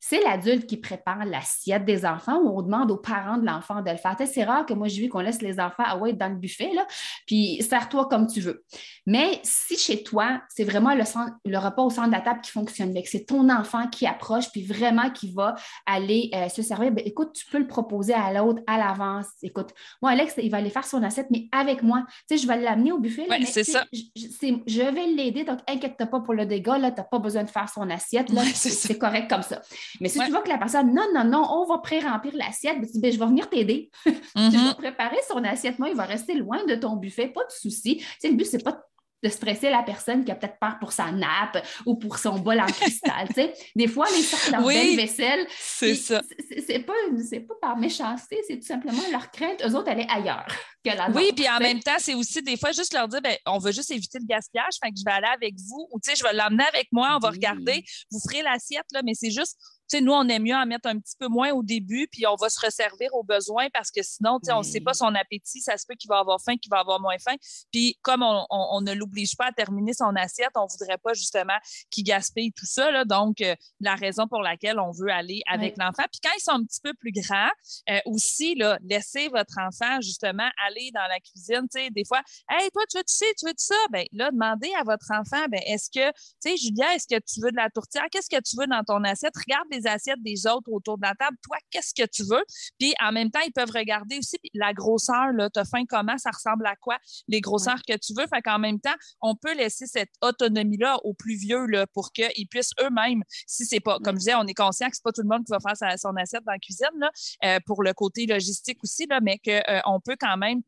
c'est 0.00 0.22
l'adulte 0.22 0.66
qui 0.66 0.76
prépare 0.76 1.24
l'assiette 1.24 1.84
des 1.84 2.04
enfants 2.04 2.38
ou 2.38 2.58
on 2.58 2.62
demande 2.62 2.90
aux 2.90 2.96
parents 2.96 3.38
de 3.38 3.46
l'enfant 3.46 3.82
de 3.82 3.90
le 3.90 3.96
faire. 3.96 4.16
C'est 4.26 4.44
rare 4.44 4.66
que 4.66 4.74
moi, 4.74 4.88
j'ai 4.88 5.02
vu 5.02 5.08
qu'on 5.08 5.20
laisse 5.20 5.42
les 5.42 5.58
enfants 5.58 5.82
à 5.84 5.96
ouais, 5.96 6.12
dans 6.12 6.28
le 6.28 6.36
buffet, 6.36 6.70
là, 6.74 6.86
puis 7.26 7.62
sers-toi 7.62 8.06
comme 8.08 8.26
tu 8.26 8.40
veux. 8.40 8.64
Mais 9.06 9.40
si 9.42 9.76
chez 9.76 10.02
toi, 10.02 10.40
c'est 10.48 10.64
vraiment 10.64 10.94
le, 10.94 11.02
le, 11.44 11.58
repas 11.58 11.82
au 11.82 11.90
centre 11.90 12.08
de 12.08 12.12
la 12.12 12.20
table 12.20 12.40
qui 12.40 12.50
fonctionne 12.50 12.92
bien, 12.92 13.02
que 13.02 13.08
c'est 13.08 13.24
ton 13.24 13.48
enfant 13.48 13.88
qui 13.88 14.06
approche, 14.06 14.50
puis 14.52 14.62
vraiment 14.62 15.10
qui 15.10 15.32
va 15.32 15.54
aller 15.86 16.30
euh, 16.34 16.48
se 16.48 16.62
servir, 16.62 16.92
bien, 16.92 17.04
écoute, 17.04 17.32
tu 17.32 17.46
peux 17.46 17.58
le 17.58 17.66
proposer 17.66 18.14
à 18.14 18.32
l'autre 18.32 18.62
à 18.66 18.78
l'avance. 18.78 19.26
Écoute, 19.42 19.70
moi, 20.02 20.12
Alex, 20.12 20.34
il 20.38 20.50
va 20.50 20.58
aller 20.58 20.70
faire 20.70 20.86
son 20.86 21.02
assiette, 21.02 21.28
mais 21.30 21.48
avec 21.52 21.82
moi. 21.82 22.04
Tu 22.28 22.36
sais, 22.36 22.42
je 22.42 22.46
vais 22.46 22.60
l'amener 22.60 22.92
au 22.92 22.98
buffet. 22.98 23.26
Oui, 23.28 23.44
c'est 23.46 23.64
ça. 23.64 23.84
Je, 23.92 24.02
je, 24.14 24.82
vais 24.82 25.06
l'aider, 25.06 25.44
donc 25.44 25.60
inquiète-toi 25.66 26.06
pas 26.06 26.20
pour 26.20 26.34
le 26.34 26.46
dégât, 26.46 26.76
tu 26.76 26.82
n'as 26.82 26.90
pas 26.90 27.18
besoin 27.18 27.44
de 27.44 27.50
faire 27.50 27.68
son 27.68 27.88
assiette. 27.90 28.30
c'est 28.54 28.98
correct 28.98 29.28
comme 29.28 29.42
ça. 29.42 29.62
Mais 30.00 30.08
si 30.08 30.18
tu 30.18 30.30
vois 30.30 30.42
que 30.42 30.48
la 30.48 30.58
personne, 30.58 30.94
non, 30.94 31.06
non, 31.14 31.24
non, 31.24 31.46
on 31.50 31.66
va 31.66 31.78
pré-remplir 31.78 32.34
l'assiette, 32.36 32.80
ben, 32.80 32.88
ben, 32.96 33.12
je 33.12 33.18
vais 33.18 33.26
venir 33.26 33.48
t'aider. 33.48 33.90
je 34.06 34.50
vais 34.50 34.58
mhm. 34.58 34.74
préparer 34.74 35.18
son 35.28 35.42
assiette. 35.44 35.78
Moi, 35.78 35.88
il 35.90 35.96
va 35.96 36.04
rester 36.04 36.34
loin 36.34 36.64
de 36.64 36.74
ton 36.74 36.96
buffet, 36.96 37.28
pas 37.28 37.44
de 37.44 37.52
souci. 37.52 38.02
Tu 38.20 38.28
le 38.28 38.34
but, 38.34 38.46
c'est 38.46 38.62
pas 38.62 38.82
de 39.22 39.28
stresser 39.28 39.70
la 39.70 39.82
personne 39.82 40.24
qui 40.24 40.30
a 40.30 40.34
peut-être 40.34 40.58
peur 40.58 40.78
pour 40.78 40.92
sa 40.92 41.10
nappe 41.10 41.64
ou 41.86 41.96
pour 41.96 42.18
son 42.18 42.38
bol 42.38 42.60
en 42.60 42.66
cristal. 42.66 43.28
Des 43.74 43.88
fois, 43.88 44.06
les 44.14 44.22
sortent 44.22 44.50
dans 44.50 44.64
oui, 44.64 44.74
belle 44.74 44.96
vaisselle. 44.96 45.46
C'est 45.50 45.94
ça. 45.94 46.22
C'est 46.66 46.80
pas, 46.80 46.92
pas 46.92 47.54
par 47.60 47.76
méchanceté, 47.76 48.42
c'est 48.46 48.58
tout 48.58 48.66
simplement 48.66 49.02
leur 49.10 49.30
crainte. 49.30 49.62
Eux 49.64 49.74
autres, 49.74 49.90
aller 49.90 50.06
ailleurs 50.08 50.46
que 50.84 50.90
la 50.90 51.10
Oui, 51.10 51.32
puis 51.34 51.48
en 51.48 51.58
même 51.58 51.80
temps, 51.80 51.96
c'est 51.98 52.14
aussi 52.14 52.42
des 52.42 52.56
fois 52.56 52.72
juste 52.72 52.92
leur 52.92 53.08
dire 53.08 53.22
ben, 53.22 53.36
on 53.46 53.58
veut 53.58 53.72
juste 53.72 53.90
éviter 53.90 54.18
le 54.18 54.26
gaspillage, 54.26 54.74
fait 54.82 54.90
que 54.90 54.98
je 54.98 55.04
vais 55.04 55.16
aller 55.16 55.34
avec 55.34 55.54
vous 55.66 55.88
ou 55.92 55.98
je 56.04 56.22
vais 56.22 56.34
l'emmener 56.34 56.64
avec 56.72 56.88
moi, 56.92 57.14
on 57.16 57.18
va 57.18 57.30
regarder, 57.30 57.84
vous 58.10 58.20
ferez 58.28 58.42
l'assiette, 58.42 58.86
mais 59.04 59.14
c'est 59.14 59.30
juste 59.30 59.58
sais, 59.88 60.00
nous, 60.00 60.12
on 60.12 60.28
aime 60.28 60.42
mieux 60.42 60.54
en 60.54 60.66
mettre 60.66 60.88
un 60.88 60.98
petit 60.98 61.16
peu 61.18 61.28
moins 61.28 61.52
au 61.52 61.62
début, 61.62 62.08
puis 62.10 62.26
on 62.26 62.36
va 62.36 62.48
se 62.48 62.60
resservir 62.64 63.14
aux 63.14 63.22
besoins 63.22 63.68
parce 63.70 63.90
que 63.90 64.02
sinon, 64.02 64.38
tu 64.40 64.46
sais, 64.46 64.52
on 64.52 64.58
ne 64.58 64.64
sait 64.64 64.80
pas 64.80 64.94
son 64.94 65.14
appétit, 65.14 65.60
ça 65.60 65.76
se 65.76 65.86
peut 65.86 65.94
qu'il 65.94 66.08
va 66.08 66.18
avoir 66.18 66.40
faim, 66.42 66.56
qu'il 66.56 66.70
va 66.70 66.78
avoir 66.78 67.00
moins 67.00 67.18
faim. 67.18 67.36
Puis 67.72 67.98
comme 68.02 68.22
on, 68.22 68.80
ne 68.80 68.92
l'oblige 68.92 69.36
pas 69.36 69.46
à 69.46 69.52
terminer 69.52 69.92
son 69.92 70.14
assiette, 70.16 70.50
on 70.56 70.64
ne 70.64 70.70
voudrait 70.70 70.98
pas 70.98 71.14
justement 71.14 71.56
qu'il 71.90 72.04
gaspille 72.04 72.52
tout 72.52 72.66
ça. 72.66 72.90
Là, 72.90 73.04
donc, 73.04 73.40
euh, 73.40 73.54
la 73.80 73.94
raison 73.94 74.28
pour 74.28 74.42
laquelle 74.42 74.78
on 74.78 74.90
veut 74.90 75.10
aller 75.10 75.42
avec 75.46 75.76
l'enfant. 75.78 76.04
Puis 76.10 76.20
quand 76.22 76.30
ils 76.36 76.42
sont 76.42 76.52
un 76.52 76.64
petit 76.64 76.80
peu 76.82 76.92
plus 76.94 77.12
grands, 77.12 77.50
euh, 77.90 77.98
aussi, 78.06 78.54
là, 78.54 78.78
laissez 78.82 79.28
votre 79.28 79.58
enfant 79.58 80.00
justement 80.00 80.48
aller 80.66 80.90
dans 80.94 81.06
la 81.08 81.18
cuisine. 81.20 81.66
Tu 81.72 81.80
sais, 81.80 81.90
des 81.90 82.04
fois, 82.04 82.22
hey, 82.50 82.70
toi, 82.70 82.82
tu 82.90 82.98
veux 82.98 83.04
tu 83.04 83.14
sais, 83.14 83.26
tu 83.38 83.46
veux 83.46 83.54
ça? 83.56 83.74
Bien, 83.92 84.04
là, 84.12 84.30
demandez 84.30 84.72
à 84.78 84.82
votre 84.84 85.10
enfant, 85.10 85.46
ben, 85.48 85.60
est-ce 85.66 85.90
que, 85.90 86.10
tu 86.10 86.14
sais, 86.40 86.56
Julia, 86.56 86.94
est-ce 86.94 87.06
que 87.06 87.20
tu 87.20 87.40
veux 87.40 87.50
de 87.50 87.56
la 87.56 87.70
tourtière? 87.70 88.06
Qu'est-ce 88.10 88.28
que 88.28 88.40
tu 88.42 88.56
veux 88.56 88.66
dans 88.66 88.82
ton 88.84 89.02
assiette? 89.04 89.34
Regarde 89.36 89.66
les 89.70 89.75
assiettes 89.84 90.22
des 90.22 90.46
autres 90.46 90.70
autour 90.70 90.96
de 90.96 91.02
la 91.02 91.14
table. 91.14 91.36
Toi, 91.42 91.56
qu'est-ce 91.70 91.92
que 91.92 92.08
tu 92.08 92.22
veux? 92.22 92.44
Puis 92.78 92.94
en 93.02 93.12
même 93.12 93.30
temps, 93.30 93.40
ils 93.44 93.52
peuvent 93.52 93.70
regarder 93.70 94.18
aussi 94.18 94.36
la 94.54 94.72
grosseur, 94.72 95.26
tu 95.52 95.58
as 95.58 95.64
faim 95.64 95.84
comment, 95.88 96.16
ça 96.18 96.30
ressemble 96.30 96.66
à 96.66 96.76
quoi, 96.76 96.98
les 97.28 97.40
grosseurs 97.40 97.82
que 97.86 97.96
tu 97.96 98.14
veux. 98.16 98.26
Fait 98.32 98.42
qu'en 98.42 98.58
même 98.58 98.80
temps, 98.80 98.94
on 99.20 99.34
peut 99.34 99.54
laisser 99.54 99.86
cette 99.86 100.12
autonomie-là 100.22 100.98
aux 101.04 101.14
plus 101.14 101.36
vieux 101.36 101.66
là, 101.66 101.86
pour 101.88 102.12
qu'ils 102.12 102.48
puissent 102.48 102.72
eux-mêmes, 102.80 103.22
si 103.46 103.64
c'est 103.64 103.80
pas, 103.80 103.98
comme 103.98 104.14
je 104.14 104.20
disais, 104.20 104.34
on 104.34 104.46
est 104.46 104.54
conscient 104.54 104.88
que 104.88 104.96
c'est 104.96 105.04
pas 105.04 105.12
tout 105.12 105.22
le 105.22 105.28
monde 105.28 105.44
qui 105.44 105.52
va 105.52 105.58
faire 105.60 105.98
son 105.98 106.14
assiette 106.16 106.44
dans 106.44 106.52
la 106.52 106.58
cuisine, 106.58 106.86
là, 106.98 107.10
euh, 107.44 107.58
pour 107.66 107.82
le 107.82 107.92
côté 107.92 108.26
logistique 108.26 108.78
aussi, 108.82 109.06
là, 109.08 109.20
mais 109.20 109.38
qu'on 109.38 109.50
euh, 109.50 109.98
peut 110.04 110.16
quand 110.18 110.36
même 110.36 110.62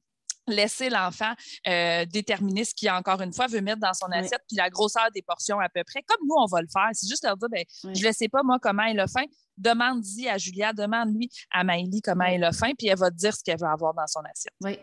laisser 0.50 0.90
l'enfant 0.90 1.32
euh, 1.66 2.04
déterminer 2.06 2.64
ce 2.64 2.74
qu'il, 2.74 2.90
encore 2.90 3.20
une 3.20 3.32
fois, 3.32 3.46
veut 3.46 3.60
mettre 3.60 3.80
dans 3.80 3.94
son 3.94 4.06
assiette, 4.06 4.42
puis 4.48 4.56
la 4.56 4.70
grosseur 4.70 5.08
des 5.14 5.22
portions 5.22 5.58
à 5.60 5.68
peu 5.68 5.82
près, 5.84 6.02
comme 6.02 6.26
nous, 6.26 6.36
on 6.36 6.46
va 6.46 6.60
le 6.60 6.68
faire. 6.72 6.88
C'est 6.92 7.08
juste 7.08 7.24
leur 7.24 7.36
dire, 7.36 7.48
ben, 7.50 7.64
je 7.94 8.06
ne 8.06 8.12
sais 8.12 8.28
pas, 8.28 8.42
moi, 8.42 8.58
comment 8.60 8.84
elle 8.84 9.00
a 9.00 9.06
faim. 9.06 9.24
Demande-y 9.56 10.28
à 10.28 10.38
Julia, 10.38 10.72
demande-lui 10.72 11.28
à 11.50 11.64
Maëlie 11.64 12.00
comment 12.00 12.24
elle 12.24 12.44
a 12.44 12.52
faim, 12.52 12.72
puis 12.78 12.88
elle 12.88 12.98
va 12.98 13.10
te 13.10 13.16
dire 13.16 13.34
ce 13.34 13.42
qu'elle 13.42 13.58
veut 13.58 13.66
avoir 13.66 13.94
dans 13.94 14.06
son 14.06 14.20
assiette. 14.20 14.54
Oui. 14.62 14.78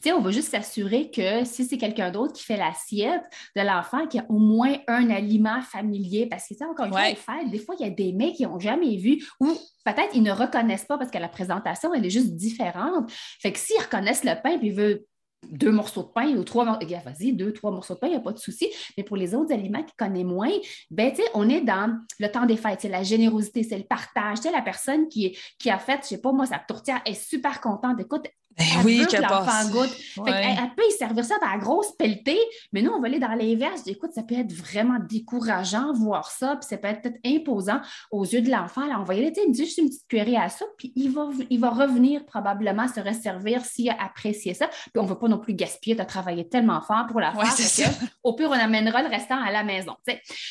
Puis, 0.00 0.12
on 0.12 0.20
va 0.20 0.30
juste 0.30 0.50
s'assurer 0.50 1.10
que 1.10 1.44
si 1.44 1.64
c'est 1.64 1.78
quelqu'un 1.78 2.10
d'autre 2.10 2.32
qui 2.32 2.42
fait 2.42 2.56
l'assiette 2.56 3.24
de 3.54 3.62
l'enfant, 3.62 4.06
qu'il 4.06 4.20
y 4.20 4.24
a 4.24 4.26
au 4.30 4.38
moins 4.38 4.76
un 4.88 5.10
aliment 5.10 5.60
familier. 5.62 6.26
Parce 6.26 6.48
que, 6.48 6.54
tu 6.54 6.64
encore 6.64 6.86
une 6.86 7.16
fois, 7.16 7.44
des 7.44 7.58
fois, 7.58 7.74
il 7.78 7.86
y 7.86 7.88
a 7.88 7.92
des 7.92 8.12
mecs 8.12 8.34
qui 8.34 8.44
n'ont 8.44 8.58
jamais 8.58 8.96
vu 8.96 9.24
ou 9.40 9.48
peut-être 9.84 10.14
ils 10.14 10.22
ne 10.22 10.32
reconnaissent 10.32 10.84
pas 10.84 10.98
parce 10.98 11.10
que 11.10 11.18
la 11.18 11.28
présentation, 11.28 11.92
elle 11.94 12.04
est 12.04 12.10
juste 12.10 12.34
différente. 12.34 13.10
Fait 13.40 13.52
que 13.52 13.58
s'ils 13.58 13.80
reconnaissent 13.80 14.24
le 14.24 14.34
pain 14.42 14.58
puis 14.58 14.68
ils 14.68 14.74
veulent 14.74 15.02
deux 15.50 15.70
morceaux 15.70 16.02
de 16.02 16.08
pain 16.08 16.28
ou 16.36 16.44
trois 16.44 16.64
morceaux, 16.64 16.86
vas-y, 16.86 17.32
deux, 17.32 17.52
trois 17.52 17.70
morceaux 17.70 17.94
de 17.94 17.98
pain, 18.00 18.06
il 18.08 18.10
n'y 18.10 18.16
a 18.16 18.20
pas 18.20 18.32
de 18.32 18.38
souci. 18.38 18.68
Mais 18.96 19.04
pour 19.04 19.16
les 19.16 19.34
autres 19.34 19.52
aliments 19.52 19.82
qui 19.82 19.94
connaissent 19.96 20.24
moins, 20.24 20.50
ben, 20.90 21.12
on 21.34 21.48
est 21.48 21.60
dans 21.60 21.98
le 22.18 22.28
temps 22.28 22.46
des 22.46 22.56
fêtes, 22.56 22.80
c'est 22.80 22.88
la 22.88 23.02
générosité, 23.02 23.62
c'est 23.62 23.78
le 23.78 23.84
partage. 23.84 24.40
Tu 24.40 24.50
la 24.50 24.62
personne 24.62 25.08
qui, 25.08 25.36
qui 25.58 25.70
a 25.70 25.78
fait, 25.78 26.00
je 26.02 26.08
sais 26.08 26.20
pas, 26.20 26.32
moi, 26.32 26.46
sa 26.46 26.58
tourtière 26.58 27.00
est 27.04 27.14
super 27.14 27.60
contente. 27.60 28.00
Écoute, 28.00 28.26
ben 28.58 28.64
oui, 28.84 29.04
que 29.06 29.20
l'enfant 29.20 29.70
goûte. 29.70 29.94
elle, 30.26 30.70
peut 30.76 30.84
y 30.88 30.92
servir 30.92 31.24
ça 31.24 31.36
dans 31.40 31.50
la 31.50 31.58
grosse 31.58 31.92
pelletée, 31.92 32.40
mais 32.72 32.80
nous, 32.80 32.90
on 32.90 33.00
va 33.00 33.06
aller 33.06 33.18
dans 33.18 33.34
l'inverse. 33.34 33.82
Écoute, 33.86 34.12
ça 34.14 34.22
peut 34.22 34.34
être 34.34 34.52
vraiment 34.52 34.98
décourageant 34.98 35.92
voir 35.92 36.30
ça, 36.30 36.56
puis 36.56 36.66
ça 36.68 36.78
peut 36.78 36.88
être 36.88 37.02
peut-être 37.02 37.20
imposant 37.24 37.80
aux 38.10 38.24
yeux 38.24 38.40
de 38.40 38.50
l'enfant. 38.50 38.82
on 38.98 39.04
va 39.04 39.14
y 39.14 39.18
aller, 39.18 39.32
tu 39.32 39.54
juste 39.54 39.78
une 39.78 39.88
petite 39.88 40.08
cuillerée 40.08 40.36
à 40.36 40.48
ça, 40.48 40.64
puis 40.78 40.92
il 40.96 41.10
va, 41.10 41.28
il 41.50 41.60
va 41.60 41.70
revenir 41.70 42.24
probablement 42.24 42.88
se 42.88 43.00
resservir 43.00 43.64
s'il 43.64 43.90
a 43.90 44.02
apprécié 44.02 44.54
ça. 44.54 44.68
Puis 44.68 44.98
on 44.98 45.02
ne 45.02 45.08
va 45.08 45.16
pas 45.16 45.28
non 45.28 45.38
plus 45.38 45.54
gaspiller, 45.54 45.94
de 45.94 46.02
travailler 46.02 46.48
tellement 46.48 46.80
fort 46.80 47.06
pour 47.08 47.20
la 47.20 47.32
faire. 47.32 47.90
au 48.22 48.34
pire, 48.34 48.48
on 48.48 48.52
amènera 48.52 49.02
le 49.02 49.08
restant 49.08 49.42
à 49.42 49.50
la 49.50 49.64
maison. 49.64 49.94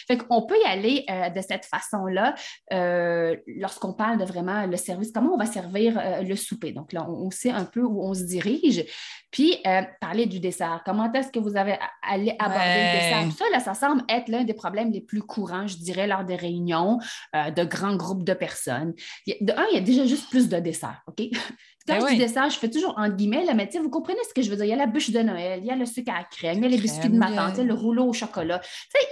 Fait 0.08 0.18
qu'on 0.18 0.44
peut 0.44 0.58
y 0.64 0.68
aller 0.68 1.06
euh, 1.10 1.30
de 1.30 1.42
cette 1.42 1.66
façon-là 1.66 2.36
euh, 2.72 3.36
lorsqu'on 3.48 3.94
parle 3.94 4.20
de 4.20 4.26
vraiment 4.26 4.66
le 4.66 4.78
service, 4.78 5.12
comment 5.12 5.34
on 5.34 5.38
va 5.38 5.46
servir 5.46 5.98
euh, 5.98 6.22
le 6.22 6.36
souper. 6.36 6.72
Donc 6.72 6.94
là, 6.94 7.06
on, 7.10 7.26
on 7.26 7.32
sait 7.32 7.52
un 7.52 7.66
peu 7.66 7.82
on 8.02 8.16
se 8.16 8.26
dirige. 8.26 8.86
Puis, 9.36 9.58
euh, 9.68 9.82
parler 10.00 10.28
du 10.28 10.40
dessert. 10.40 10.82
Comment 10.86 11.12
est-ce 11.12 11.30
que 11.30 11.40
vous 11.40 11.58
avez 11.58 11.78
allé 12.02 12.34
aborder 12.40 12.58
le 12.58 13.00
dessert? 13.00 13.38
Ça, 13.38 13.44
là, 13.52 13.60
ça 13.60 13.74
semble 13.74 14.02
être 14.08 14.30
l'un 14.30 14.46
des 14.46 14.54
problèmes 14.54 14.94
les 14.94 15.02
plus 15.02 15.22
courants, 15.22 15.68
je 15.68 15.76
dirais, 15.76 16.08
lors 16.08 16.24
des 16.24 16.38
réunions 16.38 17.00
euh, 17.36 17.52
de 17.52 17.66
grands 17.66 17.98
groupes 17.98 18.24
de 18.24 18.34
personnes. 18.34 18.94
de 19.28 19.52
un, 19.52 19.66
il 19.74 19.76
y 19.76 19.78
a 19.78 19.82
déjà 19.82 20.06
juste 20.06 20.30
plus 20.30 20.48
de 20.48 20.58
dessert, 20.60 21.04
OK? 21.08 21.28
Quand 21.88 22.00
ben 22.00 22.08
je 22.08 22.14
dis 22.14 22.18
dessert, 22.18 22.50
je 22.50 22.58
fais 22.58 22.70
toujours 22.70 22.96
entre 22.98 23.16
guillemets, 23.16 23.46
là, 23.46 23.54
mais 23.54 23.70
vous 23.76 23.92
comprenez 23.92 24.18
ce 24.28 24.34
que 24.34 24.42
je 24.42 24.50
veux 24.50 24.56
dire. 24.56 24.66
Il 24.66 24.70
y 24.70 24.74
a 24.74 24.76
la 24.76 24.88
bûche 24.88 25.12
de 25.12 25.20
Noël, 25.20 25.60
il 25.62 25.68
y 25.68 25.72
a 25.72 25.76
le 25.76 25.86
sucre 25.86 26.12
à 26.16 26.24
crème, 26.24 26.58
il 26.58 26.64
y 26.64 26.66
a 26.66 26.70
les 26.70 26.80
biscuits 26.80 27.10
de 27.10 27.18
ma 27.18 27.32
tante, 27.32 27.60
le 27.60 27.74
rouleau 27.76 28.06
au 28.06 28.14
chocolat. 28.14 28.60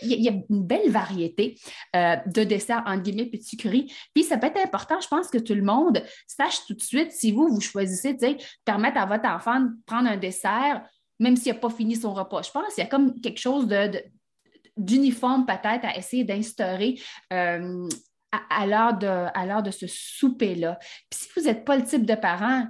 Il 0.01 0.09
y, 0.09 0.13
a, 0.13 0.17
il 0.17 0.23
y, 0.23 0.29
a 0.29 0.31
une 0.31 0.63
belle 0.63 0.89
variété 0.89 1.55
euh, 1.95 2.15
de 2.25 2.43
desserts, 2.43 2.83
entre 2.87 3.03
guillemets, 3.03 3.27
puis 3.27 3.37
de 3.37 3.43
sucreries. 3.43 3.93
Puis 4.15 4.23
ça 4.23 4.39
peut 4.39 4.47
être 4.47 4.59
important, 4.59 4.99
je 4.99 5.07
pense, 5.07 5.27
que 5.27 5.37
tout 5.37 5.53
le 5.53 5.61
monde 5.61 6.03
sache 6.25 6.65
tout 6.65 6.73
de 6.73 6.81
suite 6.81 7.11
si 7.11 7.31
vous, 7.31 7.47
vous 7.47 7.61
choisissez, 7.61 8.17
permettre 8.65 8.97
à 8.97 9.05
votre 9.05 9.29
enfant 9.29 9.59
de 9.59 9.69
prendre 9.85 10.09
un 10.09 10.12
dessert, 10.17 10.87
même 11.19 11.35
s'il 11.35 11.53
n'a 11.53 11.59
pas 11.59 11.69
fini 11.69 11.95
son 11.95 12.13
repas. 12.13 12.41
Je 12.41 12.51
pense 12.51 12.73
qu'il 12.73 12.83
y 12.83 12.87
a 12.87 12.89
comme 12.89 13.19
quelque 13.21 13.39
chose 13.39 13.67
d'uniforme 14.77 15.45
peut-être 15.45 15.85
à 15.85 15.97
essayer 15.97 16.23
d'instaurer 16.23 16.99
euh, 17.31 17.87
à, 18.49 18.65
l'heure 18.65 18.97
de, 18.97 19.61
de 19.61 19.71
ce 19.71 19.85
souper-là. 19.87 20.79
Puis 21.09 21.19
si 21.19 21.29
vous 21.35 21.45
n'êtes 21.45 21.65
pas 21.65 21.75
le 21.75 21.83
type 21.83 22.05
de 22.05 22.15
parent 22.15 22.67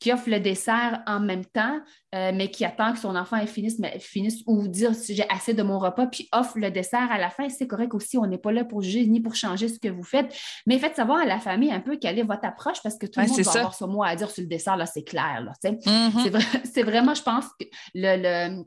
qui 0.00 0.12
offre 0.12 0.28
le 0.28 0.40
dessert 0.40 1.02
en 1.06 1.20
même 1.20 1.44
temps, 1.44 1.78
euh, 2.14 2.32
mais 2.34 2.50
qui 2.50 2.64
attend 2.64 2.92
que 2.92 2.98
son 2.98 3.14
enfant 3.14 3.44
finisse, 3.46 3.78
mais, 3.78 3.98
finisse 3.98 4.42
ou 4.46 4.66
dire 4.66 4.94
si 4.94 5.14
j'ai 5.14 5.28
assez 5.28 5.54
de 5.54 5.62
mon 5.62 5.78
repas, 5.78 6.06
puis 6.06 6.28
offre 6.32 6.58
le 6.58 6.70
dessert 6.70 7.10
à 7.12 7.18
la 7.18 7.30
fin, 7.30 7.48
c'est 7.48 7.66
correct 7.66 7.94
aussi. 7.94 8.18
On 8.18 8.26
n'est 8.26 8.38
pas 8.38 8.50
là 8.50 8.64
pour 8.64 8.82
juger 8.82 9.06
ni 9.06 9.20
pour 9.20 9.34
changer 9.34 9.68
ce 9.68 9.78
que 9.78 9.88
vous 9.88 10.02
faites, 10.02 10.34
mais 10.66 10.78
faites 10.78 10.96
savoir 10.96 11.20
à 11.20 11.26
la 11.26 11.38
famille 11.38 11.70
un 11.70 11.80
peu 11.80 11.96
quelle 11.96 12.18
est 12.18 12.24
votre 12.24 12.46
approche 12.46 12.82
parce 12.82 12.96
que 12.96 13.06
tout 13.06 13.20
le 13.20 13.26
monde 13.26 13.40
va 13.40 13.52
avoir 13.52 13.74
son 13.74 13.88
mot 13.88 14.02
à 14.02 14.16
dire 14.16 14.30
sur 14.30 14.42
le 14.42 14.48
dessert, 14.48 14.76
là, 14.76 14.86
c'est 14.86 15.04
clair. 15.04 15.46
Mm-hmm. 15.62 16.64
C'est 16.72 16.82
vraiment, 16.82 17.14
je 17.14 17.22
pense, 17.22 17.44
que 17.58 17.66
le 17.94 18.10
le 18.20 18.64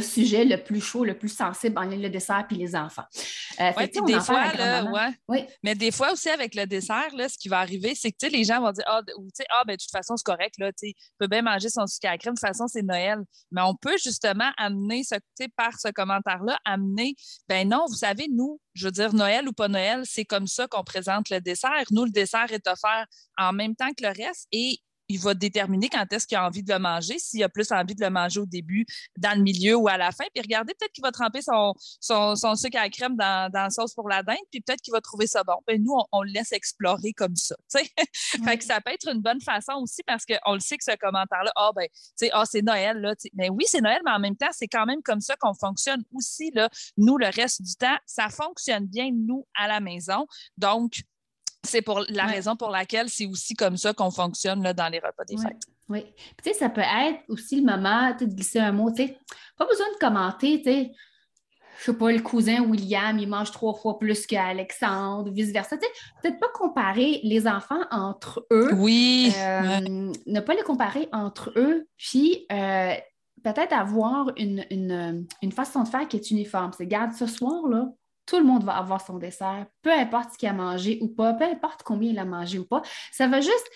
sujet 0.00 0.44
le 0.44 0.62
plus 0.62 0.80
chaud, 0.80 1.04
le 1.04 1.16
plus 1.16 1.28
sensible 1.28 1.78
en 1.78 1.84
le 1.84 2.08
dessert 2.08 2.44
puis 2.46 2.56
les 2.56 2.74
enfants. 2.76 3.04
Euh, 3.60 3.72
des 4.06 4.20
fois, 4.20 4.52
ouais. 5.28 5.48
Mais 5.62 5.74
des 5.74 5.90
fois 5.90 6.12
aussi 6.12 6.28
avec 6.28 6.54
le 6.54 6.66
dessert, 6.66 7.14
là, 7.14 7.28
ce 7.28 7.38
qui 7.38 7.48
va 7.48 7.60
arriver, 7.60 7.94
c'est 7.94 8.12
que 8.12 8.26
les 8.26 8.44
gens 8.44 8.60
vont 8.60 8.72
dire 8.72 8.84
Ah, 8.86 9.00
ah 9.50 9.62
ben, 9.66 9.74
de 9.74 9.80
toute 9.80 9.90
façon, 9.90 10.16
c'est 10.16 10.24
correct, 10.24 10.54
là, 10.58 10.70
il 10.82 10.94
peut 11.18 11.26
bien 11.26 11.42
manger 11.42 11.68
son 11.68 11.86
sucre 11.86 12.08
à 12.08 12.18
crème, 12.18 12.34
de 12.34 12.40
toute 12.40 12.48
façon, 12.48 12.66
c'est 12.66 12.82
Noël. 12.82 13.18
Mais 13.50 13.62
on 13.62 13.74
peut 13.74 13.96
justement 14.02 14.50
amener 14.56 15.02
ce, 15.04 15.16
par 15.56 15.78
ce 15.78 15.88
commentaire-là, 15.88 16.58
amener 16.64 17.14
ben 17.48 17.68
non, 17.68 17.84
vous 17.88 17.96
savez, 17.96 18.26
nous, 18.30 18.60
je 18.74 18.86
veux 18.86 18.92
dire, 18.92 19.14
Noël 19.14 19.48
ou 19.48 19.52
pas 19.52 19.68
Noël, 19.68 20.02
c'est 20.04 20.24
comme 20.24 20.46
ça 20.46 20.66
qu'on 20.66 20.84
présente 20.84 21.30
le 21.30 21.40
dessert. 21.40 21.84
Nous, 21.90 22.04
le 22.04 22.10
dessert 22.10 22.50
est 22.50 22.66
offert 22.66 23.06
en 23.38 23.52
même 23.52 23.74
temps 23.74 23.90
que 23.96 24.04
le 24.04 24.08
reste 24.08 24.46
et 24.52 24.78
il 25.08 25.20
va 25.20 25.34
déterminer 25.34 25.88
quand 25.88 26.10
est-ce 26.12 26.26
qu'il 26.26 26.36
a 26.36 26.46
envie 26.46 26.62
de 26.62 26.72
le 26.72 26.78
manger, 26.78 27.18
s'il 27.18 27.42
a 27.42 27.48
plus 27.48 27.70
envie 27.72 27.94
de 27.94 28.00
le 28.00 28.10
manger 28.10 28.40
au 28.40 28.46
début, 28.46 28.86
dans 29.16 29.36
le 29.36 29.42
milieu 29.42 29.76
ou 29.76 29.88
à 29.88 29.96
la 29.96 30.10
fin. 30.12 30.24
Puis 30.34 30.42
regardez, 30.42 30.74
peut-être 30.74 30.92
qu'il 30.92 31.02
va 31.02 31.12
tremper 31.12 31.42
son, 31.42 31.74
son, 32.00 32.54
sucre 32.54 32.78
à 32.78 32.84
la 32.84 32.90
crème 32.90 33.16
dans, 33.16 33.50
dans 33.50 33.64
la 33.64 33.70
sauce 33.70 33.94
pour 33.94 34.08
la 34.08 34.22
dinde, 34.22 34.36
puis 34.50 34.60
peut-être 34.60 34.80
qu'il 34.80 34.92
va 34.92 35.00
trouver 35.00 35.26
ça 35.26 35.44
bon. 35.44 35.56
Puis 35.66 35.78
nous, 35.78 35.94
on, 36.12 36.22
le 36.22 36.30
laisse 36.30 36.52
explorer 36.52 37.12
comme 37.12 37.36
ça. 37.36 37.54
fait 37.74 38.58
que 38.58 38.64
ça 38.64 38.80
peut 38.80 38.92
être 38.92 39.08
une 39.08 39.20
bonne 39.20 39.40
façon 39.40 39.74
aussi 39.74 40.02
parce 40.06 40.24
qu'on 40.24 40.54
le 40.54 40.60
sait 40.60 40.76
que 40.76 40.84
ce 40.84 40.96
commentaire-là, 40.96 41.52
ah 41.56 41.70
ben, 41.74 41.86
ah, 42.32 42.44
c'est 42.46 42.62
Noël, 42.62 42.98
là. 42.98 43.14
Mais 43.34 43.50
oui, 43.50 43.64
c'est 43.66 43.80
Noël, 43.80 44.00
mais 44.04 44.12
en 44.12 44.18
même 44.18 44.36
temps, 44.36 44.50
c'est 44.52 44.68
quand 44.68 44.86
même 44.86 45.02
comme 45.02 45.20
ça 45.20 45.36
qu'on 45.36 45.54
fonctionne 45.54 46.02
aussi, 46.14 46.50
là. 46.54 46.68
Nous, 46.96 47.18
le 47.18 47.26
reste 47.26 47.62
du 47.62 47.74
temps, 47.74 47.96
ça 48.06 48.28
fonctionne 48.28 48.86
bien, 48.86 49.10
nous, 49.12 49.46
à 49.54 49.68
la 49.68 49.80
maison. 49.80 50.26
Donc, 50.56 51.02
c'est 51.64 51.82
pour 51.82 52.04
la 52.08 52.24
raison 52.24 52.56
pour 52.56 52.70
laquelle 52.70 53.08
c'est 53.08 53.26
aussi 53.26 53.54
comme 53.54 53.76
ça 53.76 53.92
qu'on 53.92 54.10
fonctionne 54.10 54.62
là, 54.62 54.72
dans 54.72 54.88
les 54.88 54.98
repas 54.98 55.24
des 55.24 55.36
fêtes. 55.36 55.62
Oui. 55.88 56.04
tu 56.42 56.50
sais, 56.50 56.54
ça 56.54 56.68
peut 56.68 56.80
être 56.80 57.20
aussi 57.28 57.60
le 57.60 57.66
moment 57.66 58.14
de 58.18 58.24
glisser 58.24 58.58
un 58.58 58.72
mot. 58.72 58.90
Tu 58.90 59.06
sais, 59.06 59.18
pas 59.58 59.66
besoin 59.66 59.86
de 59.92 59.98
commenter. 59.98 60.62
Tu 60.62 60.64
sais, 60.64 60.92
je 61.78 61.84
sais 61.84 61.98
pas, 61.98 62.12
le 62.12 62.20
cousin 62.20 62.62
William, 62.62 63.18
il 63.18 63.28
mange 63.28 63.50
trois 63.50 63.74
fois 63.74 63.98
plus 63.98 64.26
qu'Alexandre, 64.26 65.30
vice-versa. 65.30 65.76
Peut-être 66.22 66.38
pas 66.38 66.48
comparer 66.54 67.20
les 67.24 67.46
enfants 67.46 67.82
entre 67.90 68.46
eux. 68.52 68.72
Oui. 68.74 69.32
Euh, 69.36 70.10
ne 70.26 70.40
pas 70.40 70.54
les 70.54 70.62
comparer 70.62 71.08
entre 71.12 71.52
eux. 71.56 71.86
Puis, 71.96 72.46
euh, 72.52 72.94
peut-être 73.42 73.72
avoir 73.72 74.30
une, 74.36 74.64
une, 74.70 75.26
une, 75.42 75.52
façon 75.52 75.82
de 75.82 75.88
faire 75.88 76.08
qui 76.08 76.16
est 76.16 76.30
uniforme. 76.30 76.72
C'est, 76.76 76.86
garde 76.86 77.12
ce 77.12 77.26
soir, 77.26 77.68
là, 77.68 77.88
tout 78.26 78.38
le 78.38 78.44
monde 78.44 78.64
va 78.64 78.76
avoir 78.76 79.04
son 79.04 79.18
dessert, 79.18 79.66
peu 79.82 79.92
importe 79.92 80.32
ce 80.32 80.38
qu'il 80.38 80.48
a 80.48 80.52
mangé 80.52 80.98
ou 81.00 81.08
pas, 81.08 81.34
peu 81.34 81.44
importe 81.44 81.82
combien 81.82 82.10
il 82.10 82.18
a 82.18 82.24
mangé 82.24 82.58
ou 82.58 82.64
pas. 82.64 82.82
Ça 83.12 83.26
va 83.26 83.40
juste 83.40 83.70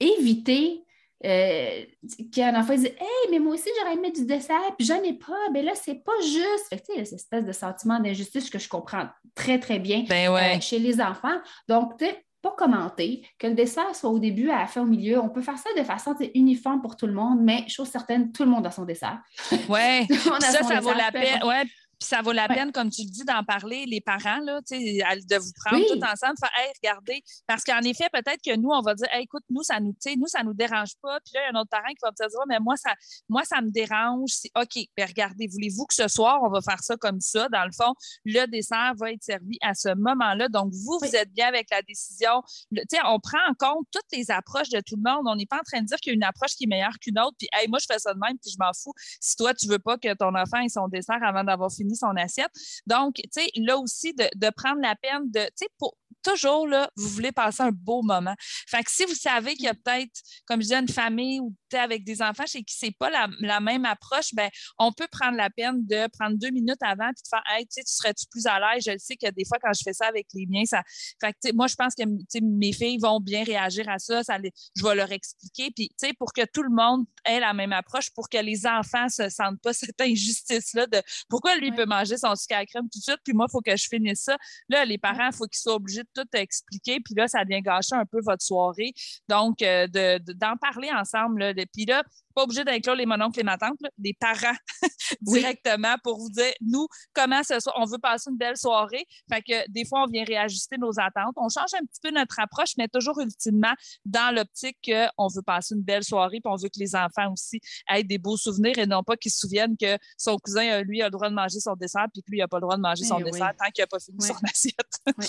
éviter 0.00 0.84
euh, 1.24 1.84
qu'un 2.32 2.58
enfant 2.58 2.74
dise 2.74 2.86
Hey, 2.86 3.30
mais 3.30 3.38
moi 3.38 3.54
aussi, 3.54 3.68
j'aurais 3.78 3.94
aimé 3.94 4.10
du 4.10 4.26
dessert, 4.26 4.74
puis 4.76 4.86
j'en 4.86 5.02
ai 5.02 5.12
pas. 5.12 5.50
Mais 5.52 5.62
là, 5.62 5.72
c'est 5.74 6.02
pas 6.02 6.20
juste. 6.20 6.66
Fait 6.68 6.78
que, 6.78 7.04
cette 7.04 7.12
espèce 7.12 7.44
de 7.44 7.52
sentiment 7.52 8.00
d'injustice 8.00 8.50
que 8.50 8.58
je 8.58 8.68
comprends 8.68 9.08
très, 9.34 9.60
très 9.60 9.78
bien 9.78 10.04
ben 10.08 10.32
euh, 10.32 10.60
chez 10.60 10.78
les 10.78 11.00
enfants. 11.00 11.36
Donc, 11.68 11.96
tu 11.98 12.06
pas 12.42 12.54
commenter, 12.58 13.24
que 13.38 13.46
le 13.46 13.54
dessert 13.54 13.94
soit 13.94 14.10
au 14.10 14.18
début, 14.18 14.50
à 14.50 14.58
la 14.58 14.66
fin, 14.66 14.82
au 14.82 14.86
milieu. 14.86 15.20
On 15.20 15.28
peut 15.28 15.42
faire 15.42 15.58
ça 15.58 15.70
de 15.78 15.84
façon 15.84 16.14
uniforme 16.34 16.82
pour 16.82 16.96
tout 16.96 17.06
le 17.06 17.12
monde, 17.12 17.38
mais 17.40 17.68
chose 17.68 17.88
certaine, 17.88 18.32
tout 18.32 18.42
le 18.42 18.50
monde 18.50 18.66
a 18.66 18.72
son 18.72 18.84
dessert. 18.84 19.20
Oui, 19.68 20.06
ça, 20.40 20.62
ça 20.64 20.80
vaut 20.80 20.92
la 20.92 21.12
peine. 21.12 21.40
Ouais, 21.44 21.62
Puis 22.02 22.08
ça 22.08 22.20
vaut 22.20 22.32
la 22.32 22.48
peine, 22.48 22.72
comme 22.72 22.90
tu 22.90 23.02
le 23.02 23.10
dis, 23.10 23.24
d'en 23.24 23.44
parler, 23.44 23.86
les 23.86 24.00
parents, 24.00 24.40
là, 24.40 24.60
de 24.60 25.38
vous 25.38 25.52
prendre 25.64 25.86
tout 25.86 26.02
ensemble, 26.02 26.34
faire 26.36 26.50
Hey, 26.56 26.72
regardez. 26.82 27.22
Parce 27.46 27.62
qu'en 27.62 27.80
effet, 27.82 28.08
peut-être 28.12 28.40
que 28.44 28.56
nous, 28.56 28.70
on 28.70 28.82
va 28.82 28.96
dire 28.96 29.06
écoute, 29.14 29.44
nous, 29.48 29.62
ça 29.62 29.78
nous, 29.78 29.94
nous, 30.16 30.26
ça 30.26 30.42
nous 30.42 30.52
dérange 30.52 30.96
pas. 31.00 31.20
Puis 31.24 31.34
là, 31.34 31.42
il 31.42 31.44
y 31.44 31.46
a 31.46 31.56
un 31.56 31.60
autre 31.60 31.70
parent 31.70 31.88
qui 31.90 31.98
va 32.02 32.10
me 32.10 32.16
dire 32.16 32.40
mais 32.48 32.58
moi, 32.58 32.76
ça, 32.76 32.92
moi, 33.28 33.44
ça 33.44 33.60
me 33.60 33.70
dérange. 33.70 34.32
OK, 34.56 34.84
bien, 34.96 35.06
regardez, 35.06 35.46
voulez-vous 35.46 35.86
que 35.86 35.94
ce 35.94 36.08
soir, 36.08 36.40
on 36.42 36.50
va 36.50 36.60
faire 36.60 36.82
ça 36.82 36.96
comme 36.96 37.20
ça? 37.20 37.48
Dans 37.50 37.64
le 37.64 37.70
fond, 37.70 37.94
le 38.24 38.46
dessert 38.46 38.94
va 38.96 39.12
être 39.12 39.22
servi 39.22 39.58
à 39.62 39.74
ce 39.74 39.94
moment-là. 39.94 40.48
Donc, 40.48 40.72
vous, 40.72 40.98
vous 41.00 41.16
êtes 41.16 41.32
bien 41.32 41.46
avec 41.46 41.68
la 41.70 41.82
décision. 41.82 42.42
sais, 42.90 42.98
on 43.06 43.20
prend 43.20 43.38
en 43.48 43.54
compte 43.54 43.86
toutes 43.92 44.10
les 44.12 44.32
approches 44.32 44.70
de 44.70 44.80
tout 44.84 44.96
le 44.96 45.08
monde. 45.08 45.22
On 45.26 45.36
n'est 45.36 45.46
pas 45.46 45.58
en 45.58 45.64
train 45.64 45.80
de 45.80 45.86
dire 45.86 45.98
qu'il 45.98 46.10
y 46.10 46.14
a 46.14 46.16
une 46.16 46.24
approche 46.24 46.56
qui 46.56 46.64
est 46.64 46.68
meilleure 46.68 46.98
qu'une 47.00 47.20
autre. 47.20 47.36
Puis, 47.38 47.48
hey, 47.52 47.68
moi, 47.68 47.78
je 47.78 47.86
fais 47.88 48.00
ça 48.00 48.12
de 48.12 48.18
même, 48.18 48.36
puis 48.38 48.50
je 48.50 48.56
m'en 48.58 48.72
fous. 48.72 48.92
Si 49.20 49.36
toi, 49.36 49.54
tu 49.54 49.68
veux 49.68 49.78
pas 49.78 49.98
que 49.98 50.12
ton 50.14 50.34
enfant 50.34 50.58
ait 50.58 50.68
son 50.68 50.88
dessert 50.88 51.22
avant 51.22 51.44
d'avoir 51.44 51.70
fini 51.72 51.91
son 51.94 52.16
assiette. 52.16 52.50
Donc, 52.86 53.16
tu 53.16 53.28
sais, 53.30 53.48
là 53.56 53.78
aussi, 53.78 54.14
de, 54.14 54.24
de, 54.34 54.50
prendre 54.50 54.80
la 54.80 54.94
peine 54.96 55.30
de, 55.30 55.44
tu 55.46 55.52
sais, 55.56 55.68
pour, 55.78 55.96
toujours, 56.22 56.66
là, 56.66 56.90
vous 56.96 57.08
voulez 57.08 57.32
passer 57.32 57.62
un 57.62 57.72
beau 57.72 58.02
moment. 58.02 58.34
Fait 58.68 58.82
que 58.82 58.90
si 58.90 59.04
vous 59.04 59.14
savez 59.14 59.54
qu'il 59.54 59.66
y 59.66 59.68
a 59.68 59.74
peut-être, 59.74 60.12
comme 60.46 60.60
je 60.60 60.66
disais, 60.66 60.78
une 60.78 60.88
famille 60.88 61.40
ou 61.40 61.54
avec 61.78 62.04
des 62.04 62.22
enfants 62.22 62.46
chez 62.46 62.62
qui 62.62 62.76
c'est 62.76 62.90
pas 62.90 63.10
la, 63.10 63.60
même 63.60 63.84
approche, 63.84 64.34
ben 64.34 64.50
on 64.78 64.92
peut 64.92 65.06
prendre 65.10 65.36
la 65.36 65.50
peine 65.50 65.86
de 65.86 66.08
prendre 66.18 66.36
deux 66.36 66.50
minutes 66.50 66.82
avant 66.82 67.08
et 67.08 67.12
de 67.12 67.28
faire 67.28 67.42
Hey, 67.48 67.66
tu 67.66 67.82
serais-tu 67.84 68.26
plus 68.30 68.46
à 68.46 68.58
l'aise? 68.58 68.84
Je 68.86 68.96
sais 68.98 69.16
que 69.16 69.30
des 69.30 69.44
fois, 69.44 69.58
quand 69.62 69.72
je 69.72 69.82
fais 69.84 69.92
ça 69.92 70.06
avec 70.06 70.26
les 70.34 70.46
miens, 70.46 70.64
ça. 70.64 70.82
Fait 71.20 71.32
que, 71.32 71.54
moi, 71.54 71.66
je 71.66 71.74
pense 71.74 71.94
que 71.94 72.02
mes 72.40 72.72
filles 72.72 72.98
vont 72.98 73.20
bien 73.20 73.44
réagir 73.44 73.88
à 73.88 73.98
ça. 73.98 74.22
ça 74.22 74.38
je 74.76 74.84
vais 74.84 74.94
leur 74.94 75.12
expliquer. 75.12 75.70
Puis, 75.70 75.88
tu 75.90 76.06
sais, 76.06 76.12
pour 76.14 76.32
que 76.32 76.42
tout 76.52 76.62
le 76.62 76.70
monde 76.70 77.04
ait 77.24 77.40
la 77.40 77.52
même 77.52 77.72
approche, 77.72 78.10
pour 78.10 78.28
que 78.28 78.38
les 78.38 78.66
enfants 78.66 79.08
se 79.08 79.28
sentent 79.28 79.60
pas 79.60 79.72
cette 79.72 80.00
injustice-là 80.00 80.86
de 80.86 81.02
pourquoi 81.28 81.56
lui 81.56 81.72
peut 81.72 81.86
manger 81.86 82.16
son 82.16 82.34
sucre 82.34 82.56
à 82.56 82.66
crème 82.66 82.88
tout 82.90 82.98
de 82.98 83.04
suite, 83.04 83.20
puis 83.24 83.34
moi, 83.34 83.46
il 83.48 83.52
faut 83.52 83.60
que 83.60 83.76
je 83.76 83.86
finisse 83.88 84.22
ça? 84.22 84.36
Là, 84.68 84.84
les 84.84 84.98
parents, 84.98 85.26
il 85.26 85.36
faut 85.36 85.46
qu'ils 85.46 85.60
soient 85.60 85.74
obligés 85.74 86.01
de 86.02 86.22
tout 86.22 86.28
expliquer, 86.34 87.00
puis 87.00 87.14
là, 87.14 87.28
ça 87.28 87.44
vient 87.44 87.60
gâcher 87.60 87.94
un 87.94 88.06
peu 88.06 88.20
votre 88.24 88.42
soirée. 88.42 88.92
Donc, 89.28 89.62
euh, 89.62 89.86
d'en 89.88 90.56
parler 90.56 90.90
ensemble, 90.92 91.40
là, 91.40 91.52
puis 91.72 91.84
là, 91.84 92.02
pas 92.34 92.42
obligé 92.44 92.64
d'inclure 92.64 92.94
les 92.94 93.06
mononcles 93.06 93.40
et 93.40 93.42
ma 93.42 93.58
tante, 93.58 93.78
les 93.98 94.14
parents 94.14 94.56
directement 95.20 95.96
pour 96.02 96.18
vous 96.18 96.30
dire, 96.30 96.52
nous, 96.60 96.86
comment 97.12 97.42
ce 97.42 97.60
soir, 97.60 97.76
on 97.78 97.84
veut 97.84 97.98
passer 97.98 98.30
une 98.30 98.36
belle 98.36 98.56
soirée. 98.56 99.06
Fait 99.30 99.42
que 99.42 99.70
des 99.70 99.84
fois, 99.84 100.04
on 100.04 100.06
vient 100.06 100.24
réajuster 100.24 100.76
nos 100.78 100.98
attentes. 100.98 101.34
On 101.36 101.48
change 101.48 101.74
un 101.74 101.84
petit 101.84 102.00
peu 102.02 102.10
notre 102.10 102.38
approche, 102.40 102.72
mais 102.78 102.88
toujours 102.88 103.20
ultimement 103.20 103.72
dans 104.04 104.34
l'optique 104.34 104.78
qu'on 104.84 105.28
veut 105.28 105.42
passer 105.42 105.74
une 105.74 105.82
belle 105.82 106.04
soirée, 106.04 106.40
puis 106.42 106.52
on 106.52 106.56
veut 106.56 106.68
que 106.68 106.78
les 106.78 106.94
enfants 106.96 107.32
aussi 107.32 107.60
aient 107.88 108.04
des 108.04 108.18
beaux 108.18 108.36
souvenirs 108.36 108.78
et 108.78 108.86
non 108.86 109.02
pas 109.02 109.16
qu'ils 109.16 109.32
se 109.32 109.38
souviennent 109.38 109.76
que 109.76 109.98
son 110.16 110.36
cousin, 110.38 110.82
lui, 110.82 111.02
a 111.02 111.06
le 111.06 111.10
droit 111.10 111.28
de 111.28 111.34
manger 111.34 111.60
son 111.60 111.74
dessert, 111.74 112.06
puis 112.12 112.22
que 112.22 112.30
lui, 112.30 112.38
il 112.38 112.40
n'a 112.40 112.48
pas 112.48 112.58
le 112.58 112.62
droit 112.62 112.76
de 112.76 112.82
manger 112.82 113.04
son 113.04 113.18
eh 113.20 113.24
dessert 113.24 113.52
tant 113.58 113.70
qu'il 113.70 113.82
n'a 113.82 113.86
pas 113.86 113.98
fini 113.98 114.18
son 114.20 114.34
assiette. 114.44 115.20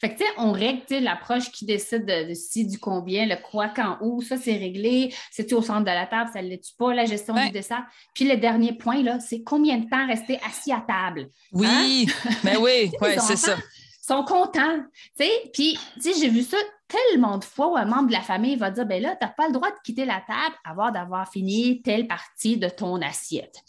Fait 0.00 0.10
que, 0.14 0.18
tu 0.18 0.24
sais, 0.24 0.30
on 0.36 0.52
règle 0.52 0.82
l'approche 1.02 1.50
qui 1.50 1.64
décide 1.64 2.06
de, 2.06 2.32
si, 2.34 2.66
du 2.66 2.78
combien, 2.78 3.26
le 3.26 3.36
quoi, 3.36 3.68
quand, 3.68 3.98
où. 4.00 4.22
Ça, 4.22 4.36
c'est 4.36 4.56
réglé. 4.56 5.12
C'est-tu 5.30 5.54
au 5.54 5.62
centre 5.62 5.80
de 5.80 5.86
la 5.86 6.06
table? 6.06 6.30
Ça 6.32 6.40
ne 6.40 6.48
l'est-tu 6.48 6.74
pas? 6.76 6.94
La 6.94 7.04
gestion 7.04 7.34
du 7.34 7.50
dessert? 7.50 7.84
Puis 8.14 8.28
le 8.28 8.36
dernier 8.36 8.74
point, 8.74 9.02
là, 9.02 9.18
c'est 9.18 9.42
combien 9.42 9.78
de 9.78 9.88
temps 9.88 10.06
rester 10.06 10.38
assis 10.48 10.72
à 10.72 10.84
table? 10.86 11.28
Oui, 11.52 11.66
hein? 11.66 12.30
ben 12.44 12.58
oui, 12.60 12.92
ouais, 13.00 13.18
c'est 13.18 13.36
ça. 13.36 13.56
sont 14.00 14.24
contents. 14.24 14.78
Tu 15.18 15.24
sais, 15.24 15.50
puis, 15.52 15.78
j'ai 16.00 16.28
vu 16.28 16.42
ça 16.42 16.56
tellement 16.86 17.36
de 17.36 17.44
fois 17.44 17.72
où 17.72 17.76
un 17.76 17.84
membre 17.84 18.08
de 18.08 18.12
la 18.12 18.22
famille 18.22 18.56
va 18.56 18.70
dire 18.70 18.86
ben 18.86 19.02
là, 19.02 19.14
tu 19.14 19.26
n'as 19.26 19.32
pas 19.32 19.46
le 19.48 19.52
droit 19.52 19.68
de 19.68 19.76
quitter 19.84 20.06
la 20.06 20.22
table 20.26 20.56
avant 20.64 20.90
d'avoir 20.90 21.30
fini 21.30 21.82
telle 21.82 22.06
partie 22.06 22.56
de 22.56 22.68
ton 22.68 23.02
assiette. 23.02 23.62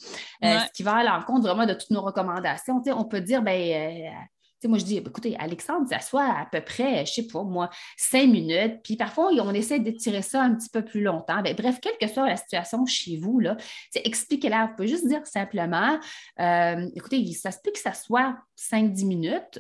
Euh, 0.44 0.60
ce 0.60 0.72
qui 0.74 0.84
va 0.84 0.98
à 0.98 1.04
l'encontre 1.04 1.42
vraiment 1.42 1.66
de 1.66 1.74
toutes 1.74 1.90
nos 1.90 2.02
recommandations. 2.02 2.80
Tu 2.80 2.92
sais, 2.92 2.94
on 2.94 3.04
peut 3.04 3.20
dire 3.20 3.42
ben 3.42 3.60
euh, 3.60 4.10
moi, 4.68 4.78
je 4.78 4.86
dis, 4.86 4.98
écoutez, 4.98 5.36
Alexandre 5.38 5.88
s'assoit 5.88 6.26
à 6.26 6.48
peu 6.52 6.62
près, 6.62 7.06
je 7.06 7.12
ne 7.12 7.26
sais 7.26 7.28
pas, 7.28 7.44
moi, 7.44 7.70
cinq 7.98 8.28
minutes. 8.28 8.82
Puis 8.84 8.96
parfois, 8.96 9.32
on 9.32 9.54
essaie 9.54 9.80
d'étirer 9.80 10.22
ça 10.22 10.42
un 10.42 10.56
petit 10.56 10.70
peu 10.70 10.84
plus 10.84 11.02
longtemps. 11.02 11.42
Ben, 11.42 11.56
bref, 11.56 11.80
quelle 11.82 11.98
que 12.00 12.08
soit 12.08 12.28
la 12.28 12.38
situation 12.38 12.86
chez 12.86 13.18
vous, 13.18 13.42
expliquez-la. 13.96 14.68
Vous 14.68 14.76
pouvez 14.76 14.88
juste 14.88 15.08
dire 15.08 15.26
simplement, 15.26 16.00
euh, 16.40 16.90
écoutez, 16.96 17.32
ça 17.34 17.52
se 17.52 17.60
peut 17.64 17.72
que 17.72 17.80
ça 17.80 17.94
soit 17.94 18.36
5-10 18.58 19.06
minutes. 19.06 19.60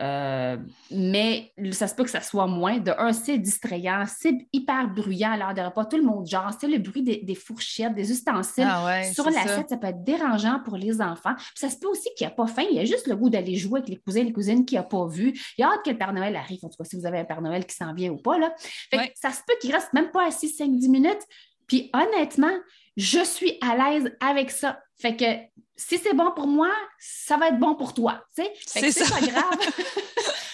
Euh, 0.00 0.56
mais 0.90 1.52
ça 1.72 1.86
se 1.86 1.94
peut 1.94 2.04
que 2.04 2.10
ça 2.10 2.20
soit 2.20 2.46
moins. 2.46 2.78
De 2.78 2.92
un, 2.96 3.12
c'est 3.12 3.38
distrayant, 3.38 4.04
c'est 4.06 4.34
hyper 4.52 4.88
bruyant 4.88 5.32
à 5.32 5.36
l'heure 5.36 5.54
de 5.54 5.60
repas. 5.60 5.84
Tout 5.84 5.98
le 5.98 6.04
monde 6.04 6.26
genre, 6.26 6.50
c'est 6.58 6.68
le 6.68 6.78
bruit 6.78 7.02
des, 7.02 7.34
fourchettes, 7.34 7.94
des 7.94 8.10
ustensiles 8.10 8.68
ah 8.68 9.02
sur 9.12 9.24
l'assiette. 9.26 9.68
Ça. 9.68 9.76
peut 9.76 9.88
être 9.88 10.02
dérangeant 10.02 10.60
pour 10.64 10.76
les 10.76 11.00
enfants. 11.00 11.34
Puis 11.36 11.46
ça 11.56 11.68
se 11.68 11.76
peut 11.78 11.88
aussi 11.88 12.08
qu'il 12.16 12.26
n'y 12.26 12.32
a 12.32 12.34
pas 12.34 12.46
faim. 12.46 12.64
Il 12.70 12.76
y 12.76 12.80
a 12.80 12.84
juste 12.84 13.06
le 13.06 13.16
goût 13.16 13.28
d'aller 13.28 13.56
jouer 13.56 13.80
avec 13.80 13.90
les 13.90 13.96
cousins 13.96 14.20
et 14.20 14.24
les 14.24 14.32
cousines 14.32 14.64
qu'il 14.64 14.78
n'a 14.78 14.84
pas 14.84 15.06
vu. 15.06 15.32
Il 15.58 15.60
y 15.60 15.64
a 15.64 15.68
hâte 15.68 15.84
que 15.84 15.90
le 15.90 15.98
Père 15.98 16.12
Noël 16.12 16.34
arrive. 16.36 16.60
En 16.62 16.68
tout 16.68 16.76
cas, 16.78 16.84
si 16.84 16.96
vous 16.96 17.06
avez 17.06 17.18
un 17.18 17.24
Père 17.24 17.42
Noël 17.42 17.66
qui 17.66 17.76
s'en 17.76 17.92
vient 17.92 18.10
ou 18.10 18.16
pas. 18.16 18.38
Là. 18.38 18.54
ça 19.14 19.30
se 19.30 19.40
peut 19.46 19.54
qu'il 19.60 19.72
reste 19.72 19.92
même 19.92 20.10
pas 20.10 20.26
assis 20.26 20.48
5-10 20.48 20.90
minutes. 20.90 21.26
Puis 21.70 21.88
honnêtement, 21.94 22.58
je 22.96 23.20
suis 23.20 23.58
à 23.62 23.76
l'aise 23.76 24.10
avec 24.18 24.50
ça. 24.50 24.80
Fait 25.00 25.14
que 25.14 25.24
si 25.76 25.98
c'est 25.98 26.14
bon 26.14 26.32
pour 26.34 26.48
moi, 26.48 26.70
ça 26.98 27.36
va 27.36 27.48
être 27.48 27.60
bon 27.60 27.76
pour 27.76 27.94
toi. 27.94 28.24
C'est 28.32 28.52
pas 28.72 29.20
grave. 29.20 29.58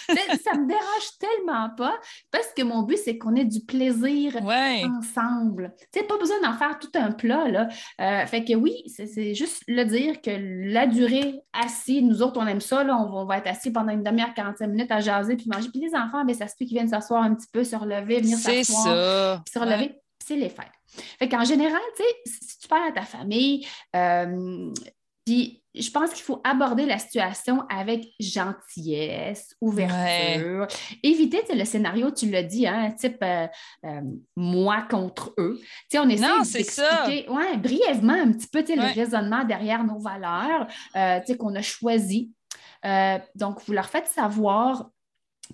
ça 0.43 0.53
me 0.53 0.67
dérange 0.67 1.17
tellement 1.19 1.69
pas 1.75 1.97
parce 2.31 2.53
que 2.55 2.61
mon 2.61 2.83
but, 2.83 2.97
c'est 3.03 3.17
qu'on 3.17 3.35
ait 3.35 3.45
du 3.45 3.61
plaisir 3.61 4.37
ensemble. 4.37 5.73
Tu 5.91 6.03
pas 6.03 6.17
besoin 6.17 6.39
d'en 6.41 6.53
faire 6.53 6.77
tout 6.79 6.91
un 6.93 7.11
plat. 7.11 7.49
Là. 7.49 7.67
Euh, 7.99 8.25
fait 8.25 8.45
que 8.45 8.53
oui, 8.53 8.83
c'est 8.87 9.33
juste 9.33 9.63
le 9.67 9.83
dire 9.83 10.21
que 10.21 10.31
la 10.71 10.87
durée 10.87 11.41
assis, 11.51 12.01
nous 12.03 12.21
autres, 12.21 12.39
on 12.39 12.47
aime 12.47 12.61
ça. 12.61 12.83
Là, 12.83 12.95
on, 12.95 13.25
va, 13.25 13.39
être 13.39 13.47
assis 13.47 13.71
pendant 13.71 13.91
une 13.91 14.03
demi-heure, 14.03 14.33
45 14.35 14.67
minutes 14.67 14.91
à 14.91 14.99
jaser 14.99 15.35
puis 15.35 15.49
manger. 15.51 15.69
Puis 15.69 15.81
les 15.81 15.95
enfants, 15.95 16.23
bien, 16.23 16.35
ça 16.35 16.47
se 16.47 16.55
peut 16.57 16.65
qu'ils 16.65 16.77
viennent 16.77 16.89
s'asseoir 16.89 17.23
un 17.23 17.33
petit 17.33 17.47
peu, 17.51 17.63
se 17.63 17.75
relever, 17.75 18.21
venir 18.21 18.37
s'asseoir. 18.37 19.43
Se 19.51 19.59
relever, 19.59 19.99
c'est 20.25 20.35
les 20.35 20.49
fêtes. 20.49 20.65
Fait 21.19 21.29
qu'en 21.29 21.43
général, 21.43 21.81
tu 21.95 22.03
sais, 22.03 22.39
si 22.47 22.59
tu 22.59 22.67
parles 22.67 22.89
à 22.89 22.91
ta 22.91 23.03
famille, 23.03 23.67
euh, 23.95 24.71
puis 25.25 25.61
je 25.79 25.91
pense 25.91 26.11
qu'il 26.11 26.23
faut 26.23 26.41
aborder 26.43 26.85
la 26.85 26.97
situation 26.97 27.63
avec 27.69 28.05
gentillesse, 28.19 29.55
ouverture. 29.61 30.67
Éviter 31.03 31.41
le 31.53 31.65
scénario, 31.65 32.11
tu 32.11 32.29
l'as 32.29 32.43
dit, 32.43 32.67
hein, 32.67 32.91
type 32.91 33.17
euh, 33.21 33.47
euh, 33.85 34.01
moi 34.35 34.85
contre 34.89 35.33
eux. 35.37 35.59
sais, 35.89 35.99
on 35.99 36.09
essaie 36.09 36.25
d'expliquer 36.53 37.29
ouais, 37.29 37.57
brièvement 37.57 38.13
un 38.13 38.31
petit 38.31 38.47
peu 38.47 38.63
le 38.67 38.93
raisonnement 38.93 39.43
derrière 39.43 39.83
nos 39.83 39.99
valeurs 39.99 40.67
euh, 40.95 41.19
qu'on 41.37 41.55
a 41.55 41.61
choisi. 41.61 42.31
donc, 43.35 43.61
vous 43.65 43.73
leur 43.73 43.89
faites 43.89 44.07
savoir 44.07 44.89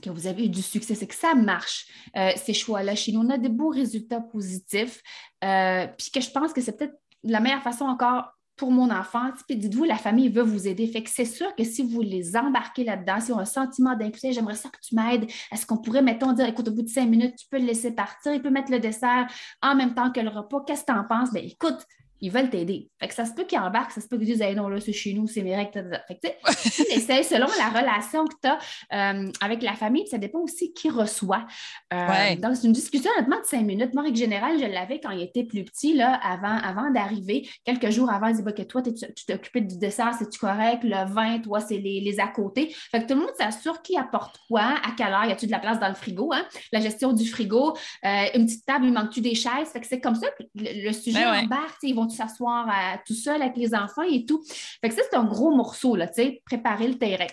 que 0.01 0.09
vous 0.09 0.27
avez 0.27 0.45
eu 0.45 0.49
du 0.49 0.61
succès, 0.61 0.95
c'est 0.95 1.07
que 1.07 1.15
ça 1.15 1.35
marche, 1.35 1.87
ces 2.35 2.53
choix-là 2.53 2.95
chez 2.95 3.11
nous. 3.11 3.21
On 3.21 3.29
a 3.29 3.37
des 3.37 3.49
beaux 3.49 3.69
résultats 3.69 4.21
positifs. 4.21 5.01
puis 5.41 6.11
que 6.11 6.21
je 6.21 6.31
pense 6.31 6.53
que 6.53 6.61
c'est 6.61 6.77
peut-être 6.77 6.95
la 7.23 7.39
meilleure 7.39 7.63
façon 7.63 7.85
encore 7.85 8.31
pour 8.55 8.71
mon 8.71 8.91
enfant. 8.91 9.31
Puis 9.47 9.57
dites-vous, 9.57 9.83
la 9.83 9.97
famille 9.97 10.29
veut 10.29 10.43
vous 10.43 10.67
aider. 10.67 10.85
Fait 10.87 11.01
que 11.03 11.09
c'est 11.09 11.25
sûr 11.25 11.55
que 11.55 11.63
si 11.63 11.81
vous 11.81 12.01
les 12.01 12.37
embarquez 12.37 12.83
là-dedans, 12.83 13.19
si 13.19 13.31
on 13.31 13.39
a 13.39 13.41
un 13.41 13.45
sentiment 13.45 13.95
d'inclusivité, 13.95 14.33
j'aimerais 14.33 14.55
ça 14.55 14.69
que 14.69 14.77
tu 14.81 14.95
m'aides. 14.95 15.25
Est-ce 15.51 15.65
qu'on 15.65 15.77
pourrait, 15.77 16.01
mettons, 16.01 16.33
dire, 16.33 16.45
écoute, 16.45 16.67
au 16.67 16.71
bout 16.71 16.83
de 16.83 16.89
cinq 16.89 17.07
minutes, 17.07 17.35
tu 17.35 17.47
peux 17.49 17.57
le 17.57 17.65
laisser 17.65 17.91
partir, 17.91 18.33
il 18.33 18.41
peut 18.41 18.51
mettre 18.51 18.71
le 18.71 18.79
dessert 18.79 19.27
en 19.61 19.75
même 19.75 19.95
temps 19.95 20.11
que 20.11 20.19
le 20.19 20.29
repas. 20.29 20.63
Qu'est-ce 20.67 20.81
que 20.81 20.91
tu 20.91 20.97
en 20.97 21.03
penses? 21.03 21.31
Bien, 21.33 21.41
écoute, 21.41 21.85
ils 22.23 22.31
veulent 22.31 22.49
t'aider. 22.49 22.89
Fait 23.01 23.09
que 23.09 23.13
ça 23.13 23.25
se 23.25 23.33
peut 23.33 23.43
qu'ils 23.43 23.59
embarquent, 23.59 23.91
ça 23.91 23.99
se 23.99 24.07
peut 24.07 24.17
qu'ils 24.17 24.27
disent 24.27 24.55
non, 24.55 24.69
là, 24.69 24.79
c'est 24.79 24.93
chez 24.93 25.13
nous, 25.13 25.27
c'est 25.27 25.41
mes 25.41 25.57
règles. 25.57 26.01
Fait 26.07 26.15
que, 26.15 26.27
tu 26.29 27.01
selon 27.23 27.47
la 27.57 27.67
relation 27.67 28.23
que 28.23 28.35
tu 28.41 28.47
as 28.47 28.59
euh, 28.93 29.29
avec 29.41 29.61
la 29.61 29.73
famille, 29.73 30.07
ça 30.07 30.17
dépend 30.17 30.39
aussi 30.39 30.73
qui 30.73 30.89
reçoit. 30.89 31.45
Euh, 31.93 32.37
donc, 32.37 32.55
c'est 32.55 32.67
une 32.67 32.71
discussion 32.71 33.11
honnêtement 33.17 33.41
de 33.41 33.45
cinq 33.45 33.63
minutes. 33.63 33.93
Moi, 33.93 34.03
règle 34.03 34.15
générale, 34.15 34.57
je 34.57 34.65
l'avais 34.65 35.01
quand 35.01 35.09
il 35.09 35.21
était 35.21 35.43
plus 35.43 35.65
petit, 35.65 35.95
là, 35.95 36.13
avant, 36.13 36.55
avant 36.63 36.91
d'arriver. 36.91 37.45
Quelques 37.65 37.89
jours 37.89 38.09
avant, 38.09 38.27
il 38.27 38.37
dit 38.37 38.41
bah, 38.41 38.53
que 38.53 38.61
toi, 38.61 38.81
tu 38.81 38.93
t'es 39.27 39.33
occupé 39.33 39.59
du 39.59 39.77
dessert, 39.77 40.13
c'est-tu 40.17 40.39
correct? 40.39 40.85
Le 40.85 41.05
vin, 41.05 41.39
toi, 41.39 41.59
c'est 41.59 41.77
les, 41.77 42.21
à 42.21 42.27
côté. 42.27 42.73
Fait 42.89 43.01
que 43.01 43.07
tout 43.07 43.15
le 43.15 43.21
monde 43.21 43.35
s'assure 43.37 43.81
qui 43.81 43.97
apporte 43.97 44.39
quoi, 44.47 44.61
à 44.61 44.91
quelle 44.95 45.11
heure, 45.11 45.25
y 45.25 45.31
a-tu 45.33 45.47
de 45.47 45.51
la 45.51 45.59
place 45.59 45.77
dans 45.77 45.89
le 45.89 45.95
frigo, 45.95 46.31
hein? 46.31 46.45
La 46.71 46.79
gestion 46.79 47.11
du 47.11 47.27
frigo, 47.27 47.75
euh, 48.05 48.25
une 48.33 48.45
petite 48.45 48.65
table, 48.65 48.85
il 48.85 48.93
manque-tu 48.93 49.19
des 49.19 49.35
chaises? 49.35 49.67
Fait 49.73 49.81
que 49.81 49.87
c'est 49.87 49.99
comme 49.99 50.15
ça 50.15 50.27
que 50.27 50.43
le, 50.55 50.93
sujet 50.93 51.25
ben 51.25 51.43
embarque, 51.43 51.79
ils 51.83 51.93
vont 51.93 52.07
s'asseoir 52.13 52.67
tout 53.05 53.13
seul 53.13 53.41
avec 53.41 53.57
les 53.57 53.75
enfants 53.75 54.03
et 54.03 54.25
tout. 54.25 54.43
Fait 54.81 54.89
que 54.89 54.95
ça, 54.95 55.01
c'est 55.09 55.17
un 55.17 55.25
gros 55.25 55.55
morceau, 55.55 55.95
là, 55.95 56.07
tu 56.07 56.21
sais, 56.21 56.41
préparer 56.45 56.87
le 56.87 56.97
terrain. 56.97 57.27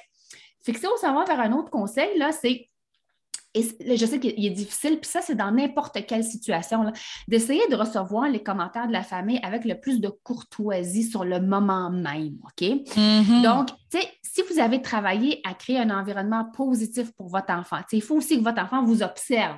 Fait 0.63 0.73
que 0.73 0.79
si 0.79 0.87
on 0.87 0.97
s'en 0.97 1.15
va 1.15 1.25
vers 1.25 1.41
un 1.41 1.53
autre 1.53 1.71
conseil, 1.71 2.19
là, 2.19 2.33
c'est 2.33 2.71
et 3.53 3.97
je 3.97 4.07
sais 4.07 4.21
qu'il 4.21 4.47
est 4.47 4.51
difficile, 4.51 5.01
puis 5.01 5.11
ça, 5.11 5.21
c'est 5.23 5.35
dans 5.35 5.51
n'importe 5.51 6.07
quelle 6.07 6.23
situation, 6.23 6.93
d'essayer 7.27 7.67
de 7.69 7.75
recevoir 7.75 8.29
les 8.29 8.43
commentaires 8.43 8.87
de 8.87 8.93
la 8.93 9.03
famille 9.03 9.41
avec 9.43 9.65
le 9.65 9.81
plus 9.81 10.01
de 10.01 10.09
courtoisie 10.09 11.03
sur 11.03 11.25
le 11.25 11.41
moment 11.41 11.91
même, 11.91 12.39
OK? 12.45 12.61
Mm-hmm. 12.63 13.43
Donc, 13.43 13.69
tu 13.91 13.99
sais, 13.99 14.09
si 14.23 14.43
vous 14.43 14.61
avez 14.61 14.81
travaillé 14.81 15.41
à 15.45 15.55
créer 15.55 15.79
un 15.79 15.91
environnement 15.91 16.45
positif 16.45 17.11
pour 17.17 17.29
votre 17.29 17.53
enfant, 17.53 17.79
il 17.91 18.03
faut 18.03 18.17
aussi 18.17 18.39
que 18.39 18.45
votre 18.45 18.63
enfant 18.63 18.85
vous 18.85 19.03
observe. 19.03 19.57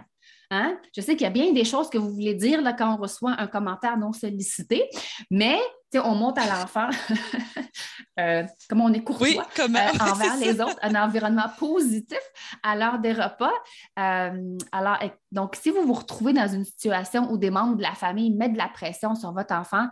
Hein? 0.53 0.77
Je 0.95 1.01
sais 1.01 1.13
qu'il 1.17 1.23
y 1.23 1.27
a 1.27 1.31
bien 1.31 1.51
des 1.53 1.65
choses 1.65 1.89
que 1.89 1.97
vous 1.97 2.13
voulez 2.13 2.35
dire 2.35 2.61
là, 2.61 2.75
quand 2.75 2.95
on 2.95 2.99
reçoit 2.99 3.35
un 3.39 3.47
commentaire 3.47 3.97
non 3.97 4.13
sollicité, 4.13 4.85
mais 5.31 5.59
on 5.99 6.15
monte 6.15 6.37
à 6.37 6.47
l'enfant, 6.47 6.89
euh, 8.21 8.45
comme 8.69 8.83
on 8.83 8.93
est 8.93 9.03
courtois 9.03 9.47
euh, 9.61 9.65
envers 10.01 10.37
les 10.37 10.61
autres, 10.61 10.79
un 10.83 10.95
environnement 10.95 11.49
positif 11.59 12.21
à 12.63 12.77
l'heure 12.77 12.99
des 12.99 13.13
repas. 13.13 13.53
Euh, 13.99 14.59
alors, 14.73 14.99
donc, 15.31 15.57
si 15.57 15.71
vous 15.71 15.87
vous 15.87 15.95
retrouvez 15.95 16.35
dans 16.35 16.49
une 16.49 16.65
situation 16.65 17.31
où 17.31 17.39
des 17.39 17.51
membres 17.51 17.77
de 17.77 17.83
la 17.83 17.95
famille 17.95 18.31
mettent 18.31 18.53
de 18.53 18.59
la 18.59 18.69
pression 18.69 19.15
sur 19.15 19.33
votre 19.33 19.55
enfant, 19.55 19.87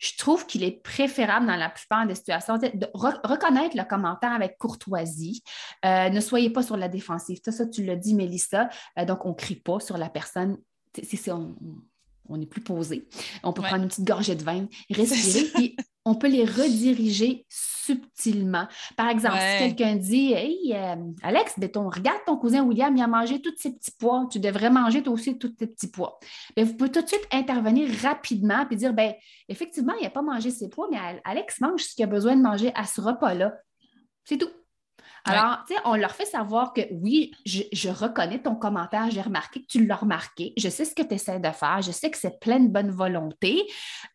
je 0.00 0.16
trouve 0.16 0.46
qu'il 0.46 0.64
est 0.64 0.82
préférable 0.82 1.46
dans 1.46 1.56
la 1.56 1.68
plupart 1.68 2.06
des 2.06 2.14
situations 2.14 2.58
de 2.58 2.90
reconnaître 2.94 3.76
le 3.76 3.84
commentaire 3.84 4.32
avec 4.32 4.56
courtoisie. 4.58 5.44
ne 5.84 6.20
soyez 6.20 6.50
pas 6.50 6.62
sur 6.62 6.76
la 6.76 6.88
défensive. 6.88 7.38
Ça, 7.44 7.52
ça 7.52 7.66
tu 7.66 7.84
l'as 7.84 7.96
dit, 7.96 8.14
Mélissa. 8.14 8.70
donc, 9.06 9.26
on 9.26 9.30
ne 9.30 9.34
crie 9.34 9.56
pas 9.56 9.78
sur 9.78 9.98
la 9.98 10.08
personne. 10.08 10.56
On, 11.28 11.54
on 12.30 12.40
est 12.40 12.46
plus 12.46 12.62
posé. 12.62 13.06
On 13.42 13.52
peut 13.52 13.62
prendre 13.62 13.82
une 13.82 13.88
petite 13.88 14.06
gorgée 14.06 14.34
de 14.34 14.42
vin, 14.42 14.66
respirer, 14.90 15.44
puis 15.54 15.76
on 16.04 16.14
peut 16.14 16.28
les 16.28 16.44
rediriger 16.44 17.44
subtilement. 17.48 18.66
Par 18.96 19.08
exemple, 19.08 19.38
si 19.38 19.58
quelqu'un 19.58 19.96
dit 19.96 20.32
Hey, 20.32 20.74
euh, 20.74 20.96
Alex, 21.22 21.58
ben, 21.58 21.70
regarde 21.74 22.20
ton 22.26 22.36
cousin 22.36 22.62
William, 22.62 22.96
il 22.96 23.02
a 23.02 23.06
mangé 23.06 23.40
tous 23.40 23.54
ses 23.56 23.72
petits 23.72 23.92
pois, 23.98 24.26
tu 24.30 24.40
devrais 24.40 24.70
manger 24.70 25.02
toi 25.02 25.12
aussi 25.12 25.38
tous 25.38 25.48
tes 25.50 25.66
petits 25.66 25.90
pois. 25.90 26.18
Bien, 26.56 26.64
vous 26.64 26.74
pouvez 26.74 26.90
tout 26.90 27.02
de 27.02 27.08
suite 27.08 27.26
intervenir 27.32 27.88
rapidement 28.02 28.66
et 28.70 28.76
dire 28.76 28.92
ben, 28.92 29.14
effectivement, 29.48 29.94
il 30.00 30.04
n'a 30.04 30.10
pas 30.10 30.22
mangé 30.22 30.50
ses 30.50 30.68
pois, 30.68 30.88
mais 30.90 30.98
Alex 31.24 31.60
mange 31.60 31.82
ce 31.82 31.94
qu'il 31.94 32.04
a 32.04 32.08
besoin 32.08 32.36
de 32.36 32.42
manger 32.42 32.72
à 32.74 32.84
ce 32.84 33.00
repas-là. 33.00 33.54
C'est 34.24 34.38
tout. 34.38 34.50
Alors, 35.24 35.64
tu 35.66 35.74
sais, 35.74 35.80
on 35.84 35.94
leur 35.94 36.12
fait 36.12 36.24
savoir 36.24 36.72
que 36.72 36.80
oui, 36.92 37.32
je, 37.44 37.88
reconnais 37.88 38.40
ton 38.40 38.54
commentaire, 38.54 39.10
j'ai 39.10 39.20
remarqué 39.20 39.60
que 39.60 39.66
tu 39.66 39.84
l'as 39.84 39.96
remarqué, 39.96 40.52
je 40.56 40.68
sais 40.68 40.84
ce 40.84 40.94
que 40.94 41.02
tu 41.02 41.14
essaies 41.14 41.40
de 41.40 41.50
faire, 41.50 41.82
je 41.82 41.90
sais 41.90 42.10
que 42.10 42.16
c'est 42.16 42.38
plein 42.40 42.60
de 42.60 42.68
bonne 42.68 42.90
volonté, 42.90 43.66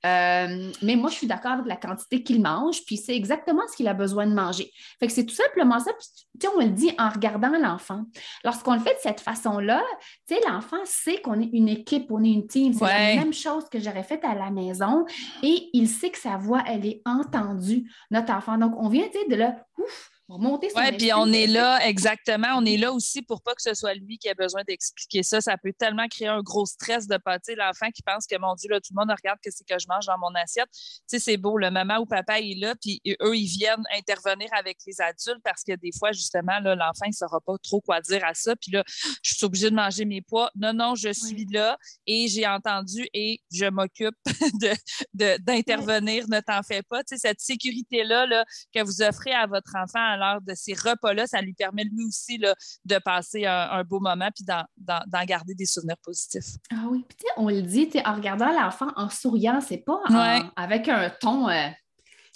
euh, 0.05 0.71
mais 0.81 0.95
moi, 0.95 1.09
je 1.09 1.15
suis 1.15 1.27
d'accord 1.27 1.53
avec 1.53 1.67
la 1.67 1.75
quantité 1.75 2.23
qu'il 2.23 2.41
mange, 2.41 2.83
puis 2.85 2.97
c'est 2.97 3.15
exactement 3.15 3.61
ce 3.71 3.75
qu'il 3.75 3.87
a 3.87 3.93
besoin 3.93 4.27
de 4.27 4.33
manger. 4.33 4.71
Fait 4.99 5.07
que 5.07 5.13
c'est 5.13 5.25
tout 5.25 5.35
simplement 5.35 5.79
ça, 5.79 5.91
puis 5.93 6.07
tu 6.39 6.47
sais, 6.47 6.53
on 6.55 6.59
le 6.59 6.69
dit 6.69 6.91
en 6.97 7.09
regardant 7.09 7.57
l'enfant. 7.57 8.03
Lorsqu'on 8.43 8.73
le 8.73 8.79
fait 8.79 8.93
de 8.93 8.99
cette 9.01 9.21
façon-là, 9.21 9.83
tu 10.27 10.35
sais, 10.35 10.41
l'enfant 10.47 10.83
sait 10.85 11.21
qu'on 11.21 11.39
est 11.39 11.49
une 11.53 11.69
équipe, 11.69 12.11
on 12.11 12.23
est 12.23 12.31
une 12.31 12.47
team, 12.47 12.73
c'est 12.73 12.85
la 12.85 13.15
même 13.15 13.33
chose 13.33 13.69
que 13.69 13.79
j'aurais 13.79 14.03
fait 14.03 14.23
à 14.23 14.35
la 14.35 14.49
maison, 14.49 15.05
et 15.43 15.69
il 15.73 15.87
sait 15.87 16.09
que 16.09 16.17
sa 16.17 16.37
voix, 16.37 16.63
elle 16.67 16.85
est 16.85 17.01
entendue, 17.05 17.89
notre 18.11 18.33
enfant. 18.33 18.57
Donc, 18.57 18.73
on 18.77 18.89
vient, 18.89 19.05
tu 19.05 19.19
sais, 19.19 19.27
de 19.27 19.35
là, 19.35 19.55
ouf, 19.77 20.11
oui, 20.27 20.97
puis 20.97 21.13
on 21.13 21.31
est 21.31 21.45
là, 21.45 21.85
exactement. 21.87 22.47
On 22.57 22.65
est 22.65 22.77
là 22.77 22.91
aussi 22.91 23.21
pour 23.21 23.43
pas 23.43 23.53
que 23.53 23.61
ce 23.61 23.75
soit 23.75 23.93
lui 23.93 24.17
qui 24.17 24.27
ait 24.27 24.33
besoin 24.33 24.63
d'expliquer 24.67 25.21
ça. 25.21 25.39
Ça 25.39 25.55
peut 25.55 25.71
tellement 25.77 26.07
créer 26.07 26.27
un 26.27 26.41
gros 26.41 26.65
stress 26.65 27.07
de 27.07 27.17
pâté. 27.17 27.53
L'enfant 27.53 27.91
qui 27.91 28.01
pense 28.01 28.25
que, 28.25 28.35
mon 28.39 28.55
Dieu, 28.55 28.69
là, 28.71 28.79
tout 28.79 28.91
le 28.95 28.99
monde 28.99 29.15
regarde 29.15 29.37
que 29.43 29.51
c'est 29.51 29.63
que 29.67 29.77
je 29.77 29.85
mange 29.87 30.07
dans 30.07 30.17
mon 30.17 30.33
assiette. 30.33 30.69
Tu 30.71 31.03
sais, 31.07 31.19
c'est 31.19 31.37
beau. 31.37 31.57
Le 31.57 31.69
maman 31.69 31.99
ou 31.99 32.07
papa 32.07 32.39
est 32.39 32.59
là, 32.59 32.73
puis 32.81 33.01
eux, 33.21 33.37
ils 33.37 33.45
viennent 33.45 33.83
intervenir 33.95 34.49
avec 34.53 34.77
les 34.87 34.99
adultes 34.99 35.43
parce 35.43 35.63
que 35.63 35.75
des 35.75 35.91
fois, 35.97 36.11
justement, 36.11 36.59
l'enfant, 36.59 37.05
il 37.05 37.09
ne 37.09 37.13
saura 37.13 37.39
pas 37.41 37.57
trop 37.61 37.81
quoi 37.81 38.01
dire 38.01 38.25
à 38.25 38.33
ça. 38.33 38.55
Puis 38.55 38.71
là, 38.71 38.83
je 39.21 39.35
suis 39.35 39.45
obligée 39.45 39.69
de 39.69 39.75
manger 39.75 40.05
mes 40.05 40.21
poids. 40.21 40.49
Non, 40.55 40.73
non, 40.73 40.95
je 40.95 41.13
suis 41.13 41.45
là 41.51 41.77
et 42.07 42.27
j'ai 42.29 42.47
entendu 42.47 43.07
et 43.13 43.41
je 43.51 43.65
m'occupe 43.65 44.15
d'intervenir. 45.13 46.27
De, 46.27 46.35
ne 46.35 46.39
t'en 46.39 46.63
fais 46.63 46.81
pas. 46.81 47.03
Tu 47.03 47.15
sais, 47.15 47.27
cette 47.27 47.39
sécurité-là 47.39 48.25
là, 48.25 48.43
que 48.73 48.81
vous 48.83 49.03
offrez 49.03 49.31
à 49.31 49.45
votre 49.45 49.75
enfant 49.75 50.14
à 50.15 50.33
l'heure 50.33 50.41
de 50.41 50.53
ces 50.55 50.73
repas-là, 50.73 51.27
ça 51.27 51.41
lui 51.41 51.53
permet 51.53 51.83
lui 51.83 52.05
aussi 52.05 52.37
là, 52.37 52.53
de 52.85 52.97
passer 52.97 53.45
un, 53.45 53.83
beau 53.83 53.99
moment 53.99 54.29
puis 54.35 54.45
d'en 54.45 55.25
garder 55.25 55.53
des 55.53 55.65
souvenirs 55.65 55.97
positifs. 56.03 56.57
Ah 56.71 56.85
oui, 56.89 57.05
puis 57.07 57.27
on 57.37 57.49
le 57.49 57.61
dit, 57.61 57.89
en 58.03 58.15
regardant 58.15 58.51
l'enfant 58.51 58.87
en 58.95 59.09
souriant, 59.09 59.61
c'est 59.61 59.77
pas 59.77 59.99
avec 60.55 60.87
un 60.87 61.09
ton. 61.09 61.49
Euh, 61.49 61.69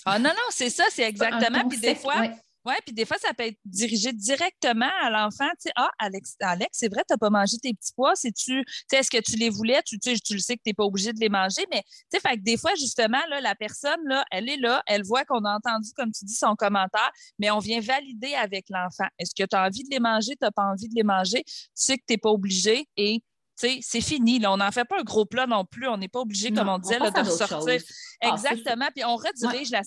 ah 0.06 0.20
non, 0.20 0.30
non, 0.30 0.50
c'est 0.50 0.70
ça, 0.70 0.86
c'est 0.90 1.04
exactement. 1.04 1.68
Puis 1.68 1.80
des 1.80 1.96
fois, 1.96 2.24
oui, 2.70 2.76
puis 2.86 2.94
des 2.94 3.06
fois, 3.06 3.18
ça 3.18 3.34
peut 3.34 3.46
être 3.46 3.60
dirigé 3.66 4.14
directement 4.14 4.90
à 5.02 5.10
l'enfant. 5.10 5.50
Tu 5.52 5.68
sais, 5.68 5.72
ah, 5.76 5.90
Alex, 5.98 6.36
Alex 6.40 6.70
c'est 6.74 6.88
vrai, 6.88 7.04
tu 7.08 7.14
n'as 7.14 7.18
pas 7.18 7.30
mangé 7.30 7.58
tes 7.58 7.74
petits 7.74 7.92
pois. 7.96 8.14
tu 8.16 8.64
est-ce 8.92 9.10
que 9.10 9.22
tu 9.22 9.38
les 9.38 9.50
voulais? 9.50 9.82
Tu, 9.84 9.98
le 10.06 10.40
sais 10.40 10.56
que 10.56 10.62
tu 10.64 10.70
n'es 10.70 10.74
pas 10.74 10.84
obligé 10.84 11.14
de 11.14 11.20
les 11.20 11.30
manger. 11.30 11.66
Mais 11.72 11.84
tu 11.84 11.90
sais, 12.14 12.20
fait 12.20 12.38
que 12.38 12.44
des 12.44 12.58
fois, 12.58 12.76
justement, 12.76 13.20
la 13.42 13.56
personne, 13.56 14.00
elle 14.32 14.50
est 14.50 14.58
là, 14.58 14.84
elle 14.88 15.04
voit 15.04 15.26
qu'on 15.26 15.44
a 15.46 15.56
entendu, 15.56 15.90
comme 15.96 16.12
tu 16.12 16.26
dis, 16.26 16.36
son 16.36 16.56
commentaire, 16.56 17.12
mais 17.40 17.50
on 17.52 17.60
vient 17.60 17.80
valider 17.80 18.34
avec 18.36 18.66
l'enfant. 18.70 19.08
Est-ce 19.18 19.34
que 19.36 19.48
tu 19.48 19.56
as 19.56 19.66
envie 19.66 19.84
de 19.84 19.90
les 19.90 20.00
manger? 20.00 20.32
Tu 20.32 20.38
n'as 20.42 20.52
pas 20.52 20.66
envie 20.66 20.90
de 20.90 20.96
les 20.96 21.04
manger? 21.04 21.44
Tu 21.46 21.54
sais 21.74 21.98
que 21.98 22.04
tu 22.08 22.14
n'es 22.14 22.18
pas 22.18 22.30
obligé 22.30 22.88
et 22.98 23.24
c'est 23.60 24.02
fini. 24.02 24.40
Là. 24.40 24.52
On 24.54 24.58
n'en 24.58 24.72
fait 24.72 24.86
pas 24.86 25.00
un 25.00 25.04
gros 25.04 25.26
plat 25.26 25.48
non 25.48 25.66
plus. 25.66 25.88
On 25.88 25.98
n'est 25.98 26.08
pas 26.08 26.20
obligé, 26.20 26.52
comme 26.52 26.70
on 26.70 26.78
disait, 26.78 27.00
de 27.00 27.24
sortir. 27.24 27.82
Ah, 28.22 28.34
Exactement. 28.34 28.88
Puis 28.94 29.06
on 29.06 29.16
redirige 29.16 29.72
la, 29.72 29.82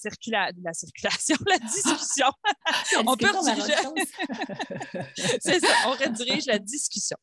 la 0.62 0.72
circulation, 0.72 1.36
la 1.46 1.58
discussion. 1.58 2.26
on 3.06 3.16
peut 3.16 3.26
rediriger. 3.26 3.74
c'est 5.40 5.60
ça, 5.60 5.74
on 5.88 5.90
redirige 5.90 6.46
la 6.46 6.58
discussion. 6.58 7.16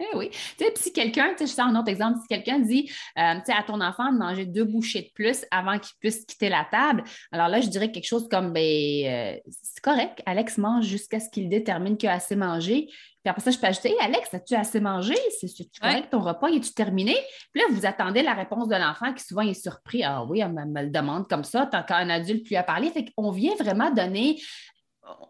Eh 0.00 0.16
oui. 0.16 0.30
Tu 0.58 0.64
sais, 0.64 0.74
si 0.76 0.92
quelqu'un, 0.92 1.34
je 1.38 1.46
sais 1.46 1.62
un 1.62 1.74
autre 1.76 1.88
exemple, 1.88 2.18
si 2.20 2.28
quelqu'un 2.28 2.58
dit 2.58 2.90
euh, 3.18 3.38
à 3.46 3.62
ton 3.62 3.80
enfant 3.80 4.12
de 4.12 4.18
manger 4.18 4.44
deux 4.44 4.64
bouchées 4.64 5.02
de 5.02 5.10
plus 5.14 5.46
avant 5.50 5.78
qu'il 5.78 5.96
puisse 5.98 6.26
quitter 6.26 6.50
la 6.50 6.66
table, 6.70 7.04
alors 7.32 7.48
là, 7.48 7.60
je 7.60 7.68
dirais 7.68 7.90
quelque 7.90 8.06
chose 8.06 8.28
comme 8.30 8.52
ben, 8.52 8.60
euh, 8.62 9.38
c'est 9.62 9.82
correct, 9.82 10.20
Alex 10.26 10.58
mange 10.58 10.84
jusqu'à 10.84 11.20
ce 11.20 11.30
qu'il 11.30 11.48
détermine 11.48 11.96
qu'il 11.96 12.08
a 12.08 12.14
assez 12.14 12.36
mangé. 12.36 12.88
Puis 13.24 13.30
après 13.30 13.40
ça, 13.40 13.50
je 13.50 13.58
peux 13.58 13.66
ajouter 13.66 13.96
Alex, 14.00 14.34
as-tu 14.34 14.54
assez 14.54 14.80
mangé? 14.80 15.14
C'est-tu 15.40 15.64
correct? 15.80 16.10
Ton 16.10 16.20
repas? 16.20 16.48
Es-tu 16.48 16.74
terminé? 16.74 17.16
Puis 17.52 17.62
là, 17.62 17.68
vous 17.70 17.86
attendez 17.86 18.22
la 18.22 18.34
réponse 18.34 18.68
de 18.68 18.74
l'enfant 18.76 19.14
qui 19.14 19.24
souvent 19.24 19.40
est 19.40 19.54
surpris. 19.54 20.04
Ah 20.04 20.26
oui, 20.28 20.40
elle 20.40 20.52
me, 20.52 20.82
le 20.82 20.90
demande 20.90 21.26
comme 21.26 21.42
ça, 21.42 21.64
tant 21.64 21.82
qu'un 21.82 22.10
adulte 22.10 22.46
lui 22.46 22.56
a 22.56 22.62
parlé. 22.62 22.90
Fait 22.90 23.06
qu'on 23.16 23.30
vient 23.30 23.54
vraiment 23.54 23.90
donner, 23.90 24.42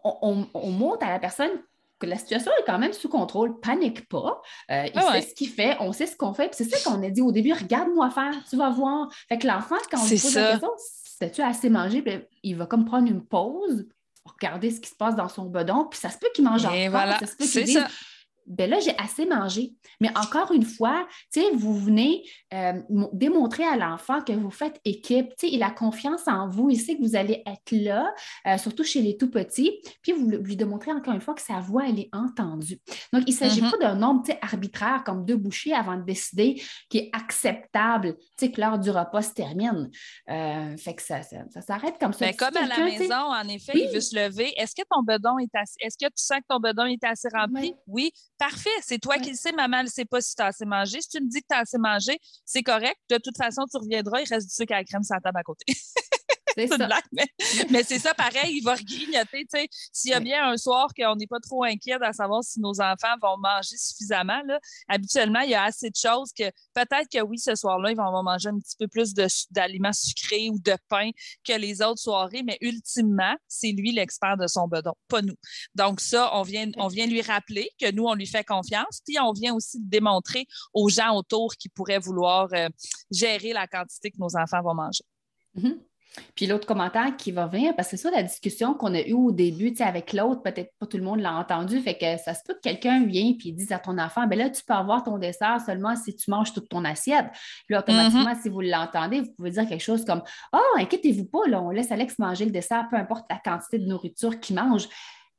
on, 0.03 0.45
montre 0.71 1.05
à 1.05 1.09
la 1.09 1.19
personne 1.19 1.51
que 1.97 2.05
la 2.05 2.17
situation 2.17 2.51
est 2.59 2.65
quand 2.65 2.79
même 2.79 2.91
sous 2.91 3.07
contrôle, 3.07 3.61
panique 3.61 4.09
pas. 4.09 4.41
Euh, 4.71 4.87
il 4.93 5.01
sait 5.01 5.21
ce 5.21 5.33
qu'il 5.33 5.47
fait, 5.47 5.77
on 5.79 5.93
sait 5.93 6.07
ce 6.07 6.17
qu'on 6.17 6.33
fait. 6.33 6.49
Puis 6.49 6.65
c'est 6.65 6.75
ça 6.75 6.89
qu'on 6.89 7.01
a 7.01 7.09
dit 7.09 7.21
au 7.21 7.31
début, 7.31 7.53
regarde-moi 7.53 8.09
faire, 8.09 8.33
tu 8.49 8.57
vas 8.57 8.71
voir. 8.71 9.07
Fait 9.29 9.37
que 9.37 9.47
l'enfant, 9.47 9.77
quand 9.89 9.99
on 10.01 10.05
lui 10.05 10.19
pose 10.19 10.35
la 10.35 10.51
question, 10.51 10.71
as-tu 11.21 11.41
assez 11.41 11.69
mangé? 11.69 12.27
il 12.43 12.57
va 12.57 12.65
comme 12.65 12.83
prendre 12.83 13.09
une 13.09 13.25
pause 13.25 13.87
regarder 14.25 14.71
ce 14.71 14.79
qui 14.79 14.89
se 14.89 14.95
passe 14.95 15.15
dans 15.15 15.29
son 15.29 15.45
bedon, 15.45 15.85
puis 15.85 15.99
ça 15.99 16.09
se 16.09 16.17
peut 16.17 16.27
qu'il 16.33 16.43
mange 16.43 16.65
encore, 16.65 16.89
voilà, 16.89 17.19
ça 17.19 17.27
se 17.27 17.35
peut 17.35 17.45
qu'il 17.45 17.63
dise 17.63 17.83
ben 18.45 18.69
là, 18.69 18.79
j'ai 18.79 18.95
assez 18.97 19.25
mangé. 19.25 19.73
Mais 19.99 20.09
encore 20.17 20.51
une 20.51 20.63
fois, 20.63 21.07
vous 21.53 21.77
venez 21.77 22.23
euh, 22.53 22.73
démontrer 23.13 23.63
à 23.63 23.75
l'enfant 23.75 24.21
que 24.21 24.33
vous 24.33 24.51
faites 24.51 24.79
équipe. 24.85 25.33
Il 25.41 25.63
a 25.63 25.71
confiance 25.71 26.27
en 26.27 26.49
vous, 26.49 26.69
il 26.69 26.79
sait 26.79 26.95
que 26.95 27.01
vous 27.01 27.15
allez 27.15 27.43
être 27.45 27.71
là, 27.71 28.13
euh, 28.47 28.57
surtout 28.57 28.83
chez 28.83 29.01
les 29.01 29.17
tout 29.17 29.29
petits. 29.29 29.81
Puis 30.01 30.11
vous 30.11 30.29
lui 30.29 30.55
démontrez 30.55 30.91
encore 30.91 31.13
une 31.13 31.21
fois 31.21 31.33
que 31.33 31.41
sa 31.41 31.59
voix, 31.59 31.87
elle 31.87 31.99
est 31.99 32.09
entendue. 32.13 32.79
Donc, 33.13 33.23
il 33.27 33.31
ne 33.31 33.37
s'agit 33.37 33.61
mm-hmm. 33.61 33.71
pas 33.71 33.77
d'un 33.77 33.95
nombre 33.95 34.23
arbitraire 34.41 35.03
comme 35.03 35.25
deux 35.25 35.37
bouchées 35.37 35.73
avant 35.73 35.97
de 35.97 36.03
décider 36.03 36.61
qui 36.89 36.99
est 36.99 37.09
acceptable, 37.13 38.15
que 38.39 38.61
l'heure 38.61 38.79
du 38.79 38.91
repas 38.91 39.23
se 39.23 39.33
termine. 39.33 39.89
Euh, 40.29 40.77
fait 40.77 40.95
que 40.95 41.01
ça, 41.01 41.21
ça, 41.23 41.61
s'arrête 41.61 41.97
comme 41.99 42.13
ça. 42.13 42.25
Mais 42.25 42.35
ben, 42.37 42.37
comme 42.37 42.57
à 42.57 42.67
la 42.67 42.85
maison, 42.85 43.15
en 43.15 43.47
effet, 43.47 43.73
il 43.75 43.89
veut 43.93 44.01
se 44.01 44.15
lever. 44.15 44.53
Est-ce 44.57 44.75
que 44.75 44.83
ton 44.89 45.01
bedon 45.03 45.39
est 45.39 45.53
assez... 45.55 45.75
Est-ce 45.79 45.97
que 45.97 46.05
tu 46.05 46.23
sens 46.23 46.37
que 46.39 46.45
ton 46.47 46.59
bedon 46.59 46.85
est 46.85 47.03
assez 47.03 47.27
rempli? 47.33 47.73
oui 47.87 48.11
Parfait, 48.37 48.69
c'est 48.81 48.99
toi 48.99 49.17
qui 49.17 49.29
le 49.29 49.35
sais, 49.35 49.53
maman 49.53 49.83
ne 49.83 49.87
sait 49.87 50.03
pas 50.03 50.19
si 50.19 50.35
tu 50.35 50.41
as 50.41 50.47
assez 50.47 50.65
mangé. 50.65 50.99
Si 51.01 51.07
tu 51.07 51.21
me 51.23 51.29
dis 51.29 51.41
que 51.41 51.47
tu 51.49 51.55
as 51.55 51.61
assez 51.61 51.77
mangé, 51.77 52.19
c'est 52.43 52.63
correct. 52.63 52.99
De 53.09 53.17
toute 53.17 53.37
façon, 53.37 53.63
tu 53.71 53.77
reviendras, 53.77 54.21
il 54.21 54.27
reste 54.27 54.47
du 54.49 54.53
sucre 54.53 54.73
à 54.73 54.77
la 54.77 54.83
crème 54.83 55.03
sur 55.03 55.15
la 55.15 55.21
table 55.21 55.37
à 55.37 55.43
côté. 55.43 55.65
C'est 56.55 56.67
ça. 56.67 56.87
mais, 57.69 57.83
c'est 57.83 57.99
ça, 57.99 58.13
pareil, 58.13 58.57
il 58.57 58.63
va 58.63 58.75
regrignoter. 58.75 59.45
S'il 59.91 60.11
y 60.11 60.13
a 60.13 60.19
bien 60.19 60.49
un 60.49 60.57
soir 60.57 60.87
qu'on 60.97 61.15
n'est 61.15 61.27
pas 61.27 61.39
trop 61.39 61.63
inquiet 61.63 61.97
de 61.99 62.13
savoir 62.13 62.43
si 62.43 62.59
nos 62.59 62.79
enfants 62.81 63.15
vont 63.21 63.37
manger 63.37 63.77
suffisamment, 63.77 64.41
là, 64.45 64.59
habituellement, 64.87 65.41
il 65.41 65.51
y 65.51 65.55
a 65.55 65.63
assez 65.63 65.89
de 65.89 65.95
choses 65.95 66.31
que 66.31 66.45
peut-être 66.73 67.09
que 67.11 67.21
oui, 67.21 67.37
ce 67.37 67.55
soir-là, 67.55 67.91
ils 67.91 67.97
vont 67.97 68.23
manger 68.23 68.49
un 68.49 68.59
petit 68.59 68.75
peu 68.77 68.87
plus 68.87 69.13
d'aliments 69.51 69.93
sucrés 69.93 70.49
ou 70.49 70.59
de 70.59 70.75
pain 70.89 71.11
que 71.43 71.53
les 71.53 71.81
autres 71.81 71.99
soirées, 71.99 72.43
mais 72.43 72.57
ultimement, 72.61 73.35
c'est 73.47 73.71
lui 73.71 73.91
l'expert 73.91 74.37
de 74.37 74.47
son 74.47 74.67
bedon, 74.67 74.93
pas 75.07 75.21
nous. 75.21 75.35
Donc, 75.75 75.99
ça, 75.99 76.31
on 76.33 76.43
vient, 76.43 76.69
on 76.77 76.87
vient 76.87 77.07
lui 77.07 77.21
rappeler 77.21 77.69
que 77.79 77.91
nous, 77.91 78.05
on 78.05 78.13
lui 78.13 78.27
fait 78.27 78.43
confiance, 78.43 79.01
puis 79.05 79.19
on 79.19 79.33
vient 79.33 79.53
aussi 79.53 79.79
démontrer 79.81 80.45
aux 80.73 80.89
gens 80.89 81.15
autour 81.15 81.55
qui 81.55 81.69
pourraient 81.69 81.99
vouloir 81.99 82.47
euh, 82.53 82.69
gérer 83.11 83.53
la 83.53 83.67
quantité 83.67 84.11
que 84.11 84.17
nos 84.19 84.35
enfants 84.37 84.61
vont 84.61 84.73
manger. 84.73 85.03
Mm-hmm. 85.57 85.79
Puis 86.35 86.47
l'autre 86.47 86.67
commentaire 86.67 87.15
qui 87.17 87.31
va 87.31 87.47
venir, 87.47 87.75
parce 87.75 87.89
que 87.89 87.97
c'est 87.97 88.03
ça 88.03 88.11
la 88.11 88.23
discussion 88.23 88.73
qu'on 88.73 88.93
a 88.93 89.01
eue 89.01 89.13
au 89.13 89.31
début 89.31 89.73
avec 89.79 90.13
l'autre, 90.13 90.41
peut-être 90.41 90.71
pas 90.79 90.85
tout 90.85 90.97
le 90.97 91.03
monde 91.03 91.19
l'a 91.19 91.33
entendu, 91.33 91.79
fait 91.79 91.97
que 91.97 92.17
ça 92.23 92.33
se 92.33 92.41
peut 92.45 92.53
que 92.53 92.61
quelqu'un 92.61 93.05
vienne 93.05 93.35
et 93.43 93.51
dise 93.51 93.71
à 93.71 93.79
ton 93.79 93.97
enfant, 93.97 94.27
ben 94.27 94.37
là, 94.37 94.49
tu 94.49 94.63
peux 94.63 94.73
avoir 94.73 95.03
ton 95.03 95.17
dessert 95.17 95.59
seulement 95.65 95.95
si 95.95 96.15
tu 96.15 96.29
manges 96.29 96.53
toute 96.53 96.69
ton 96.69 96.85
assiette. 96.85 97.27
Puis 97.67 97.75
automatiquement, 97.75 98.31
mm-hmm. 98.31 98.41
si 98.41 98.49
vous 98.49 98.61
l'entendez, 98.61 99.21
vous 99.21 99.31
pouvez 99.37 99.51
dire 99.51 99.67
quelque 99.67 99.83
chose 99.83 100.05
comme 100.05 100.21
Oh, 100.53 100.77
inquiétez-vous 100.77 101.25
pas, 101.25 101.47
là, 101.47 101.61
on 101.61 101.69
laisse 101.69 101.91
Alex 101.91 102.19
manger 102.19 102.45
le 102.45 102.51
dessert, 102.51 102.87
peu 102.89 102.97
importe 102.97 103.25
la 103.29 103.37
quantité 103.37 103.79
de 103.79 103.85
nourriture 103.85 104.39
qu'il 104.39 104.55
mange. 104.55 104.87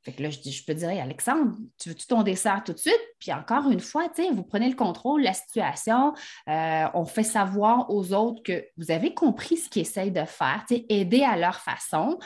Fait 0.03 0.13
que 0.13 0.23
là, 0.23 0.29
je, 0.29 0.39
dis, 0.39 0.51
je 0.51 0.65
peux 0.65 0.73
dire, 0.73 0.89
Alexandre, 0.89 1.53
tu 1.77 1.89
veux-tu 1.89 2.07
ton 2.07 2.23
dessert 2.23 2.63
tout 2.65 2.71
de 2.71 2.77
suite? 2.77 3.01
Puis 3.19 3.33
encore 3.33 3.69
une 3.69 3.81
fois, 3.81 4.09
vous 4.33 4.43
prenez 4.43 4.69
le 4.69 4.75
contrôle 4.75 5.21
de 5.21 5.25
la 5.25 5.33
situation. 5.33 6.13
Euh, 6.47 6.85
on 6.93 7.05
fait 7.05 7.23
savoir 7.23 7.89
aux 7.89 8.13
autres 8.13 8.41
que 8.41 8.63
vous 8.77 8.89
avez 8.89 9.13
compris 9.13 9.57
ce 9.57 9.69
qu'ils 9.69 9.81
essayent 9.81 10.11
de 10.11 10.23
faire, 10.23 10.63
aider 10.69 11.23
à 11.23 11.35
leur 11.35 11.59
façon. 11.59 12.19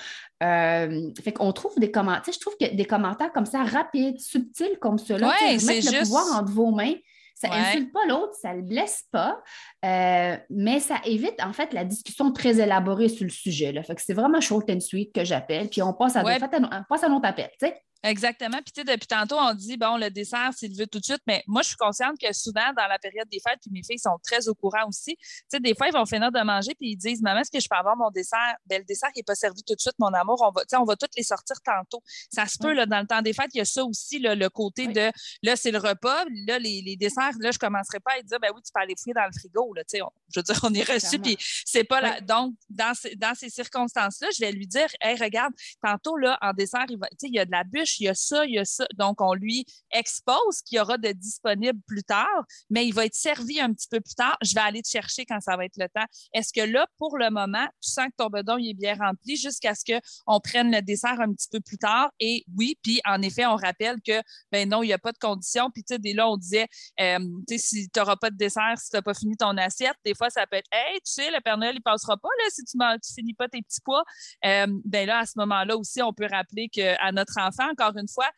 Euh, 0.43 1.09
fait 1.23 1.31
qu'on 1.31 1.51
trouve 1.53 1.73
des 1.77 1.91
commentaires, 1.91 2.33
je 2.33 2.39
trouve 2.39 2.55
que 2.59 2.75
des 2.75 2.85
commentaires 2.85 3.31
comme 3.31 3.45
ça, 3.45 3.63
rapides, 3.63 4.19
subtils 4.19 4.77
comme 4.79 4.97
cela, 4.97 5.29
ouais, 5.29 5.59
c'est 5.59 5.81
le 5.81 6.03
pouvoir 6.03 6.39
entre 6.39 6.51
vos 6.51 6.71
mains. 6.71 6.93
Ça 7.41 7.49
n'insulte 7.49 7.91
pas 7.91 8.05
l'autre, 8.07 8.33
ça 8.35 8.53
ne 8.53 8.57
le 8.57 8.63
blesse 8.63 9.05
pas, 9.11 9.41
euh, 9.85 10.37
mais 10.49 10.79
ça 10.79 11.01
évite 11.05 11.41
en 11.43 11.53
fait 11.53 11.73
la 11.73 11.85
discussion 11.85 12.31
très 12.31 12.59
élaborée 12.59 13.09
sur 13.09 13.23
le 13.23 13.31
sujet. 13.31 13.71
Là. 13.71 13.81
Fait 13.83 13.95
que 13.95 14.01
c'est 14.01 14.13
vraiment 14.13 14.41
short 14.41 14.69
and 14.69 14.79
sweet 14.79 15.13
que 15.13 15.23
j'appelle, 15.23 15.69
puis 15.69 15.81
on 15.81 15.93
passe 15.93 16.15
à, 16.15 16.23
ouais. 16.23 16.37
on 16.41 16.83
passe 16.87 17.03
à 17.03 17.09
notre 17.09 17.25
appel. 17.25 17.49
sais. 17.59 17.81
Exactement. 18.03 18.57
Puis, 18.63 18.71
tu 18.73 18.81
sais, 18.81 18.83
depuis 18.83 19.07
tantôt, 19.07 19.37
on 19.37 19.53
dit, 19.53 19.77
bon, 19.77 19.95
le 19.97 20.09
dessert, 20.09 20.51
s'il 20.55 20.75
veut 20.75 20.87
tout 20.87 20.99
de 20.99 21.03
suite. 21.03 21.21
Mais 21.27 21.43
moi, 21.47 21.61
je 21.61 21.69
suis 21.69 21.77
consciente 21.77 22.17
que 22.19 22.33
souvent, 22.33 22.73
dans 22.75 22.87
la 22.87 22.97
période 22.97 23.27
des 23.29 23.39
fêtes, 23.39 23.59
puis 23.61 23.69
mes 23.71 23.83
filles 23.83 23.99
sont 23.99 24.17
très 24.23 24.47
au 24.47 24.55
courant 24.55 24.87
aussi. 24.87 25.15
Tu 25.17 25.25
sais, 25.49 25.59
des 25.59 25.75
fois, 25.75 25.87
ils 25.87 25.93
vont 25.93 26.05
finir 26.05 26.31
de 26.31 26.41
manger, 26.41 26.73
puis 26.73 26.91
ils 26.91 26.95
disent, 26.95 27.21
maman, 27.21 27.41
est-ce 27.41 27.51
que 27.51 27.59
je 27.59 27.67
peux 27.69 27.77
avoir 27.77 27.95
mon 27.95 28.09
dessert? 28.09 28.55
Ben, 28.65 28.79
le 28.79 28.85
dessert, 28.85 29.09
il 29.15 29.19
n'est 29.19 29.23
pas 29.23 29.35
servi 29.35 29.61
tout 29.63 29.75
de 29.75 29.79
suite, 29.79 29.93
mon 29.99 30.13
amour. 30.13 30.41
On 30.41 30.51
va, 30.51 30.63
on 30.79 30.83
va 30.83 30.95
toutes 30.95 31.15
les 31.15 31.23
sortir 31.23 31.57
tantôt. 31.63 32.01
Ça 32.31 32.47
se 32.47 32.57
peut, 32.57 32.73
là, 32.73 32.87
dans 32.87 33.01
le 33.01 33.07
temps 33.07 33.21
des 33.21 33.33
fêtes, 33.33 33.51
il 33.53 33.59
y 33.59 33.61
a 33.61 33.65
ça 33.65 33.83
aussi, 33.83 34.17
là, 34.17 34.33
le 34.33 34.49
côté 34.49 34.87
de, 34.87 35.11
là, 35.43 35.55
c'est 35.55 35.71
le 35.71 35.77
repas. 35.77 36.25
Là, 36.47 36.57
les, 36.57 36.81
les, 36.81 36.95
desserts, 36.95 37.33
là, 37.39 37.51
je 37.51 37.57
ne 37.57 37.59
commencerai 37.59 37.99
pas 37.99 38.13
à 38.17 38.21
dire, 38.21 38.39
ben 38.39 38.51
oui, 38.55 38.61
tu 38.65 38.71
peux 38.73 38.81
aller 38.81 38.95
fouiller 38.99 39.13
dans 39.13 39.25
le 39.25 39.37
frigo, 39.37 39.73
là. 39.75 39.83
Tu 39.83 39.99
sais, 39.99 40.03
je 40.33 40.39
veux 40.39 40.43
dire, 40.43 40.59
on 40.63 40.73
est 40.73 40.91
reçu, 40.91 41.19
puis 41.19 41.37
c'est 41.65 41.83
pas 41.83 42.01
là. 42.01 42.19
Donc, 42.21 42.55
dans, 42.69 42.93
dans 43.17 43.35
ces 43.35 43.49
circonstances-là, 43.49 44.29
je 44.35 44.39
vais 44.43 44.51
lui 44.51 44.65
dire, 44.65 44.87
hey, 45.01 45.17
regarde, 45.17 45.53
tantôt, 45.83 46.17
là, 46.17 46.37
en 46.41 46.53
dessert, 46.53 46.85
il, 46.89 46.97
va, 46.97 47.07
il 47.21 47.35
y 47.35 47.39
a 47.39 47.45
de 47.45 47.51
la 47.51 47.63
bûche, 47.63 47.90
il 47.99 48.03
y 48.03 48.07
a 48.07 48.15
ça, 48.15 48.45
il 48.45 48.53
y 48.53 48.59
a 48.59 48.63
donc, 48.97 49.21
on 49.21 49.33
lui 49.33 49.65
expose 49.91 50.61
qu'il 50.65 50.77
y 50.77 50.79
aura 50.79 50.97
de 50.97 51.11
disponible 51.11 51.79
plus 51.87 52.03
tard, 52.03 52.45
mais 52.69 52.85
il 52.85 52.93
va 52.93 53.05
être 53.05 53.15
servi 53.15 53.59
un 53.59 53.73
petit 53.73 53.87
peu 53.89 53.99
plus 53.99 54.15
tard. 54.15 54.37
Je 54.41 54.53
vais 54.53 54.61
aller 54.61 54.81
te 54.81 54.89
chercher 54.89 55.25
quand 55.25 55.39
ça 55.39 55.55
va 55.57 55.65
être 55.65 55.77
le 55.77 55.87
temps. 55.87 56.05
Est-ce 56.33 56.53
que 56.53 56.61
là, 56.61 56.87
pour 56.97 57.17
le 57.17 57.29
moment, 57.29 57.65
tu 57.81 57.91
sens 57.91 58.07
que 58.07 58.15
ton 58.17 58.27
bedon 58.27 58.57
est 58.57 58.73
bien 58.73 58.95
rempli 58.95 59.35
jusqu'à 59.37 59.75
ce 59.75 59.83
qu'on 59.85 60.39
prenne 60.39 60.71
le 60.71 60.81
dessert 60.81 61.19
un 61.19 61.33
petit 61.33 61.49
peu 61.51 61.59
plus 61.59 61.77
tard? 61.77 62.11
Et 62.19 62.45
oui, 62.57 62.77
puis 62.81 63.01
en 63.05 63.21
effet, 63.21 63.45
on 63.45 63.55
rappelle 63.55 63.97
que, 64.05 64.21
ben 64.51 64.67
non, 64.67 64.83
il 64.83 64.87
n'y 64.87 64.93
a 64.93 64.99
pas 64.99 65.11
de 65.11 65.17
condition. 65.17 65.69
Puis, 65.71 65.83
tu 65.83 65.93
sais, 65.93 65.99
dès 65.99 66.13
là, 66.13 66.29
on 66.29 66.37
disait, 66.37 66.67
euh, 66.99 67.19
tu 67.47 67.57
sais, 67.57 67.57
si 67.57 67.89
tu 67.89 67.99
n'auras 67.99 68.15
pas 68.15 68.29
de 68.29 68.37
dessert, 68.37 68.77
si 68.77 68.89
tu 68.89 68.95
n'as 68.95 69.01
pas 69.01 69.13
fini 69.13 69.35
ton 69.35 69.55
assiette, 69.57 69.95
des 70.05 70.15
fois, 70.15 70.29
ça 70.29 70.45
peut 70.47 70.57
être, 70.57 70.69
hey, 70.71 70.99
tu 71.01 71.11
sais, 71.11 71.31
le 71.31 71.39
Père 71.41 71.57
Noël, 71.57 71.75
il 71.75 71.81
passera 71.81 72.17
pas, 72.17 72.29
là, 72.39 72.49
si 72.49 72.63
tu 72.63 72.77
ne 72.77 72.83
finis 73.15 73.33
pas 73.33 73.47
tes 73.47 73.61
petits 73.61 73.81
pois. 73.83 74.03
Euh, 74.45 74.67
ben 74.85 75.07
là, 75.07 75.19
à 75.19 75.25
ce 75.25 75.33
moment-là 75.37 75.77
aussi, 75.77 76.01
on 76.01 76.13
peut 76.13 76.27
rappeler 76.29 76.69
qu'à 76.69 77.11
notre 77.11 77.39
enfant, 77.39 77.69
encore 77.81 77.97
une 77.97 78.07
fois, 78.07 78.29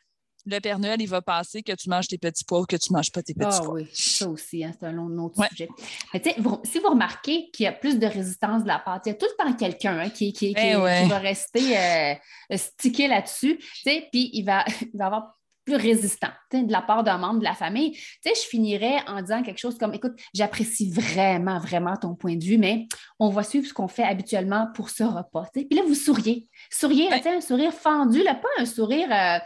le 0.46 0.58
Père 0.60 0.78
Noël, 0.78 1.00
il 1.00 1.08
va 1.08 1.22
passer 1.22 1.62
que 1.62 1.72
tu 1.72 1.88
manges 1.88 2.08
tes 2.08 2.18
petits 2.18 2.44
pois 2.44 2.60
ou 2.60 2.66
que 2.66 2.76
tu 2.76 2.92
ne 2.92 2.98
manges 2.98 3.10
pas 3.10 3.22
tes 3.22 3.34
petits 3.34 3.58
ah, 3.60 3.62
pois. 3.64 3.74
oui, 3.74 3.88
ça 3.92 4.28
aussi, 4.28 4.62
hein, 4.62 4.72
c'est 4.78 4.86
un 4.86 4.98
autre 5.18 5.42
sujet. 5.48 5.68
Mais 6.12 6.22
si 6.64 6.78
vous 6.78 6.90
remarquez 6.90 7.50
qu'il 7.50 7.64
y 7.64 7.66
a 7.66 7.72
plus 7.72 7.98
de 7.98 8.06
résistance 8.06 8.62
de 8.62 8.68
la 8.68 8.78
part, 8.78 9.00
il 9.06 9.08
y 9.08 9.12
a 9.12 9.14
tout 9.14 9.26
le 9.26 9.42
temps 9.42 9.52
quelqu'un 9.54 9.98
hein, 9.98 10.10
qui, 10.10 10.32
qui, 10.32 10.54
eh 10.56 10.74
va 10.74 11.18
rester 11.18 11.78
euh, 11.78 12.14
stické 12.56 13.08
là-dessus, 13.08 13.58
puis 13.84 14.30
il 14.32 14.44
va, 14.44 14.64
il 14.92 14.98
va 14.98 15.06
avoir 15.06 15.34
plus 15.64 15.76
résistant 15.76 16.30
de 16.52 16.70
la 16.70 16.82
part 16.82 17.02
d'un 17.02 17.18
membre 17.18 17.40
de 17.40 17.44
la 17.44 17.54
famille. 17.54 17.92
Tu 17.92 18.18
sais, 18.22 18.34
je 18.34 18.48
finirais 18.48 18.98
en 19.06 19.20
disant 19.20 19.42
quelque 19.42 19.58
chose 19.58 19.78
comme 19.78 19.94
écoute, 19.94 20.12
j'apprécie 20.34 20.90
vraiment, 20.90 21.58
vraiment 21.58 21.96
ton 21.96 22.14
point 22.14 22.36
de 22.36 22.44
vue, 22.44 22.58
mais 22.58 22.86
on 23.18 23.30
va 23.30 23.42
suivre 23.42 23.66
ce 23.66 23.74
qu'on 23.74 23.88
fait 23.88 24.04
habituellement 24.04 24.68
pour 24.74 24.90
ce 24.90 25.04
repas. 25.04 25.46
Puis 25.52 25.66
là, 25.72 25.82
vous 25.86 25.94
souriez. 25.94 26.48
Souriez, 26.70 27.08
un 27.12 27.40
sourire 27.40 27.72
fendu, 27.72 28.22
là, 28.22 28.34
pas 28.34 28.48
un 28.58 28.66
sourire. 28.66 29.08
Euh, 29.10 29.38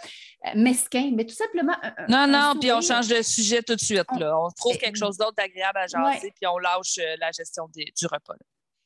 mesquin, 0.55 1.11
mais 1.14 1.27
tout 1.27 1.35
simplement. 1.35 1.75
non, 2.09 2.29
non, 2.29 2.55
puis 2.61 2.71
on 2.71 2.81
change 2.81 3.09
de 3.09 3.23
sujet 3.23 3.61
tout 3.61 3.75
de 3.75 3.81
suite. 3.81 4.07
Là. 4.19 4.39
On 4.39 4.49
trouve 4.51 4.77
quelque 4.79 4.97
chose 4.97 5.16
d'autre 5.16 5.35
d'agréable 5.35 5.79
à 5.79 5.87
jaser, 5.89 6.33
puis 6.35 6.47
on 6.47 6.59
lâche 6.59 6.99
euh, 6.99 7.16
la 7.19 7.33
gestion 7.33 7.69
du 7.75 8.07
repas. 8.07 8.35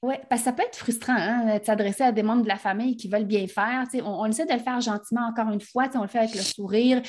Oui, 0.05 0.17
parce 0.29 0.41
que 0.41 0.47
ça 0.47 0.53
peut 0.53 0.65
être 0.65 0.77
frustrant 0.77 1.15
hein, 1.17 1.59
de 1.59 1.65
s'adresser 1.65 2.03
à 2.03 2.11
des 2.11 2.25
membres 2.25 2.43
de 2.43 2.49
la 2.49 2.57
famille 2.57 2.97
qui 2.97 3.07
veulent 3.07 3.25
bien 3.25 3.47
faire. 3.47 3.85
On, 4.05 4.23
on, 4.23 4.27
essaie 4.27 4.45
de 4.45 4.53
le 4.53 4.59
faire 4.59 4.81
gentiment 4.81 5.29
encore 5.29 5.53
une 5.53 5.61
fois, 5.61 5.85
on 5.95 6.03
le 6.03 6.09
fait 6.09 6.19
avec 6.19 6.35
le 6.35 6.41
sourire. 6.41 7.01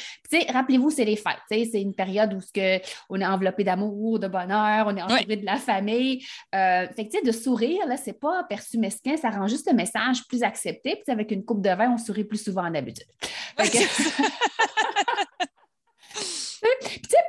Rappelez-vous, 0.49 0.91
c'est 0.91 1.03
les 1.03 1.15
fêtes. 1.15 1.39
C'est 1.49 1.81
une 1.81 1.95
période 1.95 2.35
où 2.35 2.39
que 2.53 2.79
on 3.09 3.19
est 3.19 3.25
enveloppé 3.25 3.63
d'amour, 3.63 4.19
de 4.19 4.27
bonheur, 4.27 4.85
on 4.87 4.95
est 4.95 5.01
entouré 5.01 5.37
de 5.37 5.45
la 5.45 5.55
famille. 5.55 6.23
Euh, 6.53 6.85
fait 6.95 7.07
que, 7.07 7.25
de 7.25 7.31
sourire, 7.31 7.81
ce 7.97 8.11
n'est 8.11 8.13
pas 8.13 8.43
perçu 8.43 8.77
mesquin, 8.77 9.17
ça 9.17 9.31
rend 9.31 9.47
juste 9.47 9.67
le 9.67 9.75
message 9.75 10.27
plus 10.27 10.43
accepté. 10.43 11.01
Puis 11.03 11.11
avec 11.11 11.31
une 11.31 11.43
coupe 11.43 11.63
de 11.63 11.71
vin, 11.71 11.91
on 11.91 11.97
sourit 11.97 12.25
plus 12.25 12.43
souvent 12.43 12.69
d'habitude. 12.69 13.07
tu 13.57 13.65
sais, 13.65 13.87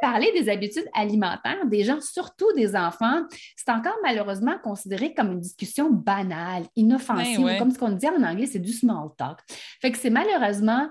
parler 0.04 0.30
des 0.38 0.50
habitudes 0.50 0.88
alimentaires 0.92 1.64
des 1.64 1.82
gens, 1.82 1.98
surtout 2.02 2.52
des 2.54 2.76
enfants, 2.76 3.22
c'est 3.56 3.70
encore 3.70 3.96
malheureusement 4.02 4.56
considéré 4.62 5.14
comme 5.14 5.32
une 5.32 5.40
discussion 5.40 5.88
banale, 5.88 6.64
inoffensive, 6.76 7.56
comme 7.58 7.70
ce 7.70 7.78
qu'on 7.78 7.88
dit 7.88 8.08
en 8.08 8.22
anglais, 8.22 8.44
c'est 8.44 8.58
du 8.58 8.72
small 8.72 9.08
talk. 9.16 9.38
Fait 9.80 9.90
que 9.90 9.96
c'est 9.96 10.10
malheureusement 10.10 10.88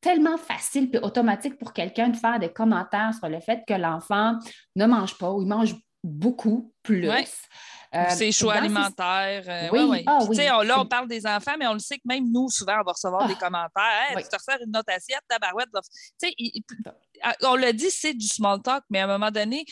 tellement 0.00 0.38
facile 0.38 0.88
et 0.94 0.98
automatique 0.98 1.58
pour 1.58 1.74
quelqu'un 1.74 2.08
de 2.08 2.16
faire 2.16 2.38
des 2.38 2.50
commentaires 2.50 3.12
sur 3.12 3.28
le 3.28 3.38
fait 3.40 3.64
que 3.68 3.74
l'enfant 3.74 4.38
ne 4.76 4.86
mange 4.86 5.18
pas 5.18 5.30
ou 5.30 5.42
il 5.42 5.48
mange 5.48 5.74
beaucoup 6.02 6.72
plus. 6.82 7.06
Euh, 7.94 8.10
ses 8.10 8.32
choix 8.32 8.54
alimentaires. 8.54 9.44
Euh, 9.46 9.68
oui, 9.70 10.04
ah 10.06 10.64
là, 10.64 10.80
on 10.80 10.86
parle 10.86 11.06
des 11.06 11.26
enfants, 11.26 11.54
mais 11.58 11.66
on 11.66 11.74
le 11.74 11.78
sait 11.78 11.96
que 11.96 12.02
même 12.04 12.30
nous, 12.30 12.48
souvent, 12.50 12.80
on 12.80 12.84
va 12.84 12.92
recevoir 12.92 13.28
des 13.28 13.34
ah. 13.36 13.44
commentaires. 13.44 14.10
Hey, 14.10 14.22
Tu 14.22 14.28
te 14.28 14.36
resserres 14.36 14.58
une 14.66 14.76
autre 14.76 14.92
assiette, 14.92 15.20
tabarouette. 15.28 15.68
Ah, 17.22 17.34
on 17.42 17.54
l'a 17.54 17.72
dit, 17.72 17.90
c'est 17.90 18.14
du 18.14 18.26
small 18.26 18.60
talk, 18.62 18.82
mais 18.90 19.00
à 19.00 19.04
un 19.04 19.06
moment 19.06 19.30
donné, 19.30 19.64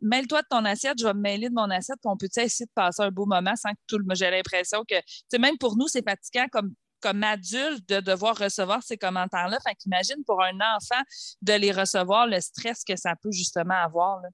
mêle-toi 0.00 0.42
de 0.42 0.46
ton 0.48 0.64
assiette, 0.64 0.98
je 0.98 1.04
vais 1.04 1.14
me 1.14 1.20
mêler 1.20 1.48
de 1.48 1.54
mon 1.54 1.70
assiette, 1.70 1.98
puis 2.00 2.10
on 2.10 2.16
peut 2.16 2.28
essayer 2.36 2.66
de 2.66 2.72
passer 2.74 3.02
un 3.02 3.10
beau 3.10 3.26
moment 3.26 3.56
sans 3.56 3.70
que 3.70 3.80
tout 3.88 3.98
le 3.98 4.04
monde. 4.04 4.16
J'ai 4.16 4.30
l'impression 4.30 4.84
que, 4.88 5.38
même 5.38 5.58
pour 5.58 5.76
nous, 5.76 5.88
c'est 5.88 6.04
fatigant 6.04 6.46
comme 6.52 6.72
comme 7.02 7.24
adulte 7.24 7.88
de 7.88 8.00
devoir 8.00 8.36
recevoir 8.36 8.82
ces 8.82 8.98
commentaires-là. 8.98 9.58
Fait 9.66 9.74
qu'imagine 9.74 10.22
pour 10.26 10.42
un 10.42 10.54
enfant 10.56 11.00
de 11.40 11.54
les 11.54 11.72
recevoir, 11.72 12.26
le 12.26 12.38
stress 12.40 12.84
que 12.84 12.94
ça 12.94 13.14
peut 13.16 13.32
justement 13.32 13.74
avoir. 13.74 14.20
Là. 14.20 14.28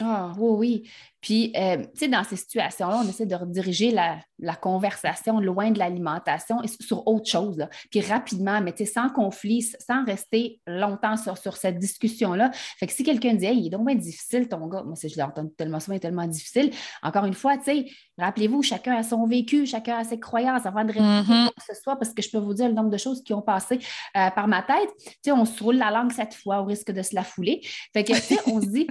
Ah, 0.00 0.32
oui, 0.38 0.50
oui. 0.58 0.90
Puis, 1.26 1.52
euh, 1.56 1.78
tu 1.78 1.88
sais, 1.94 2.08
dans 2.08 2.22
ces 2.22 2.36
situations-là, 2.36 3.00
on 3.04 3.08
essaie 3.08 3.26
de 3.26 3.34
rediriger 3.34 3.90
la, 3.90 4.20
conversation 4.60 5.40
loin 5.40 5.72
de 5.72 5.78
l'alimentation 5.78 6.62
et 6.62 6.68
sur 6.68 7.06
autre 7.08 7.28
chose. 7.28 7.66
Puis 7.90 8.00
rapidement, 8.00 8.60
mais 8.60 8.72
tu 8.72 8.84
sais, 8.84 8.92
sans 8.92 9.08
conflit, 9.08 9.62
sans 9.62 10.04
rester 10.04 10.60
longtemps 10.68 11.16
sur, 11.16 11.36
sur 11.36 11.56
cette 11.56 11.78
discussion-là. 11.78 12.52
Fait 12.78 12.86
que 12.86 12.92
si 12.92 13.02
quelqu'un 13.02 13.34
dit, 13.34 13.46
hey, 13.46 13.58
il 13.58 13.66
est 13.66 13.70
donc 13.70 13.86
bien 13.86 13.96
difficile, 13.96 14.48
ton 14.48 14.68
gars, 14.68 14.82
moi, 14.84 14.94
je 15.02 15.08
l'ai 15.08 15.22
entendu 15.22 15.50
tellement 15.56 15.80
souvent, 15.80 15.94
il 15.94 15.96
est 15.96 16.00
tellement 16.00 16.28
difficile. 16.28 16.70
Encore 17.02 17.24
une 17.24 17.34
fois, 17.34 17.56
tu 17.56 17.64
sais, 17.64 17.86
rappelez-vous, 18.18 18.62
chacun 18.62 18.94
a 18.94 19.02
son 19.02 19.26
vécu, 19.26 19.66
chacun 19.66 19.98
a 19.98 20.04
ses 20.04 20.20
croyances 20.20 20.64
avant 20.64 20.84
de 20.84 20.92
répondre 20.92 21.22
mm-hmm. 21.22 21.44
quoi 21.46 21.52
que 21.56 21.74
ce 21.74 21.82
soit, 21.82 21.96
parce 21.96 22.12
que 22.12 22.22
je 22.22 22.30
peux 22.30 22.38
vous 22.38 22.54
dire 22.54 22.68
le 22.68 22.74
nombre 22.74 22.90
de 22.90 22.98
choses 22.98 23.22
qui 23.24 23.34
ont 23.34 23.42
passé 23.42 23.80
euh, 24.16 24.30
par 24.30 24.46
ma 24.46 24.62
tête. 24.62 24.90
Tu 24.98 25.12
sais, 25.24 25.32
on 25.32 25.44
se 25.44 25.60
roule 25.62 25.76
la 25.76 25.90
langue 25.90 26.12
cette 26.12 26.34
fois 26.34 26.60
au 26.60 26.66
risque 26.66 26.92
de 26.92 27.02
se 27.02 27.16
la 27.16 27.24
fouler. 27.24 27.62
Fait 27.92 28.04
que, 28.04 28.12
tu 28.12 28.20
sais, 28.20 28.38
on 28.46 28.60
se 28.60 28.66
dit, 28.66 28.86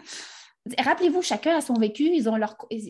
Rappelez-vous, 0.79 1.21
chacun 1.21 1.57
a 1.57 1.61
son 1.61 1.75
vécu, 1.75 2.11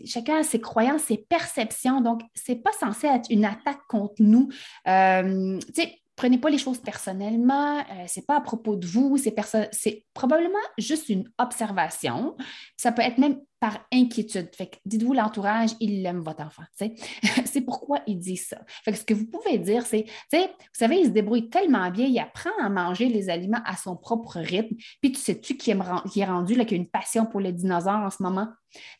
chacun 0.06 0.38
a 0.38 0.42
ses 0.42 0.60
croyances, 0.60 1.02
ses 1.02 1.18
perceptions. 1.18 2.00
Donc, 2.00 2.22
ce 2.34 2.52
n'est 2.52 2.58
pas 2.58 2.72
censé 2.72 3.06
être 3.06 3.26
une 3.30 3.44
attaque 3.44 3.80
contre 3.88 4.14
nous. 4.20 4.48
Euh, 4.88 5.58
prenez 6.16 6.38
pas 6.38 6.48
les 6.48 6.58
choses 6.58 6.78
personnellement, 6.78 7.78
euh, 7.78 8.04
c'est 8.06 8.26
pas 8.26 8.36
à 8.36 8.40
propos 8.40 8.76
de 8.76 8.86
vous, 8.86 9.18
c'est 9.18 10.04
probablement 10.14 10.58
juste 10.78 11.10
une 11.10 11.30
observation. 11.38 12.34
Ça 12.76 12.90
peut 12.90 13.02
être 13.02 13.18
même 13.18 13.40
par 13.66 13.80
inquiétude. 13.92 14.48
Fait 14.54 14.68
que 14.68 14.76
dites-vous 14.84 15.12
l'entourage, 15.12 15.70
il 15.80 16.06
aime 16.06 16.20
votre 16.20 16.42
enfant. 16.44 16.62
c'est 17.44 17.62
pourquoi 17.62 17.98
il 18.06 18.16
dit 18.16 18.36
ça. 18.36 18.58
Fait 18.84 18.94
ce 18.94 19.04
que 19.04 19.12
vous 19.12 19.26
pouvez 19.26 19.58
dire, 19.58 19.84
c'est, 19.84 20.06
vous 20.32 20.46
savez, 20.72 21.00
il 21.00 21.06
se 21.06 21.10
débrouille 21.10 21.50
tellement 21.50 21.90
bien, 21.90 22.06
il 22.06 22.16
apprend 22.20 22.50
à 22.62 22.68
manger 22.68 23.08
les 23.08 23.28
aliments 23.28 23.62
à 23.64 23.76
son 23.76 23.96
propre 23.96 24.38
rythme. 24.38 24.76
Puis 25.02 25.10
tu 25.10 25.20
sais-tu 25.20 25.56
qui, 25.56 25.74
qui 26.12 26.20
est 26.20 26.24
rendu, 26.24 26.54
là, 26.54 26.64
qui 26.64 26.74
a 26.74 26.76
une 26.76 26.88
passion 26.88 27.26
pour 27.26 27.40
les 27.40 27.52
dinosaures 27.52 28.04
en 28.04 28.10
ce 28.10 28.22
moment? 28.22 28.46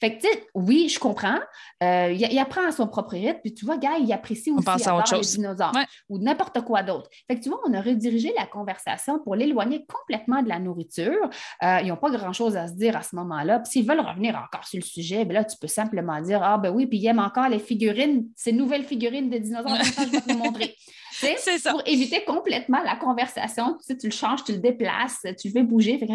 Fait 0.00 0.16
que, 0.16 0.22
tu 0.22 0.28
sais, 0.28 0.46
oui, 0.54 0.88
je 0.88 0.98
comprends. 0.98 1.38
Euh, 1.82 2.12
il, 2.12 2.38
apprend 2.38 2.66
à 2.66 2.72
son 2.72 2.86
propre 2.86 3.12
rythme, 3.12 3.40
puis 3.42 3.54
tu 3.54 3.64
vois, 3.64 3.76
gars, 3.76 3.98
il 3.98 4.12
apprécie 4.12 4.50
aussi 4.50 4.66
les 4.66 5.20
dinosaures 5.20 5.72
ou 6.08 6.18
n'importe 6.18 6.60
quoi 6.62 6.82
d'autre. 6.82 7.08
Fait 7.26 7.36
que, 7.36 7.42
tu 7.42 7.48
vois, 7.48 7.60
on 7.66 7.74
a 7.74 7.80
redirigé 7.80 8.32
la 8.36 8.46
conversation 8.46 9.18
pour 9.18 9.34
l'éloigner 9.34 9.84
complètement 9.86 10.42
de 10.42 10.48
la 10.48 10.58
nourriture. 10.58 11.30
Euh, 11.62 11.78
ils 11.82 11.88
n'ont 11.88 11.96
pas 11.96 12.10
grand-chose 12.10 12.56
à 12.56 12.68
se 12.68 12.74
dire 12.74 12.96
à 12.96 13.02
ce 13.02 13.16
moment-là. 13.16 13.60
Puis 13.60 13.72
s'ils 13.72 13.86
veulent 13.86 14.00
revenir 14.00 14.36
encore 14.36 14.66
sur 14.66 14.78
le 14.78 14.84
sujet, 14.84 15.24
bien 15.24 15.40
là, 15.40 15.44
tu 15.44 15.56
peux 15.58 15.66
simplement 15.66 16.20
dire, 16.20 16.42
ah 16.42 16.58
ben 16.58 16.70
oui, 16.70 16.86
puis 16.86 16.98
il 16.98 17.06
aime 17.06 17.18
encore 17.18 17.48
les 17.48 17.58
figurines, 17.58 18.26
ces 18.36 18.52
nouvelles 18.52 18.84
figurines 18.84 19.30
de 19.30 19.38
dinosaures, 19.38 19.76
je 19.82 20.10
vais 20.10 20.20
te 20.20 20.32
montrer. 20.32 20.74
C'est 21.18 21.58
ça. 21.58 21.70
Pour 21.70 21.82
éviter 21.86 22.24
complètement 22.24 22.82
la 22.82 22.96
conversation, 22.96 23.76
tu, 23.78 23.84
sais, 23.84 23.96
tu 23.96 24.06
le 24.06 24.12
changes, 24.12 24.44
tu 24.44 24.52
le 24.52 24.58
déplaces, 24.58 25.20
tu 25.40 25.48
le 25.48 25.52
fais 25.52 25.62
bouger. 25.62 25.98
Fait 25.98 26.06
que, 26.06 26.12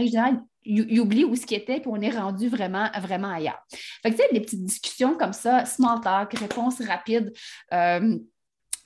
il, 0.64 0.99
oublie 0.99 1.26
où 1.26 1.36
ce 1.36 1.45
qui 1.45 1.55
était, 1.55 1.80
puis 1.80 1.89
on 1.91 2.01
est 2.01 2.12
rendu 2.12 2.47
vraiment, 2.47 2.89
vraiment 2.99 3.32
ailleurs. 3.32 3.62
Fait 4.03 4.12
que, 4.12 4.16
tu 4.16 4.22
sais, 4.22 4.30
des 4.34 4.41
petites 4.41 4.64
discussions 4.64 5.18
comme 5.18 5.34
ça, 5.34 5.66
small 5.66 6.01
talk, 6.01 6.34
réponse 6.38 6.82
rapide, 6.82 7.34
euh, 7.74 8.18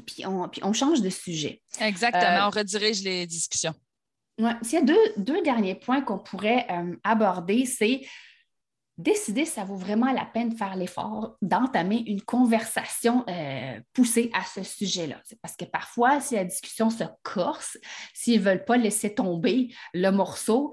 puis, 0.06 0.26
on, 0.26 0.48
puis 0.50 0.62
on 0.64 0.74
change 0.74 1.02
de 1.02 1.10
sujet. 1.10 1.62
Exactement, 1.80 2.24
euh, 2.24 2.48
on 2.48 2.50
redirige 2.50 3.02
les 3.04 3.26
discussions. 3.28 3.74
Ouais. 4.40 4.54
S'il 4.62 4.80
y 4.80 4.92
a 4.92 4.96
deux, 5.18 5.42
derniers 5.44 5.76
points 5.76 6.02
qu'on 6.02 6.20
pourrait 6.20 6.68
euh, 6.70 6.96
aborder, 7.04 7.66
c'est 7.66 8.02
décider 8.98 9.46
si 9.46 9.52
ça 9.52 9.66
vaut 9.66 9.76
vraiment 9.76 10.12
la 10.12 10.26
peine 10.26 10.50
de 10.50 10.56
faire 10.56 10.76
l'effort 10.76 11.36
d'entamer 11.42 12.04
une 12.08 12.22
conversation 12.22 13.26
euh, 13.28 13.80
poussée 13.94 14.30
à 14.34 14.44
ce 14.44 14.64
sujet-là. 14.64 15.22
C'est 15.26 15.40
parce 15.42 15.56
que 15.56 15.66
parfois, 15.66 16.22
si 16.22 16.36
la 16.36 16.46
discussion 16.46 16.90
se 16.90 17.04
corse, 17.24 17.78
s'ils 18.14 18.40
ne 18.40 18.46
veulent 18.46 18.66
pas 18.66 18.78
laisser 18.78 19.14
tomber 19.14 19.74
le 19.94 20.10
morceau, 20.12 20.72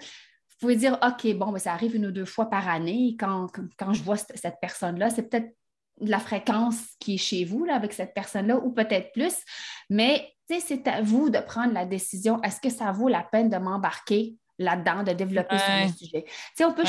pouvez 0.62 0.76
dire, 0.76 0.98
OK, 1.02 1.34
bon, 1.34 1.52
mais 1.52 1.58
ça 1.58 1.72
arrive 1.72 1.96
une 1.96 2.06
ou 2.06 2.12
deux 2.12 2.24
fois 2.24 2.48
par 2.48 2.68
année. 2.68 3.16
Quand, 3.18 3.48
quand 3.78 3.92
je 3.92 4.02
vois 4.02 4.16
cette 4.16 4.56
personne-là, 4.60 5.10
c'est 5.10 5.28
peut-être 5.28 5.54
la 6.00 6.18
fréquence 6.18 6.78
qui 6.98 7.14
est 7.14 7.18
chez 7.18 7.44
vous 7.44 7.64
là, 7.64 7.74
avec 7.74 7.92
cette 7.92 8.14
personne-là 8.14 8.56
ou 8.58 8.72
peut-être 8.72 9.12
plus. 9.12 9.34
Mais 9.90 10.32
c'est 10.48 10.86
à 10.86 11.02
vous 11.02 11.30
de 11.30 11.38
prendre 11.38 11.72
la 11.72 11.84
décision. 11.84 12.40
Est-ce 12.42 12.60
que 12.60 12.70
ça 12.70 12.92
vaut 12.92 13.08
la 13.08 13.22
peine 13.22 13.48
de 13.48 13.56
m'embarquer 13.56 14.36
là-dedans, 14.58 15.02
de 15.02 15.12
développer 15.12 15.58
sur 15.58 15.72
le 15.82 15.92
sujet? 15.92 16.24
on 16.60 16.72
peut 16.72 16.84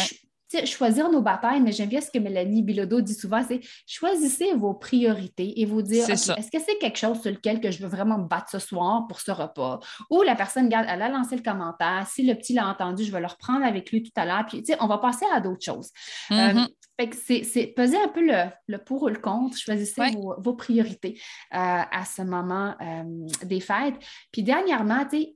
choisir 0.65 1.09
nos 1.09 1.21
batailles, 1.21 1.61
mais 1.61 1.71
j'aime 1.71 1.89
bien 1.89 2.01
ce 2.01 2.11
que 2.11 2.19
Mélanie 2.19 2.63
Bilodeau 2.63 3.01
dit 3.01 3.13
souvent, 3.13 3.43
c'est 3.47 3.61
choisissez 3.85 4.53
vos 4.53 4.73
priorités 4.73 5.61
et 5.61 5.65
vous 5.65 5.81
dire, 5.81 6.09
est-ce 6.09 6.51
que 6.51 6.59
c'est 6.59 6.77
quelque 6.79 6.97
chose 6.97 7.21
sur 7.21 7.31
lequel 7.31 7.59
que 7.59 7.71
je 7.71 7.81
veux 7.81 7.87
vraiment 7.87 8.17
me 8.17 8.27
battre 8.27 8.49
ce 8.51 8.59
soir 8.59 9.07
pour 9.07 9.19
ce 9.19 9.31
repas? 9.31 9.79
Ou 10.09 10.21
la 10.21 10.35
personne, 10.35 10.65
regarde, 10.65 10.87
elle 10.89 11.01
a 11.01 11.09
lancé 11.09 11.35
le 11.35 11.41
commentaire, 11.41 12.07
si 12.07 12.25
le 12.25 12.35
petit 12.35 12.53
l'a 12.53 12.67
entendu, 12.67 13.03
je 13.03 13.11
vais 13.11 13.19
le 13.19 13.27
reprendre 13.27 13.65
avec 13.65 13.91
lui 13.91 14.03
tout 14.03 14.11
à 14.15 14.25
l'heure, 14.25 14.45
puis 14.47 14.63
on 14.79 14.87
va 14.87 14.97
passer 14.97 15.25
à 15.33 15.39
d'autres 15.39 15.63
choses. 15.63 15.91
Euh, 16.31 16.35
mm-hmm. 16.35 17.43
c'est 17.45 17.67
peser 17.67 17.97
un 17.97 18.07
peu 18.07 18.25
le, 18.25 18.77
pour 18.77 19.03
ou 19.03 19.07
le 19.07 19.19
contre, 19.19 19.57
choisissez 19.57 20.01
vos, 20.37 20.53
priorités 20.53 21.19
euh, 21.53 21.57
à 21.57 22.05
ce 22.05 22.21
moment 22.21 22.75
euh, 22.81 23.03
des 23.45 23.59
fêtes. 23.59 23.95
Puis 24.31 24.43
dernièrement, 24.43 25.05
tu 25.05 25.17
sais, 25.17 25.35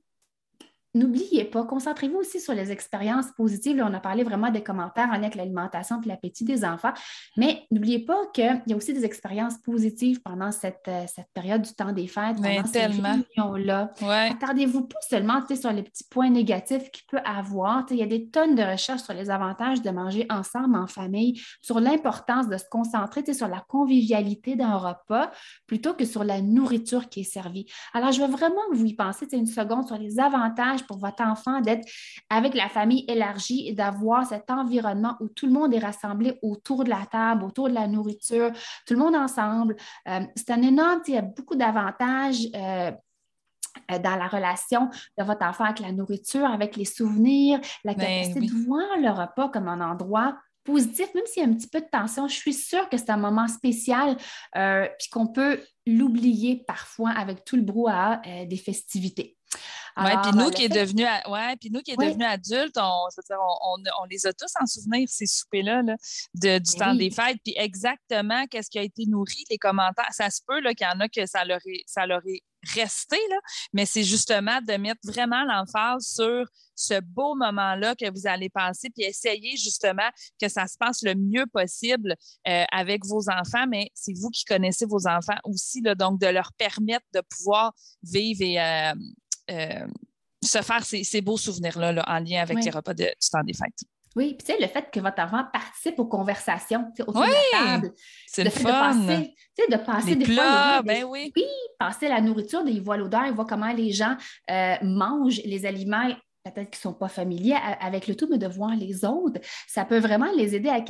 N'oubliez 0.98 1.44
pas, 1.44 1.64
concentrez-vous 1.64 2.18
aussi 2.18 2.40
sur 2.40 2.54
les 2.54 2.72
expériences 2.72 3.30
positives. 3.36 3.76
Là, 3.76 3.88
on 3.88 3.94
a 3.94 4.00
parlé 4.00 4.24
vraiment 4.24 4.50
des 4.50 4.62
commentaires 4.62 5.08
en 5.08 5.12
lien 5.12 5.24
avec 5.24 5.36
l'alimentation 5.36 6.00
et 6.02 6.08
l'appétit 6.08 6.44
des 6.44 6.64
enfants, 6.64 6.92
mais 7.36 7.64
n'oubliez 7.70 8.00
pas 8.00 8.26
qu'il 8.34 8.62
y 8.66 8.72
a 8.72 8.76
aussi 8.76 8.92
des 8.92 9.04
expériences 9.04 9.58
positives 9.58 10.20
pendant 10.22 10.50
cette, 10.50 10.88
euh, 10.88 11.04
cette 11.06 11.28
période 11.32 11.62
du 11.62 11.72
temps 11.72 11.92
des 11.92 12.08
fêtes, 12.08 12.36
pendant 12.36 12.66
ces 12.66 12.86
réunions-là. 12.86 13.92
Attardez-vous 14.02 14.86
pas 14.86 14.98
seulement 15.08 15.40
sur 15.54 15.72
les 15.72 15.82
petits 15.82 16.04
points 16.10 16.30
négatifs 16.30 16.90
qu'il 16.90 17.04
peut 17.06 17.20
avoir. 17.24 17.86
Il 17.90 17.96
y 17.96 18.02
a 18.02 18.06
des 18.06 18.28
tonnes 18.28 18.54
de 18.54 18.62
recherches 18.62 19.02
sur 19.02 19.14
les 19.14 19.30
avantages 19.30 19.82
de 19.82 19.90
manger 19.90 20.26
ensemble 20.30 20.76
en 20.76 20.86
famille, 20.86 21.40
sur 21.60 21.80
l'importance 21.80 22.48
de 22.48 22.56
se 22.56 22.64
concentrer 22.70 23.22
sur 23.32 23.48
la 23.48 23.60
convivialité 23.68 24.56
d'un 24.56 24.76
repas 24.76 25.30
plutôt 25.66 25.94
que 25.94 26.04
sur 26.04 26.24
la 26.24 26.40
nourriture 26.40 27.08
qui 27.08 27.20
est 27.20 27.24
servie. 27.24 27.66
Alors, 27.92 28.12
je 28.12 28.20
veux 28.20 28.28
vraiment 28.28 28.60
que 28.70 28.76
vous 28.76 28.86
y 28.86 28.94
pensez 28.94 29.26
une 29.32 29.46
seconde 29.46 29.86
sur 29.86 29.98
les 29.98 30.18
avantages 30.18 30.86
pour 30.88 30.98
votre 30.98 31.22
enfant 31.22 31.60
d'être 31.60 31.86
avec 32.30 32.54
la 32.54 32.68
famille 32.68 33.04
élargie 33.06 33.68
et 33.68 33.74
d'avoir 33.74 34.26
cet 34.26 34.50
environnement 34.50 35.16
où 35.20 35.28
tout 35.28 35.46
le 35.46 35.52
monde 35.52 35.72
est 35.74 35.78
rassemblé 35.78 36.38
autour 36.42 36.82
de 36.82 36.90
la 36.90 37.06
table, 37.06 37.44
autour 37.44 37.68
de 37.68 37.74
la 37.74 37.86
nourriture, 37.86 38.50
tout 38.86 38.94
le 38.94 39.00
monde 39.00 39.14
ensemble. 39.14 39.76
Euh, 40.08 40.20
c'est 40.34 40.50
un 40.50 40.62
énorme, 40.62 41.02
il 41.06 41.14
y 41.14 41.18
a 41.18 41.22
beaucoup 41.22 41.54
d'avantages. 41.54 42.48
Euh, 42.54 42.90
euh, 43.92 43.98
dans 44.00 44.16
la 44.16 44.26
relation 44.26 44.90
de 45.16 45.24
votre 45.24 45.46
enfant 45.46 45.64
avec 45.64 45.78
la 45.78 45.92
nourriture, 45.92 46.44
avec 46.44 46.74
les 46.74 46.84
souvenirs, 46.84 47.60
la 47.84 47.94
ben 47.94 48.00
capacité 48.00 48.40
de 48.40 48.66
voir 48.66 48.98
le 48.98 49.08
repas 49.08 49.50
comme 49.50 49.68
un 49.68 49.80
endroit 49.80 50.36
positif, 50.64 51.14
même 51.14 51.24
s'il 51.26 51.44
y 51.44 51.46
a 51.46 51.48
un 51.48 51.54
petit 51.54 51.68
peu 51.68 51.80
de 51.80 51.86
tension, 51.86 52.26
je 52.26 52.34
suis 52.34 52.54
sûre 52.54 52.88
que 52.88 52.96
c'est 52.96 53.10
un 53.10 53.18
moment 53.18 53.46
spécial, 53.46 54.16
puis 54.52 55.08
qu'on 55.12 55.28
peut 55.28 55.60
l'oublier 55.86 56.64
parfois 56.66 57.10
avec 57.10 57.44
tout 57.44 57.54
le 57.54 57.62
brouhaha 57.62 58.20
des 58.46 58.56
festivités. 58.56 59.38
Oui, 59.98 60.10
puis 60.22 60.32
nous, 60.34 60.50
qui 60.50 60.64
est 60.64 60.68
devenu, 60.68 61.02
ouais, 61.02 61.56
puis 61.56 61.70
nous 61.70 61.80
qui 61.80 61.92
est 61.92 61.96
devenu 61.96 62.24
adultes, 62.24 62.78
on, 62.78 63.08
on, 63.30 64.04
les 64.10 64.26
a 64.26 64.32
tous 64.32 64.52
en 64.60 64.66
souvenir, 64.66 65.08
ces 65.08 65.26
soupers-là, 65.26 65.82
de, 66.34 66.58
du 66.58 66.72
temps 66.78 66.94
des 66.94 67.10
fêtes. 67.10 67.38
Puis 67.44 67.54
exactement 67.56 68.46
qu'est-ce 68.46 68.70
qui 68.70 68.78
a 68.78 68.82
été 68.82 69.04
nourri, 69.06 69.44
les 69.50 69.58
commentaires. 69.58 70.12
Ça 70.12 70.30
se 70.30 70.40
peut 70.46 70.60
qu'il 70.74 70.86
y 70.86 70.96
en 70.96 71.00
a 71.00 71.08
que 71.08 71.26
ça 71.26 71.44
leur 71.44 71.60
est, 71.66 71.82
ça 71.86 72.06
leur 72.06 72.20
est 72.26 72.42
resté, 72.74 73.16
là, 73.30 73.36
mais 73.72 73.86
c'est 73.86 74.02
justement 74.02 74.60
de 74.60 74.74
mettre 74.74 75.00
vraiment 75.04 75.44
l'emphase 75.44 76.06
sur 76.06 76.46
ce 76.74 77.00
beau 77.00 77.34
moment-là 77.36 77.94
que 77.94 78.10
vous 78.10 78.26
allez 78.26 78.48
passer, 78.48 78.90
puis 78.90 79.04
essayer 79.04 79.56
justement 79.56 80.08
que 80.40 80.48
ça 80.48 80.66
se 80.66 80.76
passe 80.78 81.02
le 81.02 81.14
mieux 81.14 81.46
possible 81.46 82.14
euh, 82.46 82.64
avec 82.72 83.04
vos 83.06 83.30
enfants, 83.30 83.66
mais 83.68 83.90
c'est 83.94 84.12
vous 84.12 84.30
qui 84.30 84.44
connaissez 84.44 84.86
vos 84.86 85.06
enfants 85.08 85.38
aussi, 85.44 85.80
là, 85.82 85.94
donc 85.94 86.20
de 86.20 86.26
leur 86.26 86.52
permettre 86.54 87.06
de 87.14 87.20
pouvoir 87.20 87.72
vivre 88.02 88.42
et 88.42 88.60
euh, 88.60 88.94
euh, 89.50 89.86
se 90.42 90.62
faire 90.62 90.84
ces, 90.84 91.20
beaux 91.20 91.36
souvenirs-là 91.36 92.04
en 92.06 92.18
lien 92.20 92.42
avec 92.42 92.64
les 92.64 92.70
repas 92.70 92.94
de, 92.94 93.04
du 93.04 93.30
temps 93.30 93.42
des 93.42 93.54
fêtes. 93.54 93.84
Oui, 94.16 94.34
puis 94.34 94.46
tu 94.46 94.52
sais, 94.52 94.60
le 94.60 94.66
fait 94.66 94.90
que 94.90 95.00
votre 95.00 95.20
enfant 95.22 95.44
participe 95.52 95.98
aux 95.98 96.06
conversations 96.06 96.90
autour 96.98 97.22
de 97.22 97.28
la 97.28 97.58
table. 97.58 97.92
C'est 98.26 98.42
le 98.42 98.50
fun. 98.50 98.94
De 98.94 99.06
passer, 99.06 99.34
de 99.70 99.76
passer 99.76 100.16
des 100.16 100.24
plats, 100.24 100.82
ben 100.82 101.04
oui. 101.04 101.32
oui. 101.36 101.44
passer 101.78 102.08
la 102.08 102.20
nourriture, 102.20 102.62
il 102.66 102.82
voit 102.82 102.96
l'odeur, 102.96 103.26
il 103.26 103.32
voit 103.32 103.44
comment 103.44 103.72
les 103.72 103.92
gens 103.92 104.16
euh, 104.50 104.74
mangent 104.82 105.40
les 105.44 105.66
aliments 105.66 106.08
peut-être 106.50 106.70
qu'ils 106.70 106.88
ne 106.88 106.92
sont 106.92 106.98
pas 106.98 107.08
familiers 107.08 107.56
avec 107.80 108.08
le 108.08 108.14
tout, 108.14 108.28
mais 108.30 108.38
de 108.38 108.46
voir 108.46 108.74
les 108.74 109.04
autres, 109.04 109.40
ça 109.66 109.84
peut 109.84 109.98
vraiment 109.98 110.30
les 110.36 110.54
aider 110.54 110.68
à, 110.68 110.82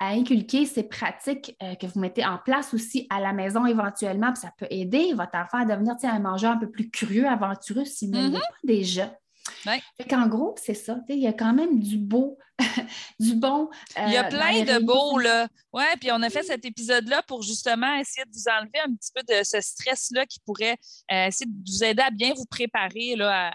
à 0.00 0.10
inculquer 0.10 0.66
ces 0.66 0.82
pratiques 0.82 1.56
euh, 1.62 1.74
que 1.74 1.86
vous 1.86 2.00
mettez 2.00 2.24
en 2.24 2.38
place 2.38 2.74
aussi 2.74 3.06
à 3.10 3.20
la 3.20 3.32
maison 3.32 3.66
éventuellement. 3.66 4.32
Puis 4.32 4.42
ça 4.42 4.52
peut 4.56 4.66
aider 4.70 5.12
votre 5.14 5.36
enfant 5.36 5.58
à 5.58 5.64
devenir 5.64 5.94
un 6.02 6.18
mangeur 6.18 6.52
un 6.52 6.58
peu 6.58 6.70
plus 6.70 6.90
curieux, 6.90 7.26
aventureux 7.26 7.84
s'il 7.84 8.10
ne 8.10 8.18
l'est 8.18 8.28
mm-hmm. 8.28 8.32
pas 8.32 8.56
déjà. 8.64 9.12
Ouais. 9.66 9.80
En 10.12 10.26
gros, 10.28 10.54
c'est 10.58 10.74
ça. 10.74 10.98
Il 11.08 11.18
y 11.18 11.26
a 11.26 11.32
quand 11.32 11.52
même 11.52 11.80
du 11.80 11.98
beau, 11.98 12.38
du 13.20 13.34
bon. 13.34 13.70
il 13.96 14.12
y 14.12 14.16
a 14.16 14.26
euh, 14.26 14.28
plein 14.28 14.62
de 14.64 14.84
beaux, 14.84 15.18
là. 15.18 15.48
Oui, 15.72 15.84
puis 16.00 16.10
on 16.10 16.20
a 16.22 16.30
fait 16.30 16.42
cet 16.42 16.64
épisode-là 16.64 17.22
pour 17.22 17.42
justement 17.42 17.94
essayer 17.96 18.24
de 18.24 18.30
vous 18.32 18.48
enlever 18.48 18.80
un 18.84 18.94
petit 18.94 19.10
peu 19.14 19.22
de 19.22 19.44
ce 19.44 19.60
stress-là 19.60 20.26
qui 20.26 20.40
pourrait 20.40 20.76
euh, 21.12 21.26
essayer 21.26 21.46
de 21.46 21.70
vous 21.70 21.84
aider 21.84 22.02
à 22.02 22.10
bien 22.10 22.32
vous 22.34 22.46
préparer 22.46 23.16
là, 23.16 23.52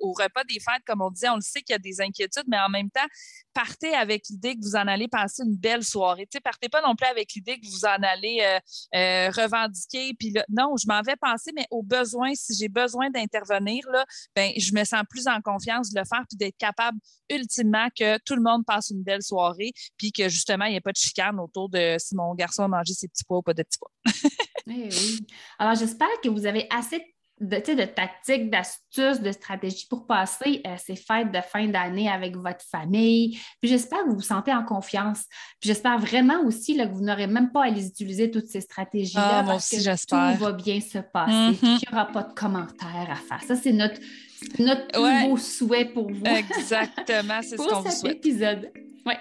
au 0.00 0.12
repas 0.12 0.44
des 0.44 0.58
fêtes. 0.58 0.82
Comme 0.86 1.00
on 1.00 1.10
disait, 1.10 1.28
on 1.28 1.36
le 1.36 1.40
sait 1.40 1.62
qu'il 1.62 1.72
y 1.72 1.76
a 1.76 1.78
des 1.78 2.00
inquiétudes, 2.00 2.44
mais 2.48 2.58
en 2.58 2.68
même 2.68 2.90
temps, 2.90 3.06
partez 3.54 3.94
avec 3.94 4.24
l'idée 4.28 4.54
que 4.54 4.60
vous 4.62 4.76
en 4.76 4.86
allez 4.86 5.08
passer 5.08 5.44
une 5.44 5.56
belle 5.56 5.84
soirée. 5.84 6.28
Partez 6.42 6.68
pas 6.68 6.82
non 6.82 6.96
plus 6.96 7.06
avec 7.06 7.32
l'idée 7.34 7.60
que 7.60 7.66
vous 7.66 7.84
en 7.84 8.02
allez 8.02 8.40
euh, 8.94 9.30
revendiquer. 9.30 10.14
Puis 10.18 10.34
non, 10.48 10.74
je 10.76 10.86
m'en 10.88 11.00
vais 11.02 11.16
penser, 11.16 11.52
mais 11.54 11.66
au 11.70 11.82
besoin, 11.82 12.32
si 12.34 12.54
j'ai 12.58 12.68
besoin 12.68 13.08
d'intervenir, 13.10 13.84
là, 13.92 14.04
ben, 14.34 14.52
je 14.56 14.72
me 14.74 14.84
sens 14.84 15.02
plus 15.08 15.28
en 15.28 15.40
confiance 15.40 15.90
de 15.90 15.98
le 16.00 16.04
faire 16.04 16.24
puis 16.28 16.36
d'être 16.36 16.56
capable 16.58 16.98
ultimement 17.30 17.88
que 17.98 18.18
tout 18.24 18.34
le 18.34 18.41
monde 18.42 18.64
passe 18.66 18.90
une 18.90 19.02
belle 19.02 19.22
soirée 19.22 19.72
puis 19.96 20.12
que 20.12 20.28
justement, 20.28 20.64
il 20.66 20.70
n'y 20.70 20.76
ait 20.76 20.80
pas 20.80 20.92
de 20.92 20.96
chicane 20.96 21.38
autour 21.40 21.68
de 21.68 21.96
si 21.98 22.14
mon 22.14 22.34
garçon 22.34 22.64
a 22.64 22.68
mangé 22.68 22.94
ses 22.94 23.08
petits 23.08 23.24
pois 23.24 23.38
ou 23.38 23.42
pas 23.42 23.54
de 23.54 23.62
petits 23.62 23.78
pois. 23.78 23.90
oui, 24.66 24.88
oui. 24.90 25.26
Alors, 25.58 25.74
j'espère 25.74 26.20
que 26.22 26.28
vous 26.28 26.46
avez 26.46 26.66
assez 26.70 27.02
de, 27.42 27.56
de 27.74 27.84
tactiques, 27.84 28.50
d'astuces, 28.50 29.20
de 29.20 29.32
stratégies 29.32 29.86
pour 29.88 30.06
passer 30.06 30.62
euh, 30.66 30.76
ces 30.78 30.96
fêtes 30.96 31.32
de 31.32 31.40
fin 31.40 31.66
d'année 31.66 32.08
avec 32.08 32.36
votre 32.36 32.64
famille. 32.64 33.38
Puis 33.60 33.70
j'espère 33.70 34.04
que 34.04 34.10
vous 34.10 34.16
vous 34.16 34.20
sentez 34.20 34.52
en 34.52 34.64
confiance. 34.64 35.24
Puis 35.60 35.68
j'espère 35.68 35.98
vraiment 35.98 36.40
aussi 36.44 36.74
là, 36.74 36.86
que 36.86 36.92
vous 36.92 37.02
n'aurez 37.02 37.26
même 37.26 37.50
pas 37.50 37.64
à 37.64 37.70
les 37.70 37.86
utiliser, 37.86 38.30
toutes 38.30 38.46
ces 38.46 38.60
stratégies-là, 38.60 39.40
ah, 39.40 39.44
parce 39.44 39.68
que 39.68 40.06
tout 40.06 40.40
va 40.40 40.52
bien 40.52 40.80
se 40.80 40.98
passer. 40.98 41.32
Mm-hmm. 41.32 41.58
il 41.62 41.88
n'y 41.88 41.92
aura 41.92 42.06
pas 42.06 42.22
de 42.22 42.32
commentaires 42.34 43.10
à 43.10 43.16
faire. 43.16 43.42
Ça, 43.46 43.56
c'est 43.56 43.72
notre, 43.72 44.00
notre 44.58 44.86
plus 44.88 45.28
beau 45.28 45.36
souhait 45.36 45.86
pour 45.86 46.10
vous. 46.10 46.24
Exactement, 46.24 47.40
c'est 47.42 47.56
ce 47.56 47.62
qu'on 47.68 47.80
vous 47.80 47.90
souhaite. 47.90 48.16
épisode. 48.16 48.70
Oui. 49.04 49.14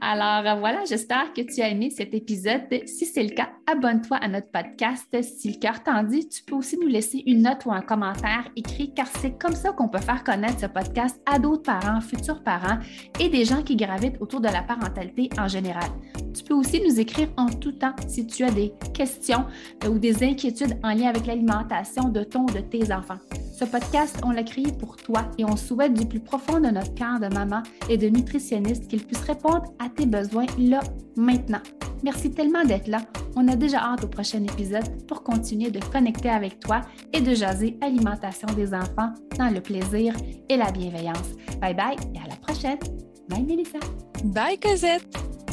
Alors 0.00 0.46
euh, 0.46 0.60
voilà, 0.60 0.84
j'espère 0.84 1.32
que 1.32 1.40
tu 1.40 1.62
as 1.62 1.68
aimé 1.68 1.90
cet 1.90 2.14
épisode. 2.14 2.62
Si 2.86 3.06
c'est 3.06 3.22
le 3.22 3.30
cas, 3.30 3.48
abonne-toi 3.66 4.18
à 4.18 4.28
notre 4.28 4.50
podcast. 4.50 5.06
Si 5.22 5.52
le 5.52 5.58
cœur 5.58 5.82
t'en 5.82 6.02
dit, 6.02 6.28
tu 6.28 6.42
peux 6.42 6.54
aussi 6.54 6.76
nous 6.78 6.88
laisser 6.88 7.22
une 7.26 7.42
note 7.42 7.64
ou 7.64 7.72
un 7.72 7.80
commentaire 7.80 8.48
écrit 8.54 8.92
car 8.94 9.06
c'est 9.06 9.38
comme 9.38 9.54
ça 9.54 9.72
qu'on 9.72 9.88
peut 9.88 9.98
faire 9.98 10.22
connaître 10.24 10.60
ce 10.60 10.66
podcast 10.66 11.20
à 11.26 11.38
d'autres 11.38 11.62
parents, 11.62 12.00
futurs 12.00 12.42
parents 12.42 12.78
et 13.18 13.28
des 13.28 13.44
gens 13.44 13.62
qui 13.62 13.76
gravitent 13.76 14.20
autour 14.20 14.40
de 14.40 14.48
la 14.48 14.62
parentalité 14.62 15.30
en 15.38 15.48
général. 15.48 15.88
Tu 16.34 16.44
peux 16.44 16.54
aussi 16.54 16.80
nous 16.80 17.00
écrire 17.00 17.28
en 17.36 17.46
tout 17.46 17.72
temps 17.72 17.96
si 18.06 18.26
tu 18.26 18.44
as 18.44 18.50
des 18.50 18.72
questions 18.92 19.46
euh, 19.84 19.88
ou 19.88 19.98
des 19.98 20.22
inquiétudes 20.22 20.78
en 20.84 20.90
lien 20.90 21.08
avec 21.08 21.26
l'alimentation 21.26 22.10
de 22.10 22.22
ton 22.24 22.42
ou 22.42 22.50
de 22.50 22.60
tes 22.60 22.92
enfants. 22.92 23.18
Ce 23.58 23.64
podcast, 23.64 24.20
on 24.24 24.30
l'a 24.30 24.44
créé 24.44 24.66
pour 24.78 24.96
toi 24.96 25.32
et 25.36 25.44
on 25.44 25.56
souhaite 25.56 25.92
du 25.92 26.06
plus 26.06 26.20
profond 26.20 26.60
de 26.60 26.68
notre 26.68 26.94
cœur 26.94 27.18
de 27.18 27.26
maman 27.26 27.60
et 27.88 27.96
de 27.96 28.08
nutritionniste 28.08 28.86
qu'il 28.86 28.97
puisse 29.00 29.22
répondre 29.22 29.64
à 29.78 29.88
tes 29.88 30.06
besoins 30.06 30.46
là, 30.58 30.80
maintenant. 31.16 31.60
Merci 32.02 32.30
tellement 32.30 32.64
d'être 32.64 32.86
là. 32.86 33.00
On 33.36 33.48
a 33.48 33.56
déjà 33.56 33.78
hâte 33.78 34.04
au 34.04 34.08
prochain 34.08 34.42
épisode 34.44 35.06
pour 35.06 35.22
continuer 35.22 35.70
de 35.70 35.80
connecter 35.80 36.30
avec 36.30 36.60
toi 36.60 36.82
et 37.12 37.20
de 37.20 37.34
jaser 37.34 37.76
alimentation 37.80 38.48
des 38.54 38.72
enfants 38.72 39.12
dans 39.36 39.52
le 39.52 39.60
plaisir 39.60 40.14
et 40.48 40.56
la 40.56 40.70
bienveillance. 40.70 41.34
Bye 41.60 41.74
bye 41.74 41.96
et 42.14 42.18
à 42.18 42.28
la 42.28 42.36
prochaine. 42.36 42.78
Bye 43.28 43.42
Mélissa. 43.42 43.78
Bye 44.24 44.58
Cosette. 44.58 45.47